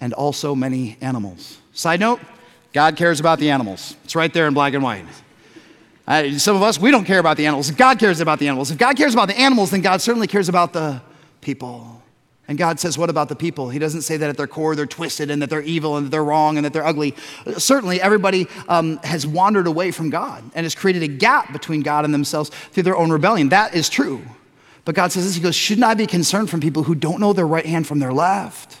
and 0.00 0.12
also 0.12 0.54
many 0.54 0.96
animals? 1.00 1.58
Side 1.72 1.98
note 1.98 2.20
God 2.76 2.94
cares 2.94 3.20
about 3.20 3.38
the 3.38 3.48
animals. 3.48 3.96
It's 4.04 4.14
right 4.14 4.30
there 4.30 4.46
in 4.46 4.52
black 4.52 4.74
and 4.74 4.82
white. 4.82 5.06
some 6.38 6.56
of 6.56 6.62
us, 6.62 6.78
we 6.78 6.90
don't 6.90 7.06
care 7.06 7.18
about 7.18 7.38
the 7.38 7.46
animals. 7.46 7.70
God 7.70 7.98
cares 7.98 8.20
about 8.20 8.38
the 8.38 8.48
animals. 8.48 8.70
If 8.70 8.76
God 8.76 8.98
cares 8.98 9.14
about 9.14 9.28
the 9.28 9.38
animals, 9.38 9.70
then 9.70 9.80
God 9.80 10.02
certainly 10.02 10.26
cares 10.26 10.50
about 10.50 10.74
the 10.74 11.00
people. 11.40 12.02
And 12.46 12.58
God 12.58 12.78
says, 12.78 12.98
What 12.98 13.08
about 13.08 13.30
the 13.30 13.34
people? 13.34 13.70
He 13.70 13.78
doesn't 13.78 14.02
say 14.02 14.18
that 14.18 14.28
at 14.28 14.36
their 14.36 14.46
core 14.46 14.76
they're 14.76 14.84
twisted 14.84 15.30
and 15.30 15.40
that 15.40 15.48
they're 15.48 15.62
evil 15.62 15.96
and 15.96 16.04
that 16.04 16.10
they're 16.10 16.22
wrong 16.22 16.58
and 16.58 16.66
that 16.66 16.74
they're 16.74 16.84
ugly. 16.84 17.16
Certainly, 17.56 18.02
everybody 18.02 18.46
um, 18.68 18.98
has 18.98 19.26
wandered 19.26 19.66
away 19.66 19.90
from 19.90 20.10
God 20.10 20.44
and 20.54 20.66
has 20.66 20.74
created 20.74 21.02
a 21.02 21.08
gap 21.08 21.54
between 21.54 21.80
God 21.80 22.04
and 22.04 22.12
themselves 22.12 22.50
through 22.72 22.82
their 22.82 22.98
own 22.98 23.10
rebellion. 23.10 23.48
That 23.48 23.74
is 23.74 23.88
true. 23.88 24.20
But 24.84 24.94
God 24.94 25.12
says 25.12 25.24
this 25.24 25.34
He 25.34 25.40
goes, 25.40 25.56
Shouldn't 25.56 25.86
I 25.86 25.94
be 25.94 26.06
concerned 26.06 26.50
from 26.50 26.60
people 26.60 26.82
who 26.82 26.94
don't 26.94 27.20
know 27.20 27.32
their 27.32 27.46
right 27.46 27.64
hand 27.64 27.86
from 27.86 28.00
their 28.00 28.12
left? 28.12 28.76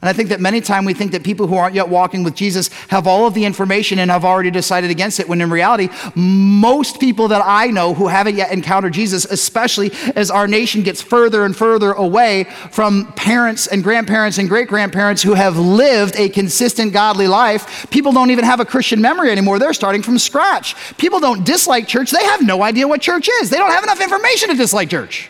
And 0.00 0.08
I 0.08 0.12
think 0.12 0.28
that 0.28 0.38
many 0.38 0.60
times 0.60 0.86
we 0.86 0.94
think 0.94 1.10
that 1.10 1.24
people 1.24 1.48
who 1.48 1.56
aren't 1.56 1.74
yet 1.74 1.88
walking 1.88 2.22
with 2.22 2.36
Jesus 2.36 2.68
have 2.88 3.08
all 3.08 3.26
of 3.26 3.34
the 3.34 3.44
information 3.44 3.98
and 3.98 4.12
have 4.12 4.24
already 4.24 4.50
decided 4.50 4.92
against 4.92 5.18
it, 5.18 5.28
when 5.28 5.40
in 5.40 5.50
reality, 5.50 5.88
most 6.14 7.00
people 7.00 7.26
that 7.28 7.42
I 7.44 7.66
know 7.66 7.94
who 7.94 8.06
haven't 8.06 8.36
yet 8.36 8.52
encountered 8.52 8.92
Jesus, 8.92 9.24
especially 9.24 9.90
as 10.14 10.30
our 10.30 10.46
nation 10.46 10.84
gets 10.84 11.02
further 11.02 11.44
and 11.44 11.56
further 11.56 11.92
away 11.92 12.44
from 12.70 13.12
parents 13.14 13.66
and 13.66 13.82
grandparents 13.82 14.38
and 14.38 14.48
great 14.48 14.68
grandparents 14.68 15.20
who 15.20 15.34
have 15.34 15.58
lived 15.58 16.14
a 16.14 16.28
consistent 16.28 16.92
godly 16.92 17.26
life, 17.26 17.90
people 17.90 18.12
don't 18.12 18.30
even 18.30 18.44
have 18.44 18.60
a 18.60 18.64
Christian 18.64 19.00
memory 19.00 19.32
anymore. 19.32 19.58
They're 19.58 19.72
starting 19.72 20.02
from 20.02 20.20
scratch. 20.20 20.76
People 20.96 21.18
don't 21.18 21.44
dislike 21.44 21.88
church, 21.88 22.12
they 22.12 22.24
have 22.24 22.40
no 22.40 22.62
idea 22.62 22.86
what 22.86 23.00
church 23.00 23.28
is. 23.40 23.50
They 23.50 23.58
don't 23.58 23.72
have 23.72 23.82
enough 23.82 24.00
information 24.00 24.50
to 24.50 24.54
dislike 24.54 24.90
church. 24.90 25.28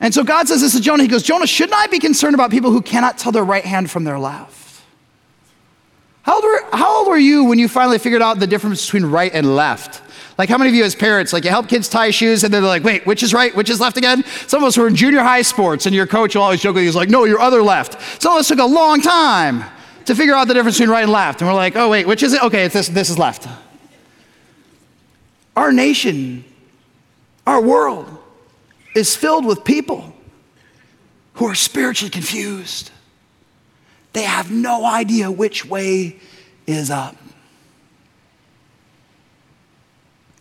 And 0.00 0.12
so 0.12 0.24
God 0.24 0.48
says 0.48 0.60
this 0.60 0.74
to 0.74 0.80
Jonah. 0.80 1.02
He 1.02 1.08
goes, 1.08 1.22
Jonah, 1.22 1.46
shouldn't 1.46 1.76
I 1.76 1.86
be 1.86 1.98
concerned 1.98 2.34
about 2.34 2.50
people 2.50 2.70
who 2.70 2.82
cannot 2.82 3.18
tell 3.18 3.32
their 3.32 3.44
right 3.44 3.64
hand 3.64 3.90
from 3.90 4.04
their 4.04 4.18
left? 4.18 4.82
How 6.22 6.36
old, 6.36 6.44
were, 6.44 6.64
how 6.72 6.98
old 6.98 7.08
were 7.08 7.18
you 7.18 7.44
when 7.44 7.58
you 7.58 7.68
finally 7.68 7.98
figured 7.98 8.22
out 8.22 8.38
the 8.38 8.46
difference 8.46 8.86
between 8.86 9.04
right 9.04 9.30
and 9.32 9.54
left? 9.54 10.02
Like, 10.38 10.48
how 10.48 10.58
many 10.58 10.70
of 10.70 10.74
you 10.74 10.82
as 10.82 10.94
parents, 10.94 11.32
like, 11.32 11.44
you 11.44 11.50
help 11.50 11.68
kids 11.68 11.88
tie 11.88 12.10
shoes 12.10 12.42
and 12.42 12.52
they're 12.52 12.60
like, 12.60 12.82
wait, 12.82 13.06
which 13.06 13.22
is 13.22 13.32
right, 13.32 13.54
which 13.54 13.70
is 13.70 13.78
left 13.78 13.96
again? 13.96 14.24
Some 14.46 14.62
of 14.62 14.66
us 14.66 14.76
were 14.76 14.88
in 14.88 14.96
junior 14.96 15.20
high 15.20 15.42
sports 15.42 15.86
and 15.86 15.94
your 15.94 16.06
coach 16.06 16.34
will 16.34 16.42
always 16.42 16.60
joke 16.60 16.74
with 16.74 16.82
you, 16.82 16.88
he's 16.88 16.96
like, 16.96 17.10
no, 17.10 17.24
your 17.24 17.40
other 17.40 17.62
left. 17.62 18.22
Some 18.22 18.32
of 18.32 18.40
us 18.40 18.48
took 18.48 18.58
a 18.58 18.64
long 18.64 19.00
time 19.00 19.64
to 20.06 20.14
figure 20.14 20.34
out 20.34 20.48
the 20.48 20.54
difference 20.54 20.76
between 20.76 20.90
right 20.90 21.02
and 21.02 21.12
left. 21.12 21.40
And 21.40 21.48
we're 21.48 21.54
like, 21.54 21.76
oh, 21.76 21.88
wait, 21.90 22.06
which 22.06 22.22
is 22.22 22.32
it? 22.32 22.42
Okay, 22.42 22.64
it's 22.64 22.74
this, 22.74 22.88
this 22.88 23.10
is 23.10 23.18
left. 23.18 23.46
Our 25.56 25.72
nation, 25.72 26.44
our 27.46 27.60
world, 27.60 28.18
is 28.94 29.16
filled 29.16 29.44
with 29.44 29.64
people 29.64 30.12
who 31.34 31.46
are 31.46 31.54
spiritually 31.54 32.10
confused. 32.10 32.90
They 34.12 34.22
have 34.22 34.50
no 34.50 34.86
idea 34.86 35.30
which 35.30 35.64
way 35.64 36.16
is 36.66 36.90
up. 36.90 37.16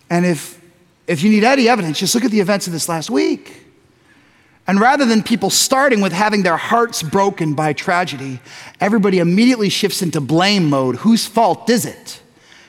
And 0.09 0.25
if, 0.25 0.61
if 1.07 1.23
you 1.23 1.31
need 1.31 1.43
any 1.43 1.67
evidence, 1.67 1.99
just 1.99 2.13
look 2.13 2.23
at 2.23 2.31
the 2.31 2.39
events 2.39 2.67
of 2.67 2.73
this 2.73 2.87
last 2.87 3.09
week. 3.09 3.63
And 4.67 4.79
rather 4.79 5.05
than 5.05 5.23
people 5.23 5.49
starting 5.49 5.99
with 5.99 6.13
having 6.13 6.43
their 6.43 6.55
hearts 6.55 7.03
broken 7.03 7.53
by 7.53 7.73
tragedy, 7.73 8.39
everybody 8.79 9.19
immediately 9.19 9.69
shifts 9.69 10.01
into 10.01 10.21
blame 10.21 10.69
mode. 10.69 10.97
Whose 10.97 11.25
fault 11.25 11.69
is 11.69 11.85
it? 11.85 12.21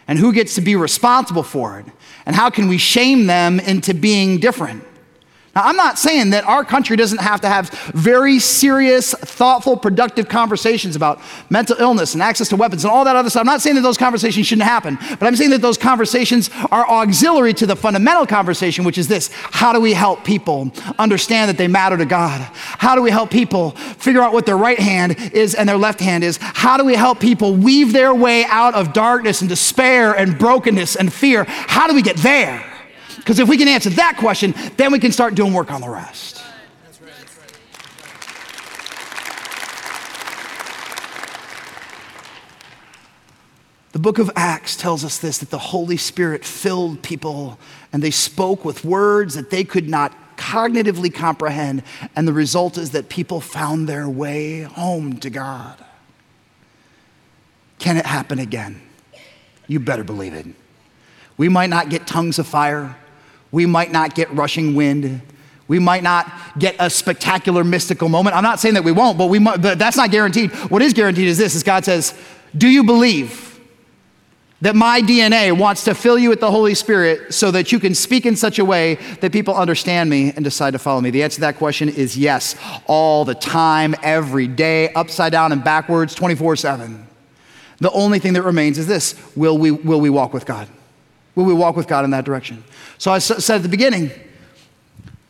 And 0.08 0.18
who 0.18 0.32
gets 0.32 0.54
to 0.56 0.60
be 0.60 0.74
responsible 0.74 1.42
for 1.42 1.78
it? 1.78 1.86
And 2.26 2.34
how 2.34 2.50
can 2.50 2.68
we 2.68 2.78
shame 2.78 3.26
them 3.26 3.60
into 3.60 3.94
being 3.94 4.38
different? 4.40 4.82
Now, 5.54 5.62
I'm 5.62 5.76
not 5.76 5.98
saying 5.98 6.30
that 6.30 6.44
our 6.44 6.64
country 6.64 6.96
doesn't 6.96 7.20
have 7.20 7.40
to 7.42 7.48
have 7.48 7.70
very 7.94 8.40
serious, 8.40 9.12
thoughtful, 9.12 9.76
productive 9.76 10.28
conversations 10.28 10.96
about 10.96 11.20
mental 11.48 11.76
illness 11.78 12.14
and 12.14 12.22
access 12.22 12.48
to 12.48 12.56
weapons 12.56 12.84
and 12.84 12.92
all 12.92 13.04
that 13.04 13.14
other 13.14 13.30
stuff. 13.30 13.40
I'm 13.40 13.46
not 13.46 13.62
saying 13.62 13.76
that 13.76 13.82
those 13.82 13.96
conversations 13.96 14.46
shouldn't 14.46 14.66
happen, 14.66 14.98
but 15.10 15.22
I'm 15.22 15.36
saying 15.36 15.50
that 15.50 15.62
those 15.62 15.78
conversations 15.78 16.50
are 16.72 16.88
auxiliary 16.88 17.54
to 17.54 17.66
the 17.66 17.76
fundamental 17.76 18.26
conversation, 18.26 18.84
which 18.84 18.98
is 18.98 19.06
this 19.06 19.30
How 19.32 19.72
do 19.72 19.80
we 19.80 19.92
help 19.92 20.24
people 20.24 20.72
understand 20.98 21.48
that 21.48 21.56
they 21.56 21.68
matter 21.68 21.96
to 21.96 22.06
God? 22.06 22.40
How 22.40 22.96
do 22.96 23.02
we 23.02 23.10
help 23.10 23.30
people 23.30 23.70
figure 23.70 24.22
out 24.22 24.32
what 24.32 24.46
their 24.46 24.58
right 24.58 24.78
hand 24.78 25.16
is 25.32 25.54
and 25.54 25.68
their 25.68 25.78
left 25.78 26.00
hand 26.00 26.24
is? 26.24 26.38
How 26.40 26.76
do 26.76 26.84
we 26.84 26.94
help 26.94 27.20
people 27.20 27.54
weave 27.54 27.92
their 27.92 28.14
way 28.14 28.44
out 28.46 28.74
of 28.74 28.92
darkness 28.92 29.40
and 29.40 29.48
despair 29.48 30.14
and 30.14 30.36
brokenness 30.36 30.96
and 30.96 31.12
fear? 31.12 31.44
How 31.46 31.86
do 31.86 31.94
we 31.94 32.02
get 32.02 32.16
there? 32.16 32.73
Because 33.24 33.38
if 33.38 33.48
we 33.48 33.56
can 33.56 33.68
answer 33.68 33.88
that 33.88 34.18
question, 34.18 34.52
then 34.76 34.92
we 34.92 34.98
can 34.98 35.10
start 35.10 35.34
doing 35.34 35.54
work 35.54 35.72
on 35.72 35.80
the 35.80 35.88
rest. 35.88 36.42
The 43.92 43.98
book 43.98 44.18
of 44.18 44.30
Acts 44.36 44.76
tells 44.76 45.06
us 45.06 45.16
this 45.16 45.38
that 45.38 45.48
the 45.48 45.58
Holy 45.58 45.96
Spirit 45.96 46.44
filled 46.44 47.00
people 47.00 47.58
and 47.94 48.02
they 48.02 48.10
spoke 48.10 48.62
with 48.62 48.84
words 48.84 49.36
that 49.36 49.48
they 49.48 49.64
could 49.64 49.88
not 49.88 50.12
cognitively 50.36 51.14
comprehend. 51.14 51.82
And 52.14 52.28
the 52.28 52.32
result 52.34 52.76
is 52.76 52.90
that 52.90 53.08
people 53.08 53.40
found 53.40 53.88
their 53.88 54.06
way 54.06 54.62
home 54.62 55.16
to 55.20 55.30
God. 55.30 55.82
Can 57.78 57.96
it 57.96 58.04
happen 58.04 58.38
again? 58.38 58.82
You 59.66 59.80
better 59.80 60.04
believe 60.04 60.34
it. 60.34 60.46
We 61.38 61.48
might 61.48 61.70
not 61.70 61.88
get 61.88 62.06
tongues 62.06 62.38
of 62.38 62.46
fire, 62.46 62.96
we 63.54 63.66
might 63.66 63.92
not 63.92 64.16
get 64.16 64.30
rushing 64.34 64.74
wind. 64.74 65.22
We 65.68 65.78
might 65.78 66.02
not 66.02 66.30
get 66.58 66.74
a 66.80 66.90
spectacular 66.90 67.62
mystical 67.62 68.08
moment. 68.08 68.34
I'm 68.34 68.42
not 68.42 68.58
saying 68.58 68.74
that 68.74 68.82
we 68.82 68.90
won't, 68.90 69.16
but, 69.16 69.28
we 69.28 69.38
might, 69.38 69.62
but 69.62 69.78
that's 69.78 69.96
not 69.96 70.10
guaranteed. 70.10 70.50
What 70.70 70.82
is 70.82 70.92
guaranteed 70.92 71.28
is 71.28 71.38
this: 71.38 71.54
is 71.54 71.62
God 71.62 71.84
says, 71.84 72.12
"Do 72.56 72.68
you 72.68 72.82
believe?" 72.82 73.52
that 74.60 74.74
my 74.74 75.02
DNA 75.02 75.52
wants 75.56 75.84
to 75.84 75.94
fill 75.94 76.18
you 76.18 76.30
with 76.30 76.40
the 76.40 76.50
Holy 76.50 76.74
Spirit 76.74 77.34
so 77.34 77.50
that 77.50 77.70
you 77.70 77.78
can 77.78 77.94
speak 77.94 78.24
in 78.24 78.34
such 78.34 78.58
a 78.58 78.64
way 78.64 78.94
that 79.20 79.30
people 79.30 79.54
understand 79.54 80.08
me 80.08 80.32
and 80.34 80.42
decide 80.42 80.70
to 80.70 80.78
follow 80.78 81.02
me? 81.02 81.10
The 81.10 81.22
answer 81.22 81.34
to 81.34 81.40
that 81.42 81.56
question 81.56 81.90
is 81.90 82.16
yes, 82.16 82.56
all 82.86 83.26
the 83.26 83.34
time, 83.34 83.94
every 84.02 84.48
day, 84.48 84.90
upside 84.94 85.32
down 85.32 85.52
and 85.52 85.62
backwards, 85.62 86.14
24 86.14 86.56
7. 86.56 87.06
The 87.78 87.90
only 87.90 88.18
thing 88.18 88.32
that 88.32 88.42
remains 88.42 88.78
is 88.78 88.86
this 88.86 89.14
will 89.36 89.58
we, 89.58 89.70
will 89.70 90.00
we 90.00 90.10
walk 90.10 90.32
with 90.32 90.44
God? 90.44 90.66
Will 91.34 91.44
we 91.44 91.54
walk 91.54 91.76
with 91.76 91.88
God 91.88 92.04
in 92.04 92.10
that 92.10 92.24
direction? 92.24 92.62
So 92.98 93.10
I 93.12 93.18
said 93.18 93.56
at 93.56 93.62
the 93.62 93.68
beginning, 93.68 94.10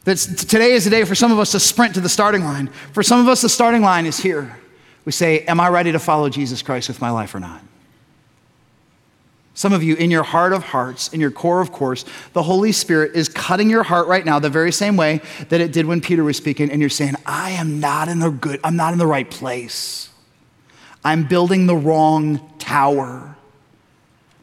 that 0.05 0.17
today 0.17 0.73
is 0.73 0.85
the 0.85 0.91
day 0.91 1.05
for 1.05 1.15
some 1.15 1.33
of 1.33 1.39
us 1.39 1.53
to 1.53 1.61
sprint 1.61 1.95
to 1.95 2.01
the 2.01 2.09
starting 2.09 2.45
line. 2.45 2.69
For 2.93 3.03
some 3.03 3.21
of 3.21 3.29
us, 3.29 3.41
the 3.41 3.49
starting 3.49 3.83
line 3.83 4.07
is 4.07 4.19
here. 4.19 4.59
We 5.05 5.13
say, 5.13 5.41
Am 5.41 5.61
I 5.61 5.69
ready 5.69 5.93
to 5.93 5.99
follow 5.99 6.29
Jesus 6.29 6.63
Christ 6.63 6.89
with 6.89 7.01
my 7.01 7.11
life 7.11 7.35
or 7.35 7.41
not? 7.41 7.63
Some 9.57 9.73
of 9.73 9.83
you, 9.85 9.95
in 9.95 10.11
your 10.11 10.25
heart 10.25 10.53
of 10.53 10.65
hearts, 10.65 11.13
in 11.13 11.21
your 11.21 11.31
core 11.31 11.61
of 11.61 11.71
course, 11.71 12.05
the 12.33 12.43
Holy 12.43 12.73
Spirit 12.73 13.15
is 13.15 13.29
cutting 13.29 13.71
your 13.71 13.85
heart 13.85 14.09
right 14.09 14.25
now 14.25 14.41
the 14.41 14.51
very 14.51 14.73
same 14.73 14.97
way 14.97 15.21
that 15.49 15.61
it 15.61 15.73
did 15.73 15.87
when 15.87 16.01
Peter 16.01 16.25
was 16.25 16.37
speaking, 16.37 16.71
and 16.71 16.81
you're 16.81 16.91
saying, 16.91 17.15
I 17.25 17.51
am 17.51 17.79
not 17.79 18.09
in 18.09 18.19
the 18.19 18.31
good, 18.31 18.59
I'm 18.65 18.77
not 18.77 18.93
in 18.93 18.99
the 18.99 19.07
right 19.07 19.31
place. 19.31 20.11
I'm 21.05 21.29
building 21.29 21.67
the 21.67 21.77
wrong 21.77 22.41
tower. 22.59 23.34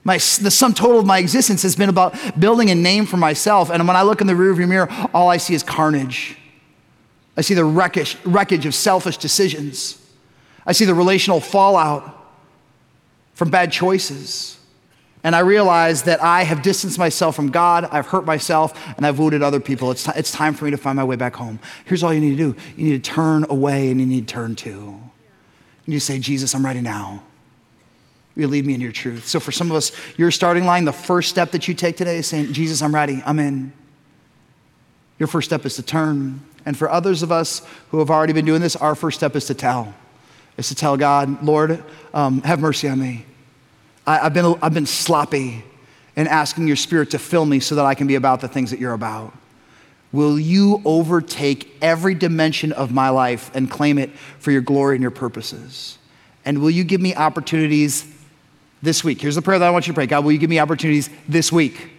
My, 0.04 0.16
the 0.16 0.50
sum 0.50 0.74
total 0.74 1.00
of 1.00 1.06
my 1.06 1.20
existence 1.20 1.62
has 1.62 1.76
been 1.76 1.90
about 1.90 2.16
building 2.40 2.70
a 2.72 2.76
name 2.76 3.06
for 3.06 3.18
myself. 3.18 3.70
And 3.70 3.88
when 3.88 3.96
I 3.96 4.02
look 4.02 4.20
in 4.22 4.28
the 4.28 4.34
rearview 4.34 4.68
mirror, 4.68 4.90
all 5.14 5.30
I 5.30 5.38
see 5.38 5.54
is 5.54 5.62
carnage. 5.62 6.38
I 7.38 7.42
see 7.42 7.54
the 7.54 7.66
wreckage, 7.66 8.18
wreckage 8.26 8.66
of 8.66 8.74
selfish 8.74 9.18
decisions. 9.18 9.98
I 10.66 10.72
see 10.72 10.86
the 10.86 10.94
relational 10.94 11.40
fallout 11.40 12.18
from 13.34 13.50
bad 13.50 13.72
choices. 13.72 14.58
And 15.24 15.36
I 15.36 15.40
realize 15.40 16.04
that 16.04 16.22
I 16.22 16.44
have 16.44 16.64
distanced 16.64 16.98
myself 16.98 17.36
from 17.36 17.52
God, 17.52 17.88
I've 17.92 18.08
hurt 18.08 18.26
myself, 18.26 18.74
and 18.98 19.06
I've 19.06 19.20
wounded 19.20 19.44
other 19.44 19.60
people. 19.60 19.92
It's, 19.92 20.04
t- 20.04 20.12
it's 20.16 20.32
time 20.32 20.56
for 20.56 20.66
me 20.66 20.72
to 20.72 20.78
find 20.78 20.96
my 20.96 21.04
way 21.04 21.16
back 21.16 21.36
home. 21.36 21.60
Here's 21.86 22.02
all 22.02 22.12
you 22.12 22.20
need 22.20 22.38
to 22.38 22.54
do 22.54 22.60
you 22.76 22.86
need 22.90 23.04
to 23.04 23.12
turn 23.12 23.46
away 23.50 23.92
and 23.92 24.00
you 24.00 24.08
need 24.08 24.28
to 24.28 24.34
turn 24.34 24.56
to. 24.56 24.70
You 24.70 25.02
need 25.86 25.96
to 25.96 26.02
say, 26.02 26.18
Jesus, 26.18 26.56
I'm 26.56 26.66
ready 26.66 26.82
now. 26.82 27.24
You 28.42 28.48
lead 28.48 28.66
me 28.66 28.74
in 28.74 28.82
your 28.82 28.92
truth. 28.92 29.28
So 29.28 29.40
for 29.40 29.52
some 29.52 29.70
of 29.70 29.78
us, 29.78 29.92
your 30.18 30.32
starting 30.32 30.66
line, 30.66 30.84
the 30.84 30.92
first 30.92 31.30
step 31.30 31.52
that 31.52 31.68
you 31.68 31.76
take 31.76 31.96
today 31.96 32.18
is 32.18 32.28
saying, 32.28 32.54
Jesus, 32.54 32.82
I'm 32.82 32.94
ready, 32.94 33.22
I'm 33.24 33.38
in. 33.38 33.72
Your 35.20 35.28
first 35.28 35.48
step 35.48 35.64
is 35.66 35.76
to 35.76 35.84
turn. 35.84 36.42
And 36.66 36.76
for 36.76 36.90
others 36.90 37.22
of 37.22 37.32
us 37.32 37.62
who 37.92 38.00
have 38.00 38.10
already 38.10 38.34
been 38.34 38.46
doing 38.46 38.60
this, 38.60 38.76
our 38.76 38.96
first 38.96 39.20
step 39.20 39.36
is 39.36 39.46
to 39.46 39.54
tell. 39.54 39.94
Is 40.58 40.70
to 40.70 40.76
tell 40.76 40.98
God, 40.98 41.44
Lord, 41.44 41.84
um, 42.16 42.42
have 42.42 42.60
mercy 42.60 42.90
on 42.90 43.00
me. 43.00 43.26
I, 44.08 44.18
have 44.18 44.34
been, 44.34 44.56
I've 44.60 44.74
been 44.74 44.88
sloppy 44.88 45.64
in 46.16 46.26
asking 46.26 46.68
your 46.68 46.76
spirit 46.76 47.12
to 47.12 47.20
fill 47.20 47.46
me 47.46 47.60
so 47.60 47.76
that 47.76 47.86
I 47.86 47.94
can 47.94 48.08
be 48.08 48.16
about 48.16 48.42
the 48.42 48.48
things 48.48 48.72
that 48.72 48.80
you're 48.80 48.94
about. 48.94 49.34
Will 50.12 50.40
you 50.40 50.82
overtake 50.84 51.78
every 51.80 52.16
dimension 52.16 52.72
of 52.72 52.92
my 52.92 53.10
life 53.10 53.52
and 53.54 53.70
claim 53.70 54.00
it 54.00 54.10
for 54.40 54.50
your 54.50 54.62
glory 54.62 54.96
and 54.96 55.02
your 55.04 55.12
purposes? 55.12 56.00
And 56.44 56.60
will 56.60 56.72
you 56.72 56.84
give 56.84 57.00
me 57.00 57.14
opportunities 57.14 58.11
this 58.82 59.04
week? 59.04 59.22
Here's 59.22 59.36
the 59.36 59.42
prayer 59.42 59.60
that 59.60 59.68
I 59.68 59.72
want 59.72 59.88
you 59.88 59.94
to 59.94 59.96
pray 59.96 60.08
God, 60.08 60.24
will 60.24 60.32
you 60.32 60.38
give 60.38 60.50
me 60.50 60.60
opportunities 60.60 61.10
this 61.28 61.52
week? 61.52 61.92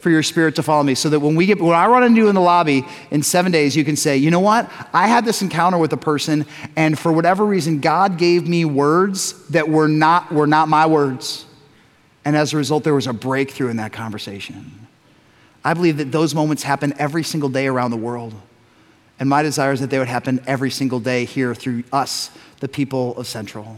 for 0.00 0.08
your 0.08 0.22
spirit 0.22 0.56
to 0.56 0.62
follow 0.62 0.82
me 0.82 0.94
so 0.94 1.10
that 1.10 1.20
when 1.20 1.36
we 1.36 1.46
get 1.46 1.60
when 1.60 1.74
I 1.74 1.86
run 1.86 2.02
into 2.02 2.22
you 2.22 2.28
in 2.28 2.34
the 2.34 2.40
lobby 2.40 2.86
in 3.10 3.22
seven 3.22 3.52
days, 3.52 3.76
you 3.76 3.84
can 3.84 3.96
say, 3.96 4.16
you 4.16 4.30
know 4.30 4.40
what? 4.40 4.70
I 4.92 5.06
had 5.06 5.24
this 5.24 5.42
encounter 5.42 5.78
with 5.78 5.92
a 5.92 5.96
person, 5.98 6.46
and 6.74 6.98
for 6.98 7.12
whatever 7.12 7.44
reason, 7.44 7.80
God 7.80 8.16
gave 8.16 8.48
me 8.48 8.64
words 8.64 9.46
that 9.48 9.68
were 9.68 9.88
not 9.88 10.32
were 10.32 10.46
not 10.46 10.68
my 10.68 10.86
words. 10.86 11.44
And 12.24 12.36
as 12.36 12.52
a 12.52 12.56
result, 12.56 12.84
there 12.84 12.94
was 12.94 13.06
a 13.06 13.12
breakthrough 13.12 13.68
in 13.68 13.76
that 13.76 13.92
conversation. 13.92 14.86
I 15.64 15.74
believe 15.74 15.98
that 15.98 16.10
those 16.12 16.34
moments 16.34 16.62
happen 16.62 16.94
every 16.98 17.22
single 17.22 17.48
day 17.48 17.66
around 17.66 17.90
the 17.90 17.96
world. 17.98 18.34
And 19.18 19.28
my 19.28 19.42
desire 19.42 19.72
is 19.72 19.80
that 19.80 19.90
they 19.90 19.98
would 19.98 20.08
happen 20.08 20.40
every 20.46 20.70
single 20.70 21.00
day 21.00 21.26
here 21.26 21.54
through 21.54 21.84
us, 21.92 22.30
the 22.60 22.68
people 22.68 23.16
of 23.18 23.26
Central. 23.26 23.76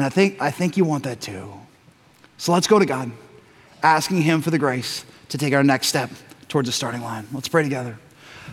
And 0.00 0.06
I 0.06 0.08
think, 0.08 0.40
I 0.40 0.50
think 0.50 0.78
you 0.78 0.86
want 0.86 1.04
that 1.04 1.20
too. 1.20 1.52
So 2.38 2.52
let's 2.52 2.66
go 2.66 2.78
to 2.78 2.86
God, 2.86 3.12
asking 3.82 4.22
Him 4.22 4.40
for 4.40 4.50
the 4.50 4.58
grace 4.58 5.04
to 5.28 5.36
take 5.36 5.52
our 5.52 5.62
next 5.62 5.88
step 5.88 6.08
towards 6.48 6.70
the 6.70 6.72
starting 6.72 7.02
line. 7.02 7.26
Let's 7.34 7.48
pray 7.48 7.62
together. 7.62 7.98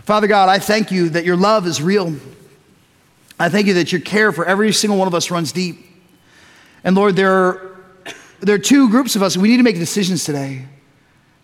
Father 0.04 0.28
God, 0.28 0.50
I 0.50 0.60
thank 0.60 0.92
you 0.92 1.08
that 1.08 1.24
your 1.24 1.38
love 1.38 1.66
is 1.66 1.82
real. 1.82 2.14
I 3.40 3.48
thank 3.48 3.66
you 3.66 3.76
that 3.76 3.94
your 3.94 4.02
care 4.02 4.34
for 4.34 4.44
every 4.44 4.74
single 4.74 5.00
one 5.00 5.08
of 5.08 5.16
us 5.16 5.32
runs 5.32 5.54
deep. 5.54 5.86
And 6.84 6.98
Lord, 6.98 7.16
there 7.16 7.32
are, 7.32 7.78
there 8.42 8.56
are 8.56 8.60
two 8.60 8.90
groups 8.90 9.16
of 9.16 9.24
us. 9.24 9.38
We 9.38 9.48
need 9.48 9.56
to 9.56 9.64
make 9.64 9.78
decisions 9.78 10.26
today. 10.26 10.66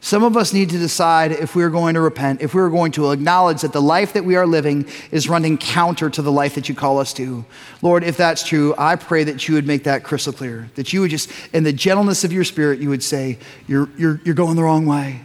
Some 0.04 0.26
of 0.26 0.36
us 0.36 0.52
need 0.52 0.70
to 0.72 0.78
decide 0.78 1.32
if 1.32 1.56
we're 1.56 1.70
going 1.70 1.94
to 1.94 2.02
repent, 2.02 2.42
if 2.42 2.54
we're 2.54 2.70
going 2.70 2.92
to 2.92 3.14
acknowledge 3.14 3.62
that 3.62 3.72
the 3.72 3.82
life 3.82 4.12
that 4.12 4.26
we 4.26 4.36
are 4.36 4.46
living 4.46 4.86
is 5.12 5.30
running 5.30 5.58
counter 5.58 6.10
to 6.10 6.22
the 6.22 6.30
life 6.30 6.56
that 6.56 6.68
you 6.68 6.76
call 6.76 7.00
us 7.00 7.14
to. 7.14 7.46
Lord, 7.82 8.04
if 8.04 8.18
that's 8.18 8.46
true, 8.46 8.76
I 8.78 8.98
pray 8.98 9.24
that 9.24 9.48
you 9.48 9.56
would 9.56 9.66
make 9.66 9.86
that 9.86 10.04
crystal 10.04 10.34
clear, 10.34 10.70
that 10.76 10.92
you 10.92 11.00
would 11.00 11.10
just, 11.10 11.32
in 11.54 11.64
the 11.64 11.72
gentleness 11.72 12.26
of 12.26 12.34
your 12.34 12.44
spirit, 12.44 12.80
you 12.80 12.90
would 12.90 13.02
say, 13.02 13.40
You're, 13.66 13.88
you're, 13.98 14.20
you're 14.26 14.36
going 14.36 14.58
the 14.58 14.64
wrong 14.64 14.86
way. 14.86 15.22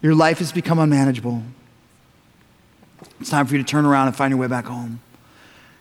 Your 0.00 0.14
life 0.14 0.38
has 0.38 0.52
become 0.52 0.78
unmanageable. 0.78 1.42
It's 3.20 3.30
time 3.30 3.48
for 3.48 3.56
you 3.56 3.64
to 3.64 3.68
turn 3.68 3.84
around 3.84 4.06
and 4.06 4.14
find 4.14 4.30
your 4.30 4.38
way 4.38 4.46
back 4.46 4.66
home. 4.66 5.00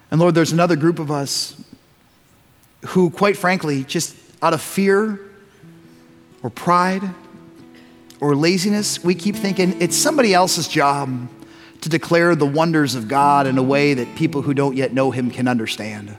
And 0.10 0.20
Lord, 0.20 0.34
there's 0.34 0.54
another 0.54 0.76
group 0.76 0.98
of 0.98 1.12
us 1.12 1.56
who, 2.88 3.12
quite 3.12 3.38
frankly, 3.38 3.84
just 3.84 4.16
out 4.42 4.56
of 4.56 4.62
fear, 4.62 5.20
or 6.44 6.50
pride 6.50 7.04
or 8.20 8.36
laziness, 8.36 9.04
we 9.04 9.16
keep 9.16 9.36
thinking 9.36 9.82
it's 9.82 9.96
somebody 9.96 10.34
else's 10.34 10.68
job 10.68 11.30
to 11.82 11.90
declare 11.90 12.36
the 12.36 12.46
wonders 12.46 12.96
of 12.96 13.08
God 13.08 13.48
in 13.48 13.58
a 13.58 13.64
way 13.64 13.94
that 13.94 14.16
people 14.16 14.42
who 14.42 14.54
don't 14.54 14.76
yet 14.76 14.94
know 14.94 15.12
Him 15.12 15.30
can 15.30 15.48
understand. 15.48 16.16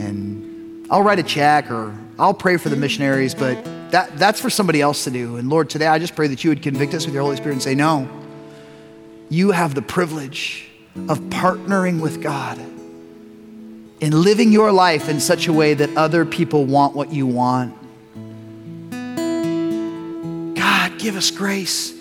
And 0.00 0.86
I'll 0.90 1.02
write 1.02 1.18
a 1.18 1.22
check 1.22 1.70
or 1.70 1.94
I'll 2.18 2.34
pray 2.34 2.56
for 2.56 2.68
the 2.68 2.76
missionaries, 2.76 3.34
but 3.34 3.62
that, 3.90 4.16
that's 4.18 4.40
for 4.40 4.50
somebody 4.50 4.80
else 4.80 5.04
to 5.04 5.10
do. 5.10 5.36
And 5.36 5.48
Lord, 5.50 5.68
today 5.68 5.86
I 5.86 5.98
just 5.98 6.14
pray 6.14 6.28
that 6.28 6.42
you 6.44 6.50
would 6.50 6.62
convict 6.62 6.94
us 6.94 7.04
with 7.06 7.14
your 7.14 7.22
Holy 7.22 7.36
Spirit 7.36 7.54
and 7.54 7.62
say, 7.62 7.74
no, 7.74 8.08
you 9.28 9.50
have 9.50 9.74
the 9.74 9.82
privilege 9.82 10.68
of 11.08 11.18
partnering 11.20 12.00
with 12.00 12.22
God 12.22 12.58
in 14.00 14.22
living 14.22 14.50
your 14.50 14.72
life 14.72 15.08
in 15.08 15.20
such 15.20 15.46
a 15.46 15.52
way 15.52 15.74
that 15.74 15.94
other 15.96 16.24
people 16.24 16.64
want 16.64 16.94
what 16.94 17.12
you 17.12 17.26
want. 17.26 17.76
God, 20.56 20.98
give 20.98 21.16
us 21.16 21.30
grace 21.30 21.94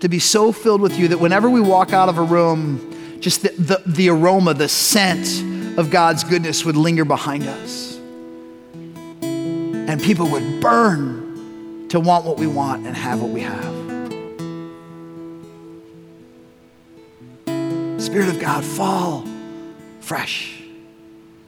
to 0.00 0.08
be 0.08 0.18
so 0.18 0.52
filled 0.52 0.80
with 0.80 0.98
you 0.98 1.08
that 1.08 1.18
whenever 1.18 1.48
we 1.48 1.60
walk 1.60 1.92
out 1.92 2.08
of 2.08 2.18
a 2.18 2.22
room, 2.22 3.20
just 3.20 3.42
the, 3.42 3.50
the, 3.50 3.82
the 3.86 4.10
aroma, 4.10 4.52
the 4.52 4.68
scent 4.68 5.78
of 5.78 5.90
God's 5.90 6.24
goodness 6.24 6.64
would 6.64 6.76
linger 6.76 7.04
behind 7.04 7.44
us. 7.44 7.98
And 9.22 10.02
people 10.02 10.28
would 10.30 10.60
burn 10.60 11.88
to 11.88 12.00
want 12.00 12.24
what 12.24 12.36
we 12.36 12.46
want 12.46 12.86
and 12.86 12.96
have 12.96 13.22
what 13.22 13.30
we 13.30 13.40
have. 13.42 13.74
Spirit 18.00 18.28
of 18.28 18.40
God, 18.40 18.64
fall 18.64 19.24
fresh. 20.00 20.53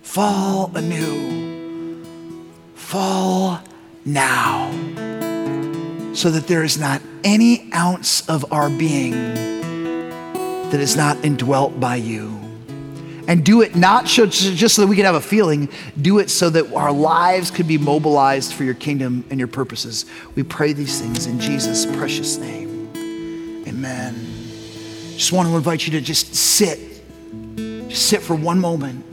Fall 0.06 0.70
anew. 0.74 2.02
Fall 2.74 3.60
now. 4.06 4.70
So 6.14 6.30
that 6.30 6.46
there 6.46 6.64
is 6.64 6.78
not 6.78 7.02
any 7.22 7.70
ounce 7.74 8.26
of 8.26 8.50
our 8.50 8.70
being 8.70 9.10
that 10.70 10.80
is 10.80 10.96
not 10.96 11.22
indwelt 11.22 11.78
by 11.78 11.96
you. 11.96 12.40
And 13.28 13.44
do 13.44 13.60
it 13.60 13.76
not 13.76 14.06
just 14.06 14.74
so 14.74 14.82
that 14.82 14.88
we 14.88 14.96
can 14.96 15.04
have 15.04 15.16
a 15.16 15.20
feeling, 15.20 15.68
do 16.00 16.18
it 16.20 16.30
so 16.30 16.48
that 16.48 16.72
our 16.72 16.92
lives 16.92 17.50
could 17.50 17.68
be 17.68 17.76
mobilized 17.76 18.54
for 18.54 18.64
your 18.64 18.74
kingdom 18.74 19.22
and 19.28 19.38
your 19.38 19.48
purposes. 19.48 20.06
We 20.34 20.44
pray 20.44 20.72
these 20.72 20.98
things 20.98 21.26
in 21.26 21.38
Jesus' 21.38 21.84
precious 21.84 22.38
name. 22.38 22.90
Amen. 23.66 24.14
Just 25.16 25.32
want 25.32 25.48
to 25.48 25.56
invite 25.56 25.84
you 25.86 25.92
to 25.92 26.00
just 26.00 26.34
sit, 26.34 26.78
just 27.88 28.06
sit 28.06 28.22
for 28.22 28.34
one 28.34 28.60
moment 28.60 29.04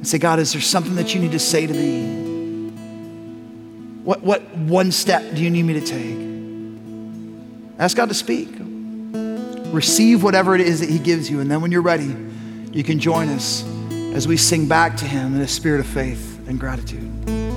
and 0.00 0.08
say, 0.08 0.16
God, 0.16 0.38
is 0.38 0.52
there 0.52 0.62
something 0.62 0.94
that 0.94 1.14
you 1.14 1.20
need 1.20 1.32
to 1.32 1.38
say 1.38 1.66
to 1.66 1.74
me? 1.74 2.70
What, 4.02 4.22
what 4.22 4.56
one 4.56 4.92
step 4.92 5.34
do 5.34 5.42
you 5.42 5.50
need 5.50 5.64
me 5.64 5.74
to 5.74 5.82
take? 5.82 6.16
Ask 7.78 7.98
God 7.98 8.08
to 8.08 8.14
speak. 8.14 8.48
Receive 9.74 10.22
whatever 10.22 10.54
it 10.54 10.62
is 10.62 10.80
that 10.80 10.88
He 10.88 10.98
gives 10.98 11.28
you. 11.28 11.40
And 11.40 11.50
then 11.50 11.60
when 11.60 11.70
you're 11.70 11.82
ready, 11.82 12.16
you 12.72 12.82
can 12.82 12.98
join 12.98 13.28
us 13.28 13.62
as 14.14 14.26
we 14.26 14.38
sing 14.38 14.66
back 14.66 14.96
to 14.96 15.04
Him 15.04 15.36
in 15.36 15.42
a 15.42 15.48
spirit 15.48 15.80
of 15.80 15.86
faith 15.86 16.48
and 16.48 16.58
gratitude. 16.58 17.49